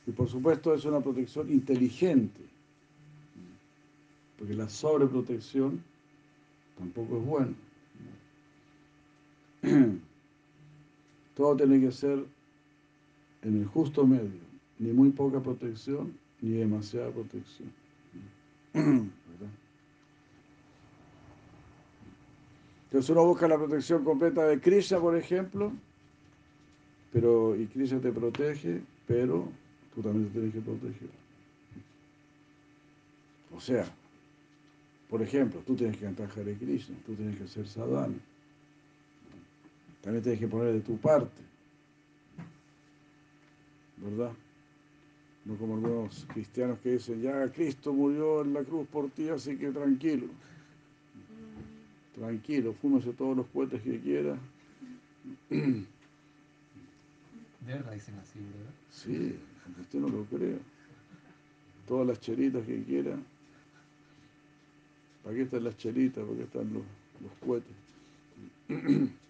Y 0.07 0.11
por 0.11 0.29
supuesto 0.29 0.73
es 0.73 0.85
una 0.85 1.01
protección 1.01 1.51
inteligente, 1.51 2.39
porque 4.39 4.53
la 4.53 4.69
sobreprotección 4.69 5.83
tampoco 6.77 7.17
es 7.17 7.25
buena. 7.25 7.53
Todo 11.35 11.57
tiene 11.57 11.81
que 11.81 11.91
ser 11.91 12.23
en 13.41 13.59
el 13.59 13.65
justo 13.65 14.07
medio, 14.07 14.39
ni 14.79 14.93
muy 14.93 15.09
poca 15.09 15.41
protección, 15.41 16.13
ni 16.41 16.51
demasiada 16.51 17.11
protección. 17.11 17.69
Entonces 22.85 23.09
uno 23.09 23.25
busca 23.25 23.49
la 23.49 23.57
protección 23.57 24.05
completa 24.05 24.47
de 24.47 24.61
Krishna, 24.61 24.99
por 24.99 25.17
ejemplo, 25.17 25.73
pero 27.11 27.53
y 27.57 27.65
Krishna 27.67 27.99
te 27.99 28.13
protege, 28.13 28.81
pero 29.05 29.49
tú 29.97 30.03
también 30.03 30.27
te 30.27 30.33
tienes 30.33 30.53
que 30.53 30.61
proteger. 30.61 31.09
O 33.51 33.59
sea, 33.59 33.83
por 35.09 35.23
ejemplo, 35.23 35.59
tú 35.65 35.75
tienes 35.75 35.97
que 35.97 36.05
cantar 36.05 36.29
Hare 36.29 36.53
Krishna, 36.53 36.95
tú 37.03 37.15
tienes 37.15 37.35
que 37.35 37.45
hacer 37.45 37.67
sadhana. 37.67 38.13
También 40.03 40.21
tienes 40.21 40.39
que 40.39 40.47
poner 40.47 40.73
de 40.73 40.81
tu 40.81 40.97
parte. 40.97 41.41
¿Verdad? 43.97 44.33
No 45.45 45.55
como 45.55 45.73
algunos 45.73 46.27
cristianos 46.31 46.77
que 46.83 46.91
dicen, 46.91 47.19
ya 47.19 47.51
Cristo 47.51 47.91
murió 47.91 48.43
en 48.43 48.53
la 48.53 48.63
cruz 48.63 48.87
por 48.89 49.09
ti, 49.09 49.29
así 49.29 49.57
que 49.57 49.71
tranquilo. 49.71 50.27
Tranquilo, 52.13 52.75
fúmese 52.79 53.13
todos 53.13 53.35
los 53.35 53.47
cohetes 53.47 53.81
que 53.81 53.99
quiera. 53.99 54.37
De 55.49 55.87
verdad 57.65 57.93
dicen 57.93 58.13
así, 58.19 58.37
¿verdad? 58.39 58.73
Sí, 58.91 59.39
usted 59.81 59.99
no 59.99 60.09
lo 60.09 60.23
crea. 60.25 60.57
Todas 61.87 62.07
las 62.07 62.19
chelitas 62.19 62.65
que 62.65 62.83
quiera. 62.83 63.17
¿Para 65.23 65.35
qué 65.35 65.41
están 65.43 65.63
las 65.63 65.77
chelitas? 65.77 66.23
¿Para 66.23 66.37
qué 66.37 66.43
están 66.43 66.73
los, 66.73 66.83
los 67.21 67.31
cohetes? 67.45 69.09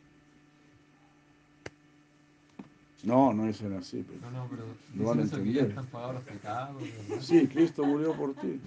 No, 3.04 3.32
no 3.32 3.46
dicen 3.46 3.72
así, 3.74 4.04
pero 4.06 4.20
No, 4.20 4.32
no, 4.32 4.50
pero 4.50 4.64
Lo 4.96 5.04
van 5.06 5.20
a 5.20 5.30
que 5.30 5.60
están 5.60 5.86
pagados 5.86 6.16
los 6.16 6.24
pecados, 6.24 6.84
sí, 7.22 7.48
Cristo 7.48 7.86
murió 7.86 8.14
por 8.14 8.34
ti. 8.34 8.60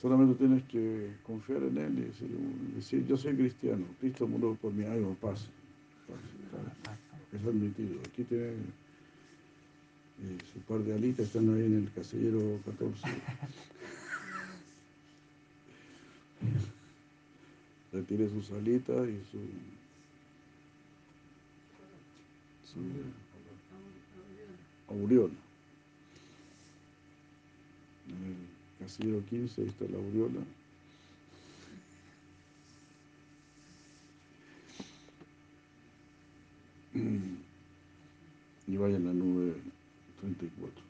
Solamente 0.00 0.36
tienes 0.36 0.62
que 0.64 1.12
confiar 1.26 1.62
en 1.64 1.76
Él 1.76 1.98
y 1.98 2.02
decir, 2.02 2.28
decir, 2.76 3.06
yo 3.06 3.16
soy 3.16 3.34
cristiano, 3.34 3.84
Cristo 4.00 4.26
murió 4.28 4.54
por 4.54 4.72
mí, 4.72 4.84
ay, 4.84 5.00
no, 5.00 5.10
pase, 5.14 5.48
pase, 6.06 6.70
pase. 6.84 6.98
Es 7.36 7.44
admitido. 7.46 8.00
Aquí 8.08 8.22
tiene 8.24 8.52
eh, 10.20 10.38
su 10.52 10.58
par 10.60 10.80
de 10.80 10.94
alitas, 10.94 11.26
están 11.26 11.54
ahí 11.54 11.64
en 11.64 11.76
el 11.76 11.92
casillero 11.92 12.60
14. 12.64 13.06
Retire 17.92 18.28
sus 18.28 18.50
alitas 18.50 19.08
y 19.08 19.20
su, 19.30 19.38
su 22.72 22.80
aureola. 24.92 25.34
En 28.08 28.24
el 28.24 28.86
casillero 28.86 29.24
15 29.24 29.62
ahí 29.62 29.68
está 29.68 29.84
la 29.84 29.98
aureola. 29.98 30.40
Y 38.66 38.76
vaya 38.76 38.96
en 38.96 39.06
la 39.06 39.12
nube 39.12 39.54
34. 40.20 40.82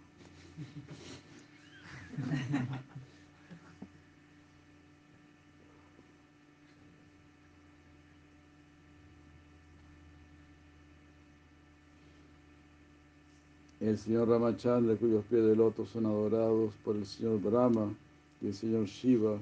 El 13.80 13.96
señor 13.96 14.28
Ramachandra, 14.28 14.96
cuyos 14.96 15.24
pies 15.26 15.44
de 15.44 15.54
loto 15.54 15.86
son 15.86 16.06
adorados 16.06 16.74
por 16.84 16.96
el 16.96 17.06
señor 17.06 17.40
Brahma 17.40 17.94
y 18.42 18.48
el 18.48 18.54
señor 18.54 18.86
Shiva, 18.86 19.38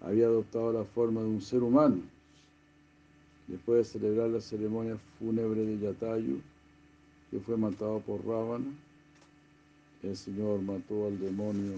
había 0.00 0.26
adoptado 0.26 0.72
la 0.72 0.84
forma 0.84 1.22
de 1.22 1.28
un 1.28 1.40
ser 1.40 1.62
humano. 1.62 1.96
Después 3.48 3.78
de 3.78 3.98
celebrar 3.98 4.28
la 4.28 4.40
ceremonia 4.40 4.98
fúnebre 5.18 5.64
de 5.64 5.78
Yatayu, 5.78 6.40
que 7.30 7.40
fue 7.40 7.56
matado 7.56 8.00
por 8.00 8.24
Ravana, 8.26 8.70
el 10.02 10.16
Señor 10.16 10.60
mató 10.62 11.06
al 11.06 11.18
demonio. 11.18 11.74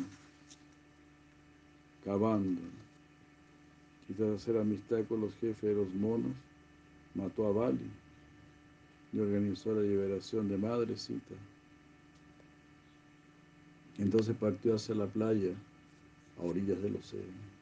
Y 4.09 4.13
tras 4.13 4.43
hacer 4.43 4.59
amistad 4.59 5.05
con 5.09 5.23
los 5.23 5.35
jefes 5.37 5.63
de 5.63 5.75
los 5.75 5.89
monos, 5.95 6.33
mató 7.15 7.47
a 7.47 7.53
Bali 7.53 7.91
y 9.13 9.19
organizó 9.19 9.75
la 9.75 9.83
liberación 9.83 10.49
de 10.49 10.59
Madrecita. 10.59 11.35
Entonces 13.99 14.37
partió 14.37 14.75
hacia 14.75 14.95
la 14.95 15.07
playa, 15.07 15.55
a 16.39 16.43
orillas 16.43 16.83
del 16.83 16.97
océano. 16.97 17.54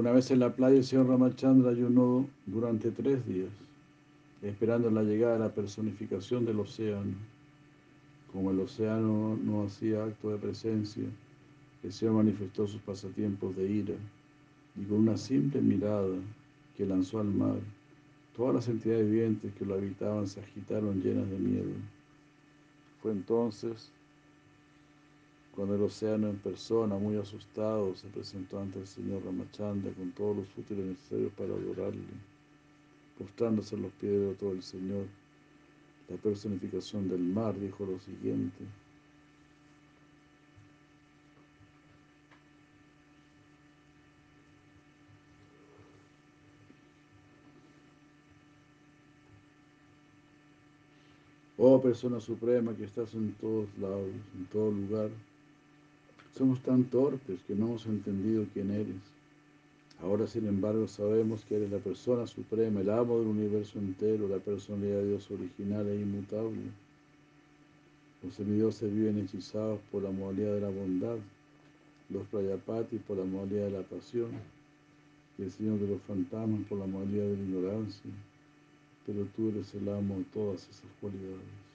Una 0.00 0.12
vez 0.12 0.30
en 0.30 0.38
la 0.38 0.56
playa, 0.56 0.78
el 0.78 0.84
señor 0.84 1.08
Ramachandra 1.08 1.72
ayunó 1.72 2.26
durante 2.46 2.90
tres 2.90 3.26
días, 3.26 3.50
esperando 4.40 4.90
la 4.90 5.02
llegada 5.02 5.34
de 5.34 5.40
la 5.40 5.54
personificación 5.54 6.46
del 6.46 6.58
océano. 6.60 7.12
Como 8.32 8.50
el 8.50 8.60
océano 8.60 9.38
no 9.44 9.64
hacía 9.64 10.02
acto 10.02 10.30
de 10.30 10.38
presencia, 10.38 11.04
el 11.82 11.92
Señor 11.92 12.14
manifestó 12.14 12.66
sus 12.66 12.80
pasatiempos 12.80 13.54
de 13.56 13.70
ira 13.70 13.94
y 14.74 14.84
con 14.86 15.00
una 15.00 15.18
simple 15.18 15.60
mirada 15.60 16.16
que 16.78 16.86
lanzó 16.86 17.20
al 17.20 17.28
mar, 17.28 17.58
todas 18.34 18.54
las 18.54 18.68
entidades 18.68 19.04
vivientes 19.04 19.52
que 19.52 19.66
lo 19.66 19.74
habitaban 19.74 20.26
se 20.26 20.40
agitaron 20.40 21.02
llenas 21.02 21.28
de 21.28 21.38
miedo. 21.38 21.74
Fue 23.02 23.12
entonces 23.12 23.92
cuando 25.60 25.76
el 25.76 25.82
océano 25.82 26.30
en 26.30 26.38
persona, 26.38 26.96
muy 26.96 27.18
asustado, 27.18 27.94
se 27.94 28.08
presentó 28.08 28.58
ante 28.58 28.78
el 28.78 28.86
señor 28.86 29.22
Ramachandra 29.26 29.92
con 29.92 30.10
todos 30.12 30.38
los 30.38 30.46
útiles 30.56 30.86
necesarios 30.86 31.30
para 31.34 31.52
adorarle, 31.52 32.00
postrándose 33.18 33.76
en 33.76 33.82
los 33.82 33.92
pies 33.92 34.10
de 34.10 34.34
todo 34.36 34.52
el 34.52 34.62
Señor. 34.62 35.04
La 36.08 36.16
personificación 36.16 37.10
del 37.10 37.20
mar 37.20 37.60
dijo 37.60 37.84
lo 37.84 37.98
siguiente. 37.98 38.64
Oh 51.58 51.82
persona 51.82 52.18
suprema 52.18 52.74
que 52.74 52.84
estás 52.84 53.12
en 53.12 53.34
todos 53.34 53.68
lados, 53.76 54.08
en 54.34 54.46
todo 54.46 54.70
lugar, 54.70 55.10
somos 56.36 56.60
tan 56.62 56.84
torpes 56.84 57.40
que 57.46 57.54
no 57.54 57.66
hemos 57.66 57.86
entendido 57.86 58.46
quién 58.52 58.70
eres. 58.70 59.02
Ahora, 60.02 60.26
sin 60.26 60.46
embargo, 60.46 60.88
sabemos 60.88 61.44
que 61.44 61.56
eres 61.56 61.70
la 61.70 61.78
persona 61.78 62.26
suprema, 62.26 62.80
el 62.80 62.90
amo 62.90 63.18
del 63.18 63.28
universo 63.28 63.78
entero, 63.78 64.28
la 64.28 64.38
personalidad 64.38 64.98
de 64.98 65.08
Dios 65.08 65.30
original 65.30 65.86
e 65.88 65.96
inmutable. 65.96 66.70
Los 68.22 68.34
semidioses 68.34 68.92
viven 68.92 69.18
hechizados 69.18 69.80
por 69.90 70.02
la 70.02 70.10
modalidad 70.10 70.54
de 70.54 70.60
la 70.60 70.70
bondad, 70.70 71.16
los 72.08 72.26
prayapatis 72.28 73.00
por 73.02 73.18
la 73.18 73.24
modalidad 73.24 73.66
de 73.66 73.70
la 73.72 73.82
pasión, 73.82 74.30
y 75.38 75.42
el 75.42 75.50
Señor 75.50 75.78
de 75.78 75.88
los 75.88 76.02
fantasmas 76.02 76.66
por 76.68 76.78
la 76.78 76.86
modalidad 76.86 77.24
de 77.24 77.36
la 77.36 77.42
ignorancia 77.42 78.10
pero 79.06 79.26
tú 79.34 79.48
eres 79.48 79.74
el 79.74 79.88
amo 79.88 80.18
de 80.18 80.24
todas 80.24 80.68
esas 80.68 80.90
cualidades. 81.00 81.69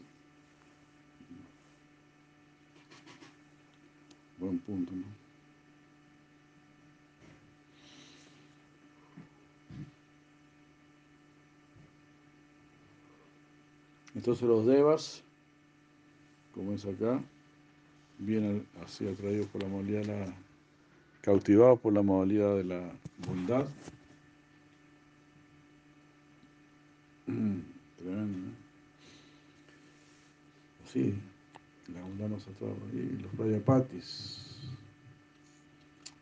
Buen 4.38 4.60
punto, 4.60 4.92
¿no? 4.92 5.26
Entonces 14.16 14.48
los 14.48 14.66
devas, 14.66 15.24
como 16.54 16.72
es 16.74 16.86
acá, 16.86 17.22
vienen 18.18 18.66
así 18.84 19.08
atraídos 19.08 19.48
por 19.48 19.62
la 19.62 19.70
modalidad 19.70 20.34
cautivados 21.22 21.80
por 21.80 21.92
la 21.92 22.02
modalidad 22.02 22.56
de 22.56 22.64
la 22.64 22.92
bondad 23.28 23.66
Tremendo, 27.26 28.40
¿no? 28.40 28.54
Sí, 30.92 31.16
la 31.94 32.02
bondad 32.02 32.30
nos 32.30 32.48
atrapa. 32.48 32.86
Y 32.94 33.22
los 33.22 33.32
prayapatis, 33.34 34.72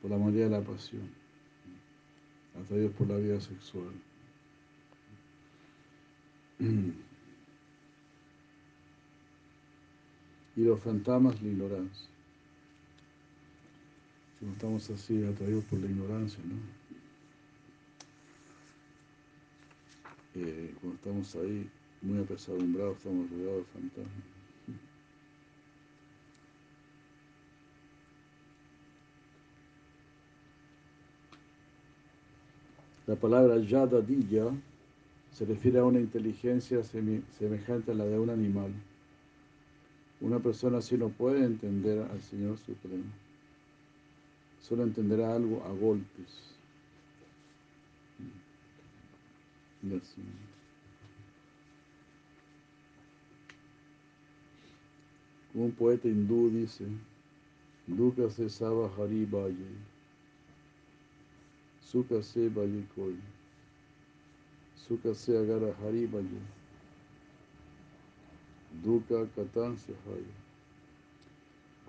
por 0.02 0.11
la 0.11 0.18
mayoría 0.18 0.45
de 0.45 0.49
la 0.49 0.61
pasión, 0.61 1.10
atraídos 2.60 2.94
por 2.94 3.07
la 3.07 3.18
vida 3.18 3.40
sexual. 3.40 3.94
Y 10.56 10.61
los 10.61 10.80
fantasmas, 10.81 11.41
la 11.41 11.49
ignorancia. 11.49 12.07
Si 14.38 14.45
no 14.45 14.52
estamos 14.52 14.88
así 14.91 15.26
atraídos 15.26 15.65
por 15.65 15.80
la 15.80 15.88
ignorancia, 15.88 16.44
¿no? 16.45 16.57
Eh, 20.35 20.76
cuando 20.80 20.95
estamos 20.95 21.35
ahí 21.38 21.68
muy 22.03 22.19
apesadumbrados, 22.19 22.98
estamos 22.98 23.31
rodeados 23.31 23.57
de 23.57 23.64
fantasmas. 23.65 24.32
La 33.06 33.16
palabra 33.16 33.58
yadadilla 33.58 34.52
se 35.32 35.46
refiere 35.46 35.80
a 35.80 35.84
una 35.84 36.00
inteligencia 36.00 36.84
semejante 36.84 37.92
a 37.92 37.96
la 37.96 38.06
de 38.06 38.18
un 38.18 38.30
animal. 38.30 38.72
Una 40.22 40.40
persona 40.40 40.78
así 40.78 40.98
no 40.98 41.10
puede 41.10 41.44
entender 41.44 42.00
al 42.00 42.22
Señor 42.22 42.58
Supremo. 42.60 43.04
Solo 44.62 44.84
entenderá 44.84 45.36
algo 45.36 45.62
a 45.66 45.72
golpes. 45.74 46.54
Un 55.54 55.72
poeta 55.72 56.08
hindú 56.08 56.50
dice, 56.50 56.86
Dukkha 57.86 58.30
se 58.30 58.50
saba 58.50 58.90
hari 58.98 59.28
vaye 61.94 62.84
koi, 62.95 63.15
Sukha 64.76 65.14
se 65.14 65.38
agara 65.38 65.74
hari 65.82 66.06
vaye, 66.07 66.41
Dukkha 68.84 69.28
katan 69.36 69.78
se 69.78 69.94
haya. 69.94 70.44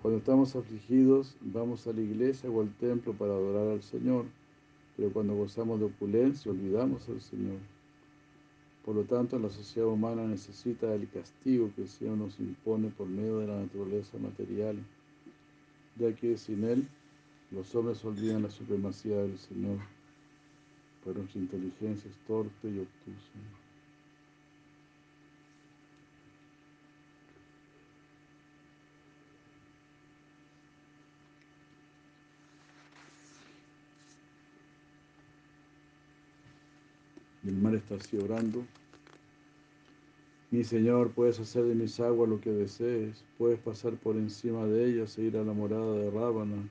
Cuando 0.01 0.19
estamos 0.19 0.55
afligidos, 0.55 1.35
vamos 1.41 1.87
a 1.87 1.93
la 1.93 2.01
iglesia 2.01 2.49
o 2.51 2.61
al 2.61 2.71
templo 2.75 3.13
para 3.13 3.33
adorar 3.33 3.69
al 3.69 3.81
Señor, 3.81 4.25
pero 4.95 5.11
cuando 5.11 5.33
gozamos 5.33 5.79
de 5.79 5.87
opulencia, 5.87 6.51
olvidamos 6.51 7.09
al 7.09 7.21
Señor. 7.21 7.57
Por 8.85 8.95
lo 8.95 9.03
tanto, 9.03 9.39
la 9.39 9.49
sociedad 9.49 9.89
humana 9.89 10.27
necesita 10.27 10.93
el 10.93 11.09
castigo 11.09 11.71
que 11.75 11.81
el 11.81 11.87
Señor 11.87 12.17
nos 12.17 12.39
impone 12.39 12.89
por 12.89 13.07
medio 13.07 13.39
de 13.39 13.47
la 13.47 13.59
naturaleza 13.61 14.19
material, 14.19 14.77
ya 15.97 16.13
que 16.13 16.37
sin 16.37 16.63
Él 16.63 16.87
los 17.49 17.73
hombres 17.73 18.05
olvidan 18.05 18.43
la 18.43 18.51
supremacía 18.51 19.17
del 19.17 19.39
Señor, 19.39 19.79
pues 21.05 21.15
nuestra 21.15 21.39
inteligencia 21.39 22.09
es 22.09 22.17
torpe 22.25 22.67
y 22.67 22.79
obtusa. 22.79 23.31
Y 37.43 37.49
el 37.49 37.57
mar 37.57 37.75
está 37.75 37.95
así 37.95 38.17
orando. 38.17 38.65
Mi 40.49 40.63
Señor, 40.63 41.11
puedes 41.11 41.39
hacer 41.39 41.65
de 41.65 41.75
mis 41.75 41.99
aguas 41.99 42.27
lo 42.27 42.41
que 42.41 42.49
desees, 42.49 43.23
puedes 43.37 43.59
pasar 43.59 43.93
por 43.93 44.15
encima 44.15 44.65
de 44.65 44.89
ellas 44.89 45.15
e 45.19 45.23
ir 45.23 45.37
a 45.37 45.43
la 45.43 45.53
morada 45.53 45.97
de 45.97 46.09
Rábana, 46.09 46.67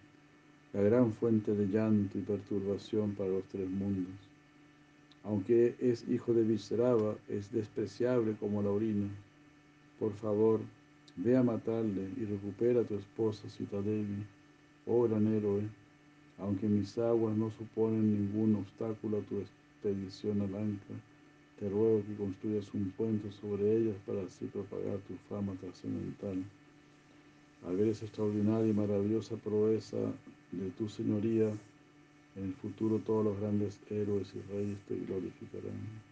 la 0.74 0.82
gran 0.82 1.12
fuente 1.12 1.54
de 1.54 1.68
llanto 1.68 2.18
y 2.18 2.22
perturbación 2.22 3.14
para 3.14 3.30
los 3.30 3.44
tres 3.44 3.70
mundos. 3.70 4.12
Aunque 5.22 5.76
es 5.78 6.06
hijo 6.08 6.34
de 6.34 6.42
Visrava, 6.42 7.14
es 7.28 7.50
despreciable 7.52 8.34
como 8.40 8.60
la 8.60 8.70
orina. 8.70 9.08
Por 10.00 10.12
favor, 10.14 10.60
ve 11.16 11.36
a 11.36 11.44
matarle 11.44 12.10
y 12.16 12.24
recupera 12.24 12.80
a 12.80 12.84
tu 12.84 12.96
esposa 12.96 13.48
Sitadevi, 13.48 14.26
oh 14.86 15.04
gran 15.04 15.28
héroe, 15.28 15.62
aunque 16.38 16.66
mis 16.66 16.98
aguas 16.98 17.36
no 17.36 17.52
suponen 17.52 18.12
ningún 18.12 18.56
obstáculo 18.56 19.18
a 19.18 19.22
tu 19.22 19.38
expedición 19.38 20.40
a 20.40 20.48
Lanka, 20.48 20.94
te 21.60 21.68
ruego 21.70 22.02
que 22.04 22.16
construyas 22.16 22.74
un 22.74 22.90
puente 22.90 23.30
sobre 23.30 23.76
ellas 23.76 23.96
para 24.04 24.22
así 24.22 24.46
propagar 24.46 24.98
tu 25.06 25.14
fama 25.28 25.54
trascendental. 25.60 26.42
Al 27.64 27.76
ver 27.76 27.88
esa 27.88 28.06
extraordinaria 28.06 28.68
y 28.68 28.74
maravillosa 28.74 29.36
proeza 29.36 30.12
de 30.58 30.70
tu 30.70 30.88
señoría, 30.88 31.48
en 32.36 32.44
el 32.44 32.54
futuro 32.54 32.98
todos 32.98 33.24
los 33.24 33.40
grandes 33.40 33.78
héroes 33.90 34.32
y 34.34 34.40
reyes 34.52 34.78
te 34.88 34.96
glorificarán. 34.96 36.02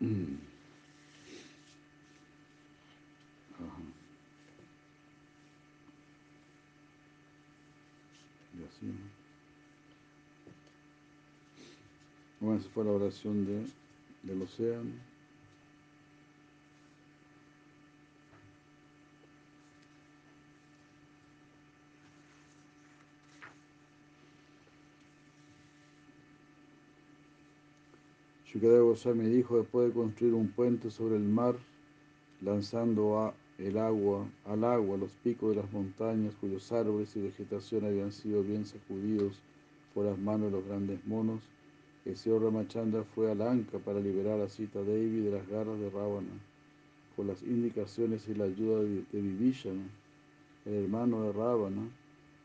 Mm. 0.00 0.36
Ajá. 3.54 3.82
Y 8.58 8.64
así, 8.64 8.86
¿no? 8.86 9.22
Bueno, 12.42 12.58
esa 12.58 12.68
fue 12.70 12.84
la 12.84 12.90
oración 12.90 13.46
de, 13.46 13.64
del 14.24 14.42
océano. 14.42 14.90
Shukadeva 28.44 28.82
Goswami 28.82 29.26
dijo, 29.26 29.58
después 29.58 29.86
de 29.86 29.94
construir 29.94 30.34
un 30.34 30.48
puente 30.48 30.90
sobre 30.90 31.14
el 31.14 31.22
mar, 31.22 31.54
lanzando 32.40 33.32
el 33.58 33.78
agua, 33.78 34.26
al 34.46 34.64
agua 34.64 34.96
los 34.96 35.12
picos 35.22 35.50
de 35.54 35.62
las 35.62 35.72
montañas 35.72 36.34
cuyos 36.40 36.72
árboles 36.72 37.14
y 37.14 37.20
vegetación 37.20 37.84
habían 37.84 38.10
sido 38.10 38.42
bien 38.42 38.66
sacudidos 38.66 39.40
por 39.94 40.06
las 40.06 40.18
manos 40.18 40.50
de 40.50 40.58
los 40.58 40.66
grandes 40.66 41.06
monos, 41.06 41.40
el 42.04 42.16
señor 42.16 42.42
Ramachandra 42.42 43.04
fue 43.04 43.30
a 43.30 43.34
Lanka 43.34 43.78
para 43.78 44.00
liberar 44.00 44.40
a 44.40 44.48
Sita 44.48 44.82
Devi 44.82 45.20
de 45.20 45.30
las 45.30 45.48
garras 45.48 45.78
de 45.78 45.88
Ravana, 45.88 46.32
con 47.14 47.28
las 47.28 47.42
indicaciones 47.42 48.26
y 48.28 48.34
la 48.34 48.44
ayuda 48.44 48.80
de, 48.80 49.04
Vibhishana, 49.12 49.84
el 50.66 50.74
hermano 50.84 51.22
de 51.22 51.32
Ravana, 51.32 51.82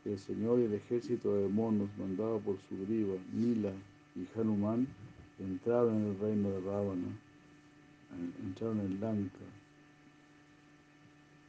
el 0.04 0.18
señor 0.18 0.60
y 0.60 0.64
el 0.64 0.74
ejército 0.74 1.34
de 1.34 1.48
monos 1.48 1.88
mandado 1.98 2.38
por 2.38 2.56
Sugriva, 2.68 3.14
Nila 3.32 3.72
y 4.14 4.26
Hanuman 4.38 4.86
entraron 5.40 5.96
en 5.96 6.06
el 6.10 6.18
reino 6.18 6.50
de 6.50 6.60
Ravana, 6.60 7.08
entraron 8.44 8.80
en 8.80 9.00
Lanka, 9.00 9.44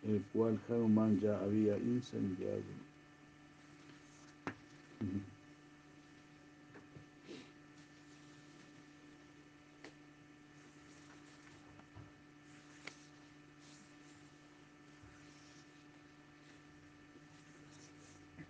el 0.03 0.23
cual 0.34 0.60
Hanuman 0.68 1.19
ya 1.19 1.40
había 1.40 1.77
incendiado. 1.77 2.64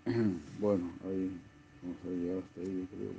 Bueno, 0.60 0.92
ahí 1.06 1.32
vamos 1.84 1.98
a 2.04 2.10
llegar 2.10 2.38
hasta 2.44 2.62
ahí, 2.62 2.80
yo 2.80 2.98
creo. 2.98 3.12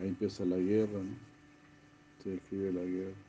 Ahí 0.00 0.08
empieza 0.08 0.44
la 0.44 0.56
guerra, 0.56 0.98
¿no? 0.98 1.16
Se 2.22 2.30
describe 2.30 2.72
la 2.72 2.82
guerra. 2.82 3.27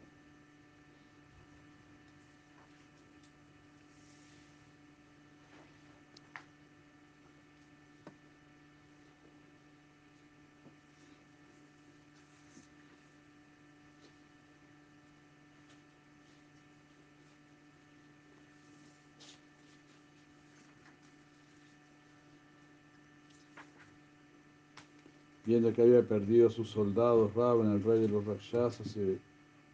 Viendo 25.50 25.74
que 25.74 25.82
había 25.82 26.08
perdido 26.08 26.48
a 26.48 26.52
sus 26.52 26.70
soldados, 26.70 27.34
Ravana, 27.34 27.74
el 27.74 27.84
rey 27.84 28.02
de 28.02 28.08
los 28.08 28.24
Rakshasas, 28.24 28.88
se 28.88 29.18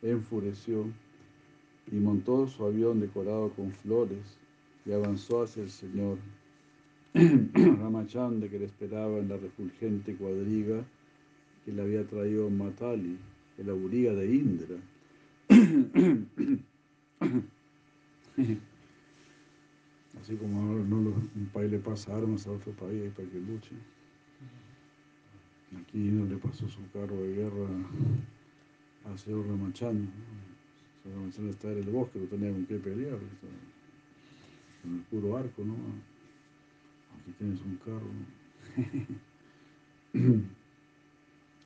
enfureció 0.02 0.85
y 1.91 1.95
montó 1.95 2.47
su 2.47 2.65
avión 2.65 3.02
decorado 3.02 3.49
con 3.49 3.73
flores 3.73 4.38
y 4.85 4.93
avanzó 4.93 5.43
hacia 5.43 5.64
el 5.64 5.69
Señor 5.69 6.18
Ramachanda, 7.14 8.47
que 8.47 8.57
le 8.57 8.68
esperaba 8.68 9.18
en 9.18 9.27
la 9.27 9.35
refulgente 9.35 10.15
cuadriga 10.15 10.81
que 11.65 11.73
le 11.73 11.81
había 11.81 12.07
traído 12.07 12.49
Matali, 12.49 13.18
el 13.57 13.69
auriga 13.69 14.14
de 14.14 14.34
Indra. 14.34 14.77
Así 20.22 20.38
como 20.38 20.73
no 20.85 21.02
lo- 21.02 21.15
un 21.35 21.49
país 21.52 21.69
le 21.69 21.80
pasa 21.80 22.15
armas 22.15 22.47
a 22.47 22.52
otro 22.52 22.72
país 22.72 23.11
para 23.14 23.27
que 23.27 23.41
luche. 23.41 23.76
Aquí 25.95 26.09
no 26.11 26.26
le 26.26 26.35
pasó 26.35 26.67
su 26.67 26.81
carro 26.91 27.15
de 27.22 27.35
guerra 27.35 27.69
al 29.05 29.17
señor 29.17 29.47
Ramachandra. 29.47 30.11
¿no? 31.05 31.23
El 31.23 31.31
señor 31.31 31.51
Ramachandra 31.51 31.51
estaba 31.51 31.73
en 31.73 31.84
el 31.84 31.89
bosque, 31.89 32.19
no 32.19 32.26
tenía 32.26 32.51
con 32.51 32.65
qué 32.65 32.76
pelear. 32.76 33.17
Con 34.81 34.95
el 34.95 35.01
puro 35.03 35.38
arco, 35.38 35.63
¿no? 35.63 35.73
Aquí 37.15 37.31
tienes 37.38 37.61
un 37.61 37.77
carro. 37.77 38.11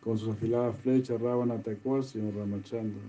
Con 0.04 0.18
sus 0.20 0.30
afiladas 0.30 0.80
flechas, 0.82 1.20
Ravana 1.20 1.56
atacó 1.56 1.96
al 1.96 2.04
señor 2.04 2.36
Ramachandra. 2.36 3.02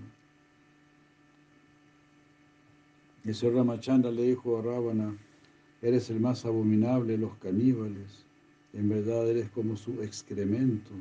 Y 3.25 3.29
el 3.29 3.35
señor 3.35 3.57
Ramachandra 3.57 4.09
le 4.09 4.23
dijo 4.23 4.57
a 4.57 4.63
Ravana, 4.63 5.15
eres 5.83 6.09
el 6.09 6.19
más 6.19 6.45
abominable 6.45 7.11
de 7.11 7.19
los 7.19 7.35
caníbales. 7.35 8.25
En 8.73 8.89
verdad 8.89 9.29
eres 9.29 9.49
como 9.51 9.77
su 9.77 10.01
excremento. 10.01 10.91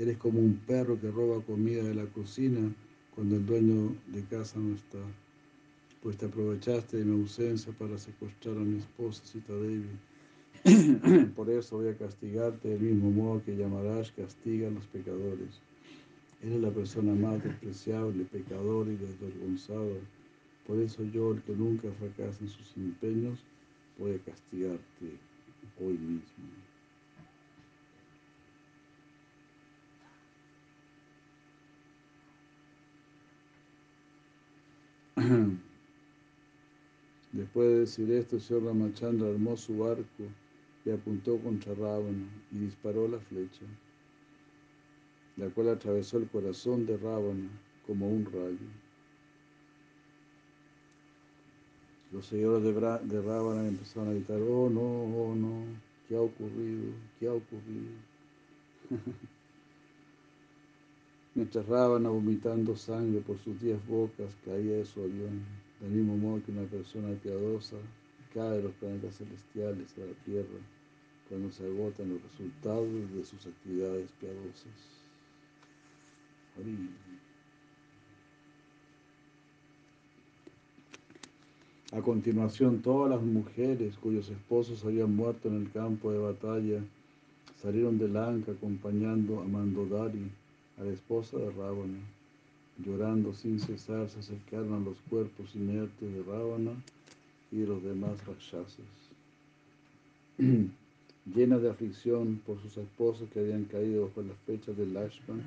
Eres 0.00 0.16
como 0.16 0.40
un 0.40 0.54
perro 0.66 0.98
que 0.98 1.10
roba 1.10 1.42
comida 1.42 1.82
de 1.82 1.94
la 1.94 2.06
cocina 2.06 2.72
cuando 3.14 3.36
el 3.36 3.44
dueño 3.44 3.94
de 4.06 4.22
casa 4.24 4.58
no 4.58 4.74
está. 4.74 4.96
Pues 6.02 6.16
te 6.16 6.24
aprovechaste 6.24 6.96
de 6.96 7.04
mi 7.04 7.20
ausencia 7.20 7.70
para 7.78 7.98
secuestrar 7.98 8.56
a 8.56 8.60
mi 8.60 8.78
esposa 8.78 9.20
Sita 9.26 9.52
Devi. 9.52 9.90
Por 11.36 11.50
eso 11.50 11.76
voy 11.76 11.88
a 11.88 11.98
castigarte 11.98 12.70
del 12.70 12.80
mismo 12.80 13.10
modo 13.10 13.44
que 13.44 13.54
Yamarash 13.54 14.12
castiga 14.12 14.68
a 14.68 14.70
los 14.70 14.86
pecadores. 14.86 15.60
Eres 16.42 16.62
la 16.62 16.70
persona 16.70 17.12
más 17.12 17.44
despreciable, 17.44 18.24
pecadora 18.24 18.90
y 18.90 18.96
desvergonzada. 18.96 20.00
Por 20.66 20.80
eso 20.80 21.04
yo, 21.12 21.32
el 21.32 21.42
que 21.42 21.52
nunca 21.52 21.90
fracasa 21.98 22.38
en 22.40 22.48
sus 22.48 22.74
empeños, 22.78 23.38
voy 23.98 24.12
a 24.12 24.18
castigarte 24.20 25.18
hoy 25.78 25.98
mismo. 25.98 26.59
Después 37.32 37.68
de 37.68 37.78
decir 37.80 38.10
esto, 38.12 38.36
el 38.36 38.42
señor 38.42 38.64
Ramachandra 38.64 39.28
armó 39.28 39.56
su 39.56 39.84
arco 39.84 40.24
y 40.84 40.90
apuntó 40.90 41.38
contra 41.38 41.74
Ravana 41.74 42.26
y 42.52 42.58
disparó 42.58 43.06
la 43.08 43.18
flecha, 43.20 43.64
la 45.36 45.48
cual 45.50 45.68
atravesó 45.70 46.18
el 46.18 46.28
corazón 46.28 46.86
de 46.86 46.96
Ravana 46.96 47.48
como 47.86 48.08
un 48.08 48.24
rayo. 48.24 48.68
Los 52.12 52.26
seguidores 52.26 52.64
de, 52.64 52.74
Bra- 52.80 53.00
de 53.00 53.22
Ravana 53.22 53.68
empezaron 53.68 54.08
a 54.08 54.12
gritar, 54.12 54.40
oh 54.42 54.68
no, 54.68 54.80
oh 54.82 55.34
no, 55.34 55.64
¿qué 56.08 56.16
ha 56.16 56.20
ocurrido? 56.20 56.92
¿Qué 57.18 57.28
ha 57.28 57.32
ocurrido? 57.32 57.92
Mientras 61.34 61.66
Ravana, 61.66 62.08
vomitando 62.08 62.76
sangre 62.76 63.20
por 63.20 63.38
sus 63.38 63.60
diez 63.60 63.78
bocas, 63.86 64.36
caía 64.44 64.78
de 64.78 64.84
su 64.84 65.00
avión, 65.00 65.44
del 65.80 65.90
mismo 65.90 66.16
modo 66.16 66.42
que 66.44 66.52
una 66.52 66.68
persona 66.68 67.14
piadosa 67.22 67.76
cae 68.34 68.56
de 68.56 68.62
los 68.64 68.72
planetas 68.74 69.16
celestiales 69.16 69.96
a 69.96 70.00
la 70.00 70.24
tierra 70.24 70.58
cuando 71.28 71.50
se 71.52 71.64
agotan 71.64 72.10
los 72.10 72.22
resultados 72.22 72.88
de 73.14 73.24
sus 73.24 73.46
actividades 73.46 74.10
piadosas. 74.18 75.00
A 81.92 82.02
continuación, 82.02 82.82
todas 82.82 83.10
las 83.10 83.22
mujeres 83.22 83.96
cuyos 83.96 84.28
esposos 84.28 84.84
habían 84.84 85.14
muerto 85.14 85.48
en 85.48 85.56
el 85.56 85.70
campo 85.70 86.10
de 86.12 86.18
batalla 86.18 86.84
salieron 87.56 87.98
de 87.98 88.08
Lanka 88.08 88.52
acompañando 88.52 89.40
a 89.40 89.44
Mandodari, 89.44 90.30
a 90.80 90.84
la 90.84 90.92
esposa 90.92 91.36
de 91.36 91.50
Ravana. 91.50 91.98
Llorando 92.78 93.34
sin 93.34 93.60
cesar, 93.60 94.08
se 94.08 94.20
acercaron 94.20 94.72
a 94.72 94.80
los 94.80 94.96
cuerpos 95.10 95.54
inertes 95.54 96.12
de 96.14 96.22
Ravana 96.22 96.72
y 97.52 97.58
de 97.58 97.66
los 97.66 97.82
demás 97.82 98.24
rakshasas. 98.26 98.86
Llenas 101.34 101.60
de 101.60 101.70
aflicción 101.70 102.40
por 102.46 102.60
sus 102.62 102.78
esposos 102.78 103.28
que 103.30 103.40
habían 103.40 103.64
caído 103.64 104.06
bajo 104.06 104.22
las 104.22 104.36
flechas 104.46 104.76
del 104.76 104.94
Lashman, 104.94 105.44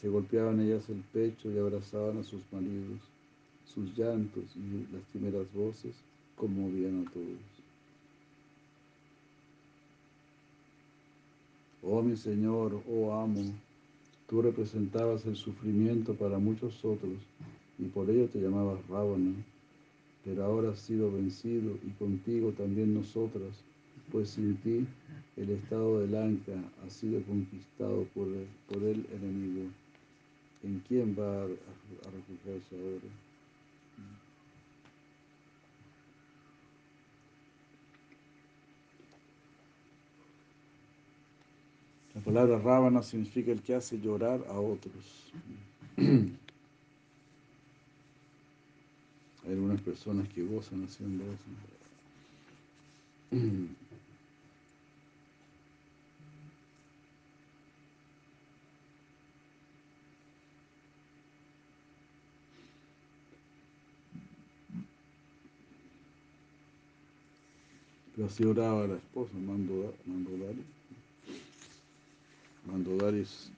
se 0.00 0.08
golpeaban 0.08 0.60
ellas 0.60 0.88
el 0.88 1.02
pecho 1.12 1.50
y 1.50 1.58
abrazaban 1.58 2.18
a 2.18 2.24
sus 2.24 2.40
maridos. 2.50 3.00
Sus 3.66 3.96
llantos 3.96 4.44
y 4.56 4.92
lastimeras 4.92 5.52
voces 5.52 5.94
conmovían 6.36 7.06
a 7.06 7.10
todos. 7.10 7.26
Oh 11.82 12.02
mi 12.02 12.16
Señor, 12.16 12.82
oh 12.88 13.12
amo, 13.12 13.42
tú 14.30 14.42
representabas 14.42 15.26
el 15.26 15.34
sufrimiento 15.34 16.14
para 16.14 16.38
muchos 16.38 16.84
otros 16.84 17.18
y 17.80 17.86
por 17.86 18.08
ello 18.08 18.28
te 18.28 18.40
llamabas 18.40 18.78
Ravana, 18.88 19.34
pero 20.24 20.44
ahora 20.44 20.70
has 20.70 20.78
sido 20.78 21.10
vencido 21.10 21.76
y 21.84 21.90
contigo 21.98 22.52
también 22.52 22.94
nosotras 22.94 23.64
pues 24.12 24.30
sin 24.30 24.56
ti 24.58 24.86
el 25.36 25.50
estado 25.50 25.98
de 26.00 26.06
Lanka 26.06 26.52
ha 26.86 26.90
sido 26.90 27.20
conquistado 27.22 28.06
por 28.14 28.28
el, 28.28 28.46
por 28.68 28.82
el 28.84 29.04
enemigo. 29.12 29.68
¿En 30.62 30.82
quién 30.86 31.16
va 31.18 31.42
a, 31.42 31.44
a 31.44 32.10
refugiarse 32.10 32.76
ahora? 32.76 33.29
La 42.14 42.20
palabra 42.20 42.58
Ravana 42.58 43.02
significa 43.02 43.50
el 43.52 43.62
que 43.62 43.74
hace 43.74 44.00
llorar 44.00 44.44
a 44.48 44.58
otros. 44.58 45.32
Hay 45.96 46.36
algunas 49.52 49.80
personas 49.80 50.28
que 50.28 50.42
gozan 50.42 50.84
haciendo 50.84 51.24
eso. 51.24 51.44
Pero 68.14 68.26
así 68.26 68.44
oraba 68.44 68.86
la 68.86 68.96
esposa, 68.96 69.32
Mandodari. 69.34 70.62
Mandodari. 72.66 72.92
Mandodari 72.94 73.20
es 73.20 73.50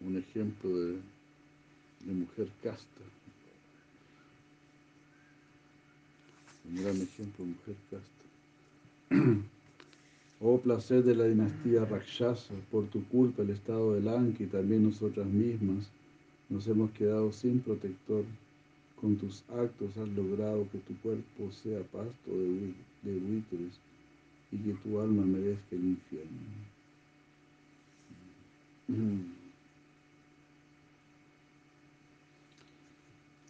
un 0.00 0.16
ejemplo 0.16 0.70
de, 0.78 2.12
mujer 2.12 2.48
casta. 2.62 3.00
Un 6.68 6.82
gran 6.82 6.96
ejemplo 6.96 7.44
de 7.44 7.50
mujer 7.50 7.76
casta. 7.90 9.42
Oh 10.44 10.58
placer 10.58 11.04
de 11.04 11.14
la 11.14 11.26
dinastía 11.26 11.84
Rakshasa, 11.84 12.52
por 12.72 12.88
tu 12.88 13.04
culpa 13.04 13.42
el 13.42 13.50
estado 13.50 13.94
de 13.94 14.00
Lanka 14.00 14.42
y 14.42 14.46
también 14.46 14.82
nosotras 14.82 15.28
mismas 15.28 15.88
nos 16.48 16.66
hemos 16.66 16.90
quedado 16.90 17.30
sin 17.30 17.60
protector. 17.60 18.24
Con 19.00 19.14
tus 19.14 19.44
actos 19.50 19.96
has 19.96 20.08
logrado 20.08 20.66
que 20.72 20.78
tu 20.78 20.96
cuerpo 20.96 21.52
sea 21.52 21.78
pasto 21.92 22.32
de 22.32 23.20
buitres 23.20 23.78
y 24.50 24.56
que 24.56 24.72
tu 24.82 24.98
alma 24.98 25.22
merezca 25.24 25.76
el 25.76 25.84
infierno. 25.84 26.71
Tremendo, 28.86 29.28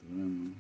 ¿no? 0.09 0.55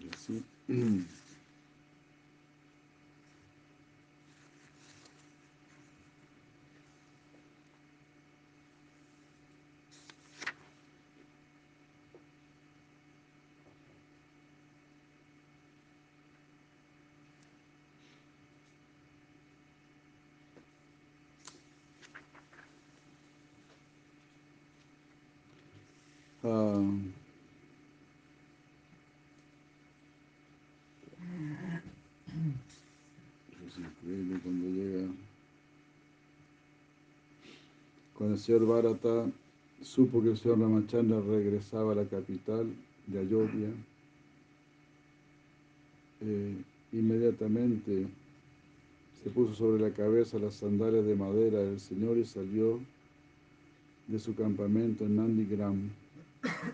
Y 0.00 0.08
así. 0.10 0.44
Ah, 26.50 26.80
es 33.66 33.78
increíble 33.78 34.40
cuando 34.42 34.68
llega. 34.68 35.08
Cuando 38.14 38.36
el 38.36 38.40
señor 38.40 38.66
Bharata 38.66 39.30
supo 39.82 40.22
que 40.22 40.30
el 40.30 40.38
señor 40.38 40.60
Ramachandra 40.60 41.20
regresaba 41.20 41.92
a 41.92 41.96
la 41.96 42.06
capital 42.06 42.66
de 43.06 43.18
Ayodhya, 43.18 43.68
eh, 46.22 46.56
inmediatamente 46.92 48.06
se 49.22 49.28
puso 49.28 49.54
sobre 49.54 49.82
la 49.82 49.94
cabeza 49.94 50.38
las 50.38 50.54
sandalias 50.54 51.04
de 51.04 51.14
madera 51.14 51.58
del 51.58 51.78
Señor 51.78 52.16
y 52.16 52.24
salió 52.24 52.80
de 54.06 54.18
su 54.18 54.34
campamento 54.34 55.04
en 55.04 55.16
Nandigram. 55.16 56.07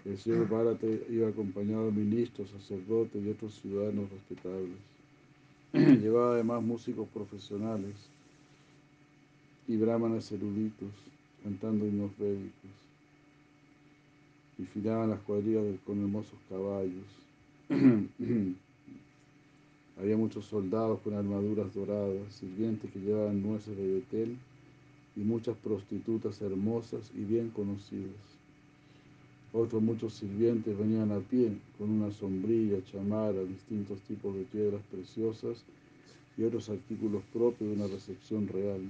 El 0.04 0.18
señor 0.18 0.48
Bharata 0.48 0.86
iba 1.08 1.28
acompañado 1.28 1.86
de 1.86 1.92
ministros, 1.92 2.50
sacerdotes 2.50 3.24
y 3.24 3.30
otros 3.30 3.54
ciudadanos 3.60 4.10
respetables. 4.10 4.76
Llevaba 5.72 6.34
además 6.34 6.62
músicos 6.62 7.08
profesionales 7.08 7.94
y 9.66 9.76
brahmanas 9.76 10.30
eruditos 10.30 10.90
cantando 11.42 11.86
himnos 11.86 12.10
védicos. 12.18 12.70
Y 14.58 14.64
filaban 14.64 15.10
las 15.10 15.20
cuadrillas 15.20 15.64
con 15.84 16.00
hermosos 16.00 16.38
caballos. 16.48 17.06
Había 20.00 20.16
muchos 20.16 20.44
soldados 20.46 21.00
con 21.00 21.14
armaduras 21.14 21.72
doradas, 21.74 22.34
sirvientes 22.34 22.90
que 22.90 22.98
llevaban 23.00 23.42
nueces 23.42 23.76
de 23.76 23.94
betel 23.94 24.36
y 25.16 25.20
muchas 25.20 25.56
prostitutas 25.56 26.40
hermosas 26.42 27.10
y 27.14 27.24
bien 27.24 27.50
conocidas. 27.50 28.33
Otros 29.56 29.80
muchos 29.80 30.14
sirvientes 30.14 30.76
venían 30.76 31.12
a 31.12 31.20
pie 31.20 31.52
con 31.78 31.88
una 31.88 32.10
sombrilla, 32.10 32.84
chamara, 32.90 33.44
distintos 33.44 34.00
tipos 34.00 34.34
de 34.34 34.42
piedras 34.42 34.82
preciosas 34.90 35.62
y 36.36 36.42
otros 36.42 36.68
artículos 36.70 37.22
propios 37.32 37.70
de 37.70 37.76
una 37.76 37.86
recepción 37.86 38.48
real. 38.48 38.80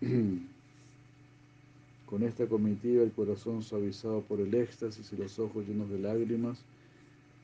Con 2.06 2.22
esta 2.22 2.46
comitiva, 2.46 3.02
el 3.02 3.10
corazón 3.10 3.64
suavizado 3.64 4.22
por 4.22 4.40
el 4.40 4.54
éxtasis 4.54 5.12
y 5.12 5.16
los 5.16 5.38
ojos 5.40 5.66
llenos 5.66 5.90
de 5.90 5.98
lágrimas, 5.98 6.58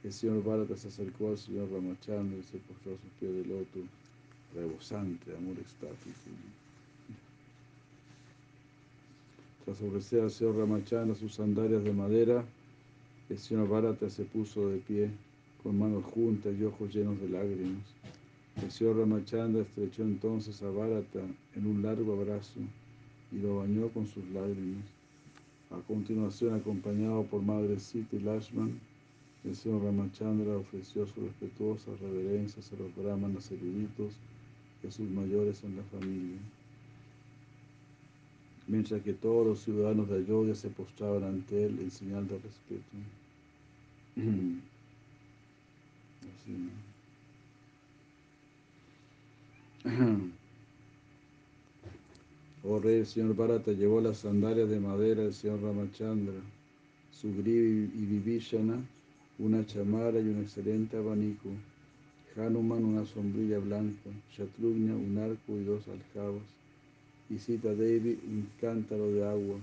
el 0.04 0.12
señor 0.12 0.44
Bharata 0.44 0.76
se 0.76 0.88
acercó 0.88 1.30
al 1.30 1.38
señor 1.38 1.68
Ramachandra 1.70 2.38
y 2.38 2.44
se 2.44 2.58
postró 2.58 2.94
a 2.94 2.96
sus 2.96 3.10
pies 3.18 3.34
de 3.34 3.44
loto, 3.44 3.80
rebosante 4.54 5.32
de 5.32 5.36
amor 5.36 5.58
extático. 5.58 6.30
Tras 9.64 9.80
ofrecer 9.80 10.20
al 10.20 10.30
señor 10.30 10.56
Ramachandra 10.56 11.14
sus 11.14 11.34
sandalias 11.34 11.82
de 11.84 11.92
madera, 11.92 12.44
el 13.30 13.38
señor 13.38 13.68
Bharata 13.68 14.10
se 14.10 14.24
puso 14.24 14.68
de 14.68 14.76
pie, 14.78 15.10
con 15.62 15.78
manos 15.78 16.04
juntas 16.04 16.54
y 16.58 16.64
ojos 16.64 16.94
llenos 16.94 17.18
de 17.18 17.30
lágrimas. 17.30 17.82
El 18.62 18.70
señor 18.70 18.98
Ramachandra 18.98 19.62
estrechó 19.62 20.02
entonces 20.02 20.62
a 20.62 20.70
Bharata 20.70 21.20
en 21.56 21.66
un 21.66 21.82
largo 21.82 22.12
abrazo 22.12 22.60
y 23.32 23.38
lo 23.38 23.56
bañó 23.60 23.88
con 23.88 24.06
sus 24.06 24.28
lágrimas. 24.30 24.84
A 25.70 25.80
continuación, 25.88 26.54
acompañado 26.54 27.24
por 27.24 27.40
Madre 27.40 27.80
Sita 27.80 28.16
y 28.16 28.20
Lashman, 28.20 28.78
el 29.44 29.56
señor 29.56 29.82
Ramachandra 29.82 30.58
ofreció 30.58 31.06
sus 31.06 31.24
respetuosas 31.24 31.98
reverencias 32.00 32.70
a 32.70 32.76
los 32.76 32.94
brahmanas 32.94 33.50
eruditos 33.50 34.12
y 34.82 34.88
a 34.88 34.90
sus 34.90 35.08
mayores 35.08 35.64
en 35.64 35.76
la 35.76 35.82
familia, 35.84 36.38
mientras 38.66 39.02
que 39.02 39.12
todos 39.12 39.46
los 39.46 39.60
ciudadanos 39.60 40.08
de 40.08 40.16
Ayodhya 40.18 40.54
se 40.54 40.68
postraban 40.68 41.24
ante 41.24 41.66
él 41.66 41.78
en 41.80 41.90
señal 41.90 42.26
de 42.28 42.38
respeto. 42.38 42.82
Así. 46.34 46.70
Oh 52.66 52.78
rey, 52.78 53.00
el 53.00 53.06
señor 53.06 53.36
Bharata 53.36 53.72
llevó 53.72 54.00
las 54.00 54.20
sandalias 54.20 54.70
de 54.70 54.80
madera 54.80 55.22
del 55.22 55.34
señor 55.34 55.60
Ramachandra, 55.60 56.40
Sugrivi 57.10 57.90
y 57.94 58.06
Vibhishana, 58.06 58.82
una 59.38 59.66
chamara 59.66 60.18
y 60.18 60.28
un 60.28 60.40
excelente 60.40 60.96
abanico, 60.96 61.50
Hanuman 62.36 62.82
una 62.82 63.04
sombrilla 63.04 63.58
blanca, 63.58 64.08
Shatrugna 64.34 64.96
un 64.96 65.18
arco 65.18 65.58
y 65.58 65.64
dos 65.64 65.86
aljabas, 65.88 66.53
y 67.30 67.38
Sita 67.38 67.74
Devi 67.74 68.18
un 68.26 68.48
cántaro 68.60 69.10
de 69.10 69.24
agua 69.26 69.56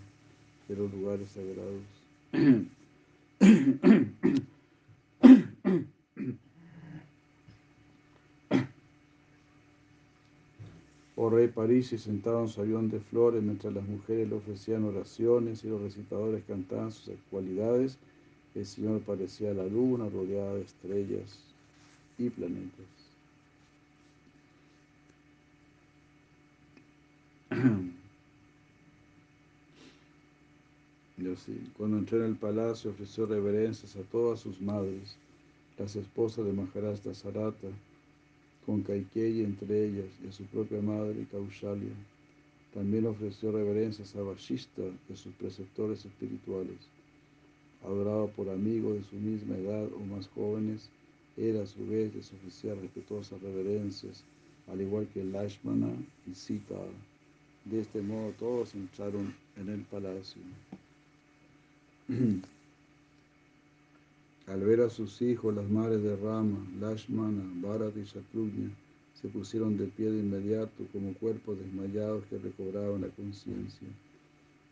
de 0.68 0.76
los 0.76 0.92
lugares 0.92 1.30
sagrados. 1.30 1.82
Oh 11.24 11.30
rey 11.30 11.50
Parisi 11.50 12.00
sentado 12.00 12.42
en 12.42 12.50
su 12.50 12.62
avión 12.62 12.90
de 12.90 13.00
flores 13.00 13.44
mientras 13.44 13.72
las 13.74 13.88
mujeres 13.88 14.28
le 14.28 14.36
ofrecían 14.38 14.86
oraciones 14.86 15.64
y 15.64 15.68
los 15.68 15.80
recitadores 15.80 16.44
cantaban 16.48 16.92
sus 16.92 17.14
cualidades, 17.30 18.00
el 18.56 18.66
Señor 18.66 19.02
parecía 19.02 19.54
la 19.54 19.68
luna 19.68 20.10
rodeada 20.10 20.56
de 20.56 20.62
estrellas 20.62 21.38
y 22.18 22.30
planetas. 22.32 23.01
Cuando 31.78 31.98
entró 31.98 32.18
en 32.18 32.32
el 32.32 32.36
palacio 32.36 32.92
ofreció 32.92 33.26
reverencias 33.26 33.96
a 33.96 34.02
todas 34.04 34.40
sus 34.40 34.60
madres, 34.60 35.16
las 35.78 35.96
esposas 35.96 36.46
de 36.46 36.54
Maharaj 36.54 37.02
Dasarata, 37.04 37.70
con 38.66 38.82
Kaikeyi 38.82 39.44
entre 39.44 39.86
ellas 39.86 40.10
y 40.24 40.28
a 40.28 40.32
su 40.32 40.44
propia 40.46 40.82
madre 40.82 41.26
Kaushalya. 41.32 41.94
También 42.74 43.06
ofreció 43.06 43.52
reverencias 43.52 44.16
a 44.16 44.22
Vashista 44.22 44.82
y 45.10 45.14
a 45.14 45.16
sus 45.16 45.34
preceptores 45.34 46.06
espirituales. 46.06 46.78
Adorado 47.84 48.28
por 48.30 48.50
amigos 48.50 48.96
de 48.96 49.04
su 49.04 49.16
misma 49.16 49.58
edad 49.58 49.88
o 49.94 50.00
más 50.00 50.28
jóvenes, 50.30 50.90
era 51.38 51.64
a 51.64 51.66
su 51.66 51.86
vez 51.88 52.14
les 52.14 52.32
ofrecía 52.32 52.76
respetuosas 52.76 53.42
reverencias, 53.42 54.24
al 54.68 54.82
igual 54.82 55.08
que 55.14 55.24
Lashmana 55.24 55.94
y 56.30 56.36
Sita. 56.36 56.76
De 57.66 57.82
este 57.82 58.02
modo 58.02 58.32
todos 58.40 58.76
entraron 58.76 59.34
en 59.58 59.70
el 59.70 59.82
palacio. 59.82 60.42
Al 64.48 64.60
ver 64.60 64.82
a 64.82 64.90
sus 64.90 65.22
hijos, 65.22 65.56
las 65.56 65.70
madres 65.70 66.04
de 66.04 66.18
Rama, 66.18 66.58
Lashmana, 66.80 67.42
Bharat 67.62 67.96
y 67.96 68.04
Shatrugna, 68.04 68.70
se 69.14 69.30
pusieron 69.30 69.78
de 69.78 69.86
pie 69.86 70.12
de 70.12 70.20
inmediato 70.20 70.86
como 70.92 71.14
cuerpos 71.14 71.58
desmayados 71.58 72.26
que 72.26 72.38
recobraban 72.38 73.02
la 73.02 73.08
conciencia. 73.10 73.88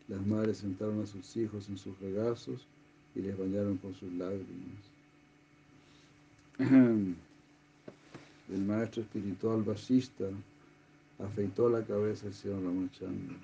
Las 0.08 0.26
madres 0.26 0.58
sentaron 0.58 1.00
a 1.00 1.06
sus 1.06 1.36
hijos 1.36 1.68
en 1.70 1.78
sus 1.78 1.98
regazos 2.00 2.66
y 3.14 3.20
les 3.20 3.38
bañaron 3.38 3.78
con 3.78 3.94
sus 3.94 4.12
lágrimas. 4.12 4.46
El 8.52 8.64
maestro 8.66 9.02
espiritual 9.02 9.62
Vasista 9.62 10.24
afeitó 11.20 11.70
la 11.70 11.84
cabeza 11.84 12.26
al 12.26 12.34
señor 12.34 12.64
Ramachandra, 12.64 13.36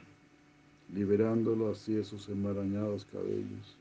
liberándolo 0.92 1.70
así 1.70 1.94
de 1.94 2.04
sus 2.04 2.28
enmarañados 2.28 3.06
cabellos. 3.06 3.76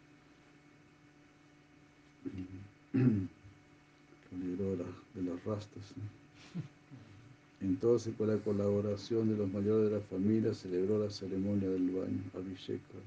Lo 2.94 4.38
libró 4.38 4.72
de, 4.72 4.78
la- 4.78 4.98
de 5.16 5.22
las 5.24 5.44
rastas. 5.46 5.84
Entonces, 7.62 8.14
con 8.18 8.28
la 8.28 8.38
colaboración 8.38 9.30
de 9.30 9.38
los 9.38 9.52
mayores 9.52 9.90
de 9.90 9.98
la 9.98 10.04
familia, 10.04 10.54
celebró 10.54 11.00
la 11.04 11.10
ceremonia 11.10 11.70
del 11.70 11.90
baño, 11.90 12.22
Abhisheka. 12.36 13.00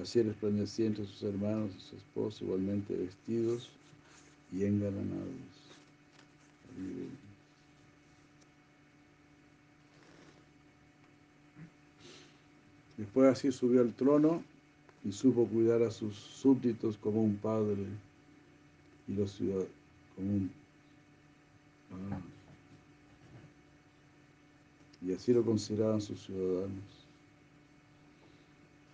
Así 0.00 0.22
resplandecía 0.22 0.94
sus 0.96 1.22
hermanos 1.22 1.70
y 1.76 1.80
su 1.80 1.96
esposo, 1.96 2.44
igualmente 2.44 2.96
vestidos 2.96 3.68
y 4.52 4.64
engalanados. 4.64 5.28
Después 13.00 13.28
así 13.28 13.50
subió 13.50 13.80
al 13.80 13.94
trono 13.94 14.42
y 15.02 15.10
supo 15.10 15.46
cuidar 15.46 15.82
a 15.82 15.90
sus 15.90 16.14
súbditos 16.14 16.98
como 16.98 17.22
un 17.22 17.34
padre 17.34 17.86
y 19.08 19.14
los 19.14 19.32
ciudadanos 19.32 19.68
como 20.14 20.28
un 20.28 20.50
ah. 21.92 22.20
y 25.00 25.14
así 25.14 25.32
lo 25.32 25.42
consideraban 25.42 26.02
sus 26.02 26.26
ciudadanos. 26.26 26.84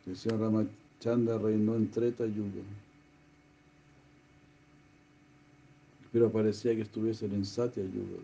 El 0.06 0.16
señor 0.16 0.38
Ramachanda 0.38 1.36
reinó 1.38 1.74
en 1.74 1.90
Treta 1.90 2.26
Yuga, 2.26 2.62
pero 6.12 6.30
parecía 6.30 6.76
que 6.76 6.82
estuviesen 6.82 7.32
en 7.32 7.44
Satya 7.44 7.82
Yuga. 7.82 8.22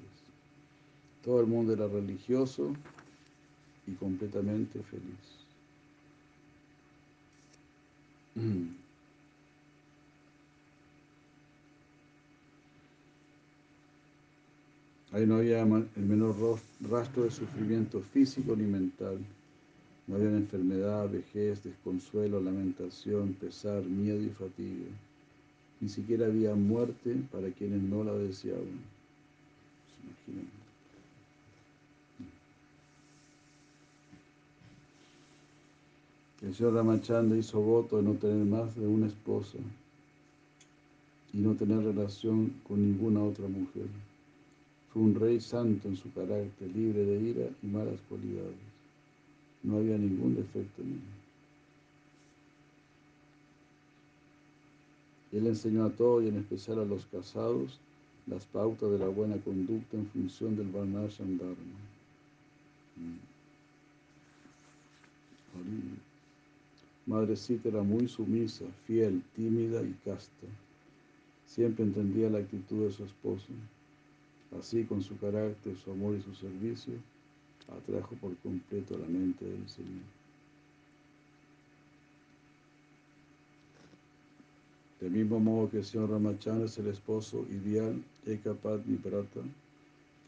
Todo 1.25 1.41
el 1.41 1.49
mundo 1.49 1.73
era 1.73 1.89
religioso 1.89 2.73
y 3.89 3.95
completamente 3.95 4.81
feliz. 4.85 5.42
Ahí 15.13 15.27
no 15.27 15.37
había 15.37 15.61
el 15.63 16.07
menor 16.07 16.35
rastro 16.91 17.25
de 17.25 17.31
sufrimiento 17.31 18.01
físico 18.01 18.57
ni 18.57 18.65
mental. 18.65 19.19
No 20.07 20.17
había 20.17 20.31
enfermedad, 20.31 21.11
vejez, 21.11 21.63
desconsuelo, 21.63 22.41
lamentación, 22.41 23.35
pesar, 23.35 23.83
miedo 23.85 24.23
y 24.23 24.31
fatiga. 24.31 24.87
Ni 25.81 25.89
siquiera 25.89 26.27
había 26.27 26.55
muerte 26.55 27.17
para 27.31 27.51
quienes 27.51 27.83
no 27.83 28.03
la 28.03 28.15
deseaban. 28.15 28.81
¿Se 30.25 30.62
señor 36.51 36.75
Ramachanda 36.75 37.37
hizo 37.37 37.61
voto 37.61 37.99
de 37.99 38.03
no 38.03 38.15
tener 38.15 38.45
más 38.45 38.75
de 38.75 38.85
una 38.85 39.07
esposa 39.07 39.59
y 41.33 41.39
no 41.39 41.55
tener 41.55 41.85
relación 41.85 42.53
con 42.67 42.83
ninguna 42.83 43.23
otra 43.23 43.47
mujer. 43.47 43.87
Fue 44.93 45.03
un 45.03 45.15
rey 45.15 45.41
santo 45.41 45.87
en 45.87 45.97
su 45.97 46.13
carácter, 46.13 46.69
libre 46.75 47.05
de 47.05 47.21
ira 47.21 47.49
y 47.63 47.67
malas 47.67 48.01
cualidades. 48.09 48.57
No 49.63 49.77
había 49.77 49.97
ningún 49.97 50.35
defecto 50.35 50.83
en 50.83 50.93
él. 50.93 51.01
Él 55.39 55.47
enseñó 55.47 55.85
a 55.85 55.91
todos 55.91 56.25
y 56.25 56.29
en 56.29 56.37
especial 56.37 56.81
a 56.81 56.85
los 56.85 57.07
casados 57.07 57.79
las 58.27 58.45
pautas 58.47 58.91
de 58.91 58.99
la 58.99 59.09
buena 59.09 59.37
conducta 59.39 59.97
en 59.97 60.07
función 60.09 60.57
del 60.57 60.69
Varnashram 60.69 61.39
Dharma. 61.39 61.55
Mm. 62.97 63.33
Madrecita 67.07 67.69
era 67.69 67.83
muy 67.83 68.07
sumisa, 68.09 68.65
fiel, 68.87 69.23
tímida 69.35 69.83
y 69.83 69.93
casta. 70.05 70.47
Siempre 71.47 71.85
entendía 71.85 72.31
la 72.31 72.39
actitud 72.39 72.85
de 72.85 72.93
su 72.93 73.05
esposo. 73.05 73.49
Así, 74.59 74.85
con 74.85 75.03
su 75.03 75.19
carácter, 75.19 75.77
su 75.77 75.91
amor 75.91 76.15
y 76.17 76.23
su 76.23 76.35
servicio, 76.35 76.95
atrajo 77.69 78.15
por 78.17 78.37
completo 78.37 78.97
la 78.99 79.07
mente 79.07 79.45
del 79.45 79.69
Señor. 79.69 80.05
Del 85.01 85.11
mismo 85.11 85.41
modo 85.41 85.69
que 85.69 85.79
el 85.79 85.85
señor 85.85 86.11
Ramachandra 86.11 86.67
es 86.67 86.79
el 86.79 86.87
esposo 86.87 87.45
ideal, 87.51 88.01
Ekapatni 88.25 88.97
Prata, 88.99 89.41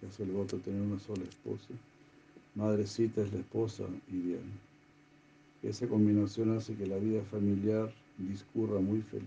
que 0.01 0.07
hace 0.07 0.25
el 0.25 0.33
voto 0.33 0.57
de 0.57 0.65
tener 0.65 0.83
una 0.83 0.99
sola 0.99 1.23
esposa, 1.23 1.69
Madrecita 2.57 3.23
es 3.23 3.33
la 3.33 3.39
esposa 3.39 3.85
ideal. 4.11 4.43
Esa 5.65 5.89
combinación 5.89 6.55
hace 6.55 6.75
que 6.75 6.87
la 6.87 6.99
vida 6.99 7.23
familiar 7.23 7.91
discurra 8.19 8.81
muy 8.81 9.01
feliz. 9.01 9.25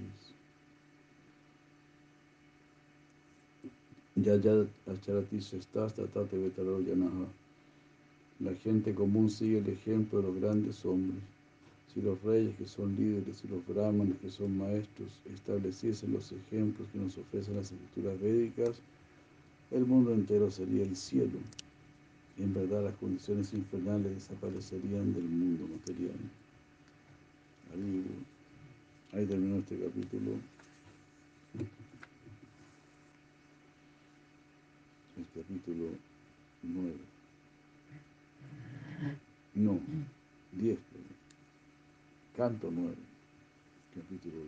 Vetaro 6.38 6.80
yanaha. 6.82 7.26
La 8.40 8.54
gente 8.54 8.94
común 8.94 9.32
sigue 9.32 9.58
el 9.58 9.68
ejemplo 9.68 10.22
de 10.22 10.28
los 10.28 10.40
grandes 10.40 10.86
hombres. 10.86 11.24
Si 11.92 12.02
los 12.02 12.22
reyes 12.22 12.56
que 12.56 12.68
son 12.68 12.96
líderes 12.96 13.44
y 13.44 13.48
los 13.48 13.66
brahmanes 13.66 14.18
que 14.20 14.30
son 14.30 14.56
maestros 14.60 15.10
estableciesen 15.34 16.14
los 16.14 16.32
ejemplos 16.32 16.88
que 16.94 17.00
nos 17.00 17.18
ofrecen 17.18 17.56
las 17.56 17.72
escrituras 17.72 18.22
védicas, 18.22 18.80
el 19.72 19.86
mundo 19.86 20.14
entero 20.14 20.52
sería 20.52 20.84
el 20.84 20.96
cielo. 20.96 21.40
En 22.40 22.54
verdad 22.54 22.84
las 22.84 22.96
condiciones 22.98 23.52
infernales 23.54 24.14
desaparecerían 24.14 25.12
del 25.14 25.24
mundo 25.24 25.68
material. 25.68 26.18
Ahí, 27.74 28.06
ahí 29.14 29.26
terminó 29.26 29.58
este 29.58 29.80
capítulo. 29.80 30.34
El 35.18 35.26
capítulo 35.34 35.90
9. 36.62 36.94
No, 39.56 39.80
10. 40.52 40.78
perdón. 40.78 41.08
Canto 42.36 42.70
9, 42.72 42.94
capítulo 43.96 44.36
10. 44.36 44.48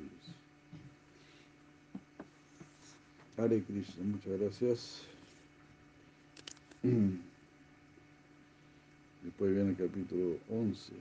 Hare 3.38 3.64
Krishna, 3.64 4.04
muchas 4.04 4.40
gracias. 4.40 5.02
Después 9.24 9.54
viene 9.54 9.72
el 9.72 9.76
capítulo 9.76 10.38
11. 10.50 10.94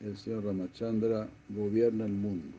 El 0.00 0.16
señor 0.18 0.44
Ramachandra 0.44 1.28
gobierna 1.48 2.06
el 2.06 2.12
mundo. 2.12 2.56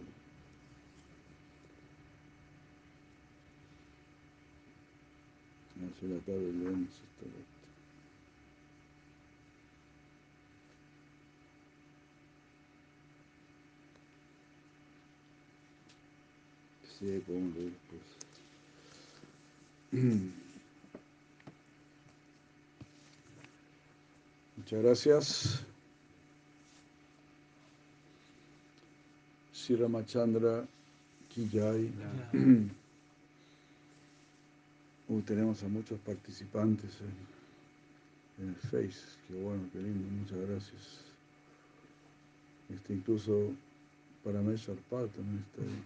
Hacia 5.76 6.10
la 6.10 6.20
tarde 6.22 6.52
leemos 6.54 6.90
esta 6.90 7.26
parte. 7.26 7.58
Sí, 17.00 17.22
podemos 17.26 17.56
leer 17.56 17.72
después. 17.72 18.02
Pues. 19.92 20.44
Muchas 24.68 24.84
gracias. 24.84 25.64
Sri 29.54 29.78
Ramachandra 29.78 30.68
Kijay. 31.30 31.90
Uh, 35.08 35.22
tenemos 35.22 35.64
a 35.64 35.70
muchos 35.70 35.98
participantes 36.00 36.92
en, 37.00 38.44
en 38.44 38.50
el 38.50 38.56
Face. 38.58 39.16
Qué 39.30 39.36
bueno, 39.42 39.64
qué 39.72 39.80
lindo. 39.80 40.06
Muchas 40.06 40.50
gracias. 40.50 41.00
Este 42.70 42.94
incluso 42.96 43.54
para 44.22 44.42
Meshwar 44.42 44.78
Pal 44.90 45.08
también 45.12 45.46
está 45.46 45.62
ahí. 45.64 45.80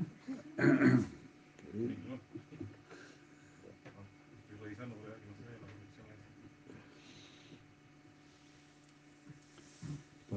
Qué 1.57 1.77
lindo. 1.77 2.17
Estoy 4.41 4.57
revisando 4.63 4.95
por 4.95 5.11
ahí, 5.11 5.21
no 5.29 5.35
sé, 5.37 5.51
la 5.53 5.67
conexión 5.67 6.01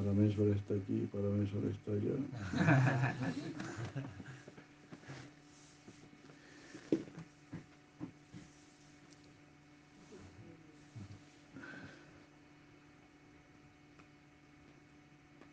es. 0.05 0.35
Parameshwar 0.35 0.48
está 0.48 0.74
aquí, 0.74 1.09
Parameshwar 1.12 1.64
está 1.64 1.93
allá. 1.93 2.14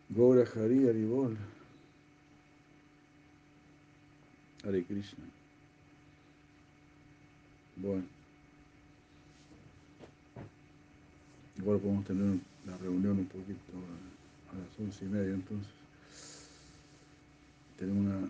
Gaura 0.09 0.43
Hari 0.43 0.87
Haribol. 0.89 1.37
Hare 4.63 4.83
Krishna. 4.83 5.23
Bueno. 7.77 8.03
Igual 11.57 11.79
podemos 11.79 12.05
tener 12.05 12.39
la 12.65 12.77
reunión 12.77 13.19
un 13.19 13.25
poquito 13.25 13.71
a 14.51 14.55
las 14.55 14.79
once 14.79 15.05
y 15.05 15.07
media 15.07 15.33
entonces. 15.33 15.71
Tenemos 17.77 18.05
una, 18.05 18.29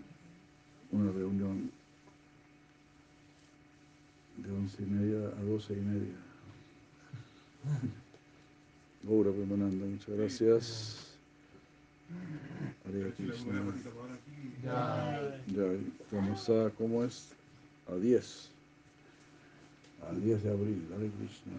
una 0.92 1.12
reunión 1.12 1.70
de 4.36 4.50
once 4.50 4.82
y 4.82 4.86
media 4.86 5.28
a 5.28 5.42
doce 5.42 5.74
y 5.74 5.80
media. 5.80 6.14
Gaura 9.02 9.32
Premananda, 9.32 9.84
muchas 9.84 10.16
gracias. 10.16 11.08
Hare 12.86 13.12
Krishna. 13.14 13.58
ahora. 13.58 15.42
Ya, 15.48 15.72
estamos 16.00 16.48
a, 16.50 16.70
¿cómo 16.70 17.04
es? 17.04 17.30
A 17.88 17.96
10. 17.96 18.50
A 20.08 20.12
10 20.14 20.42
de 20.42 20.50
abril, 20.50 20.88
Hare 20.94 21.10
Krishna. 21.10 21.52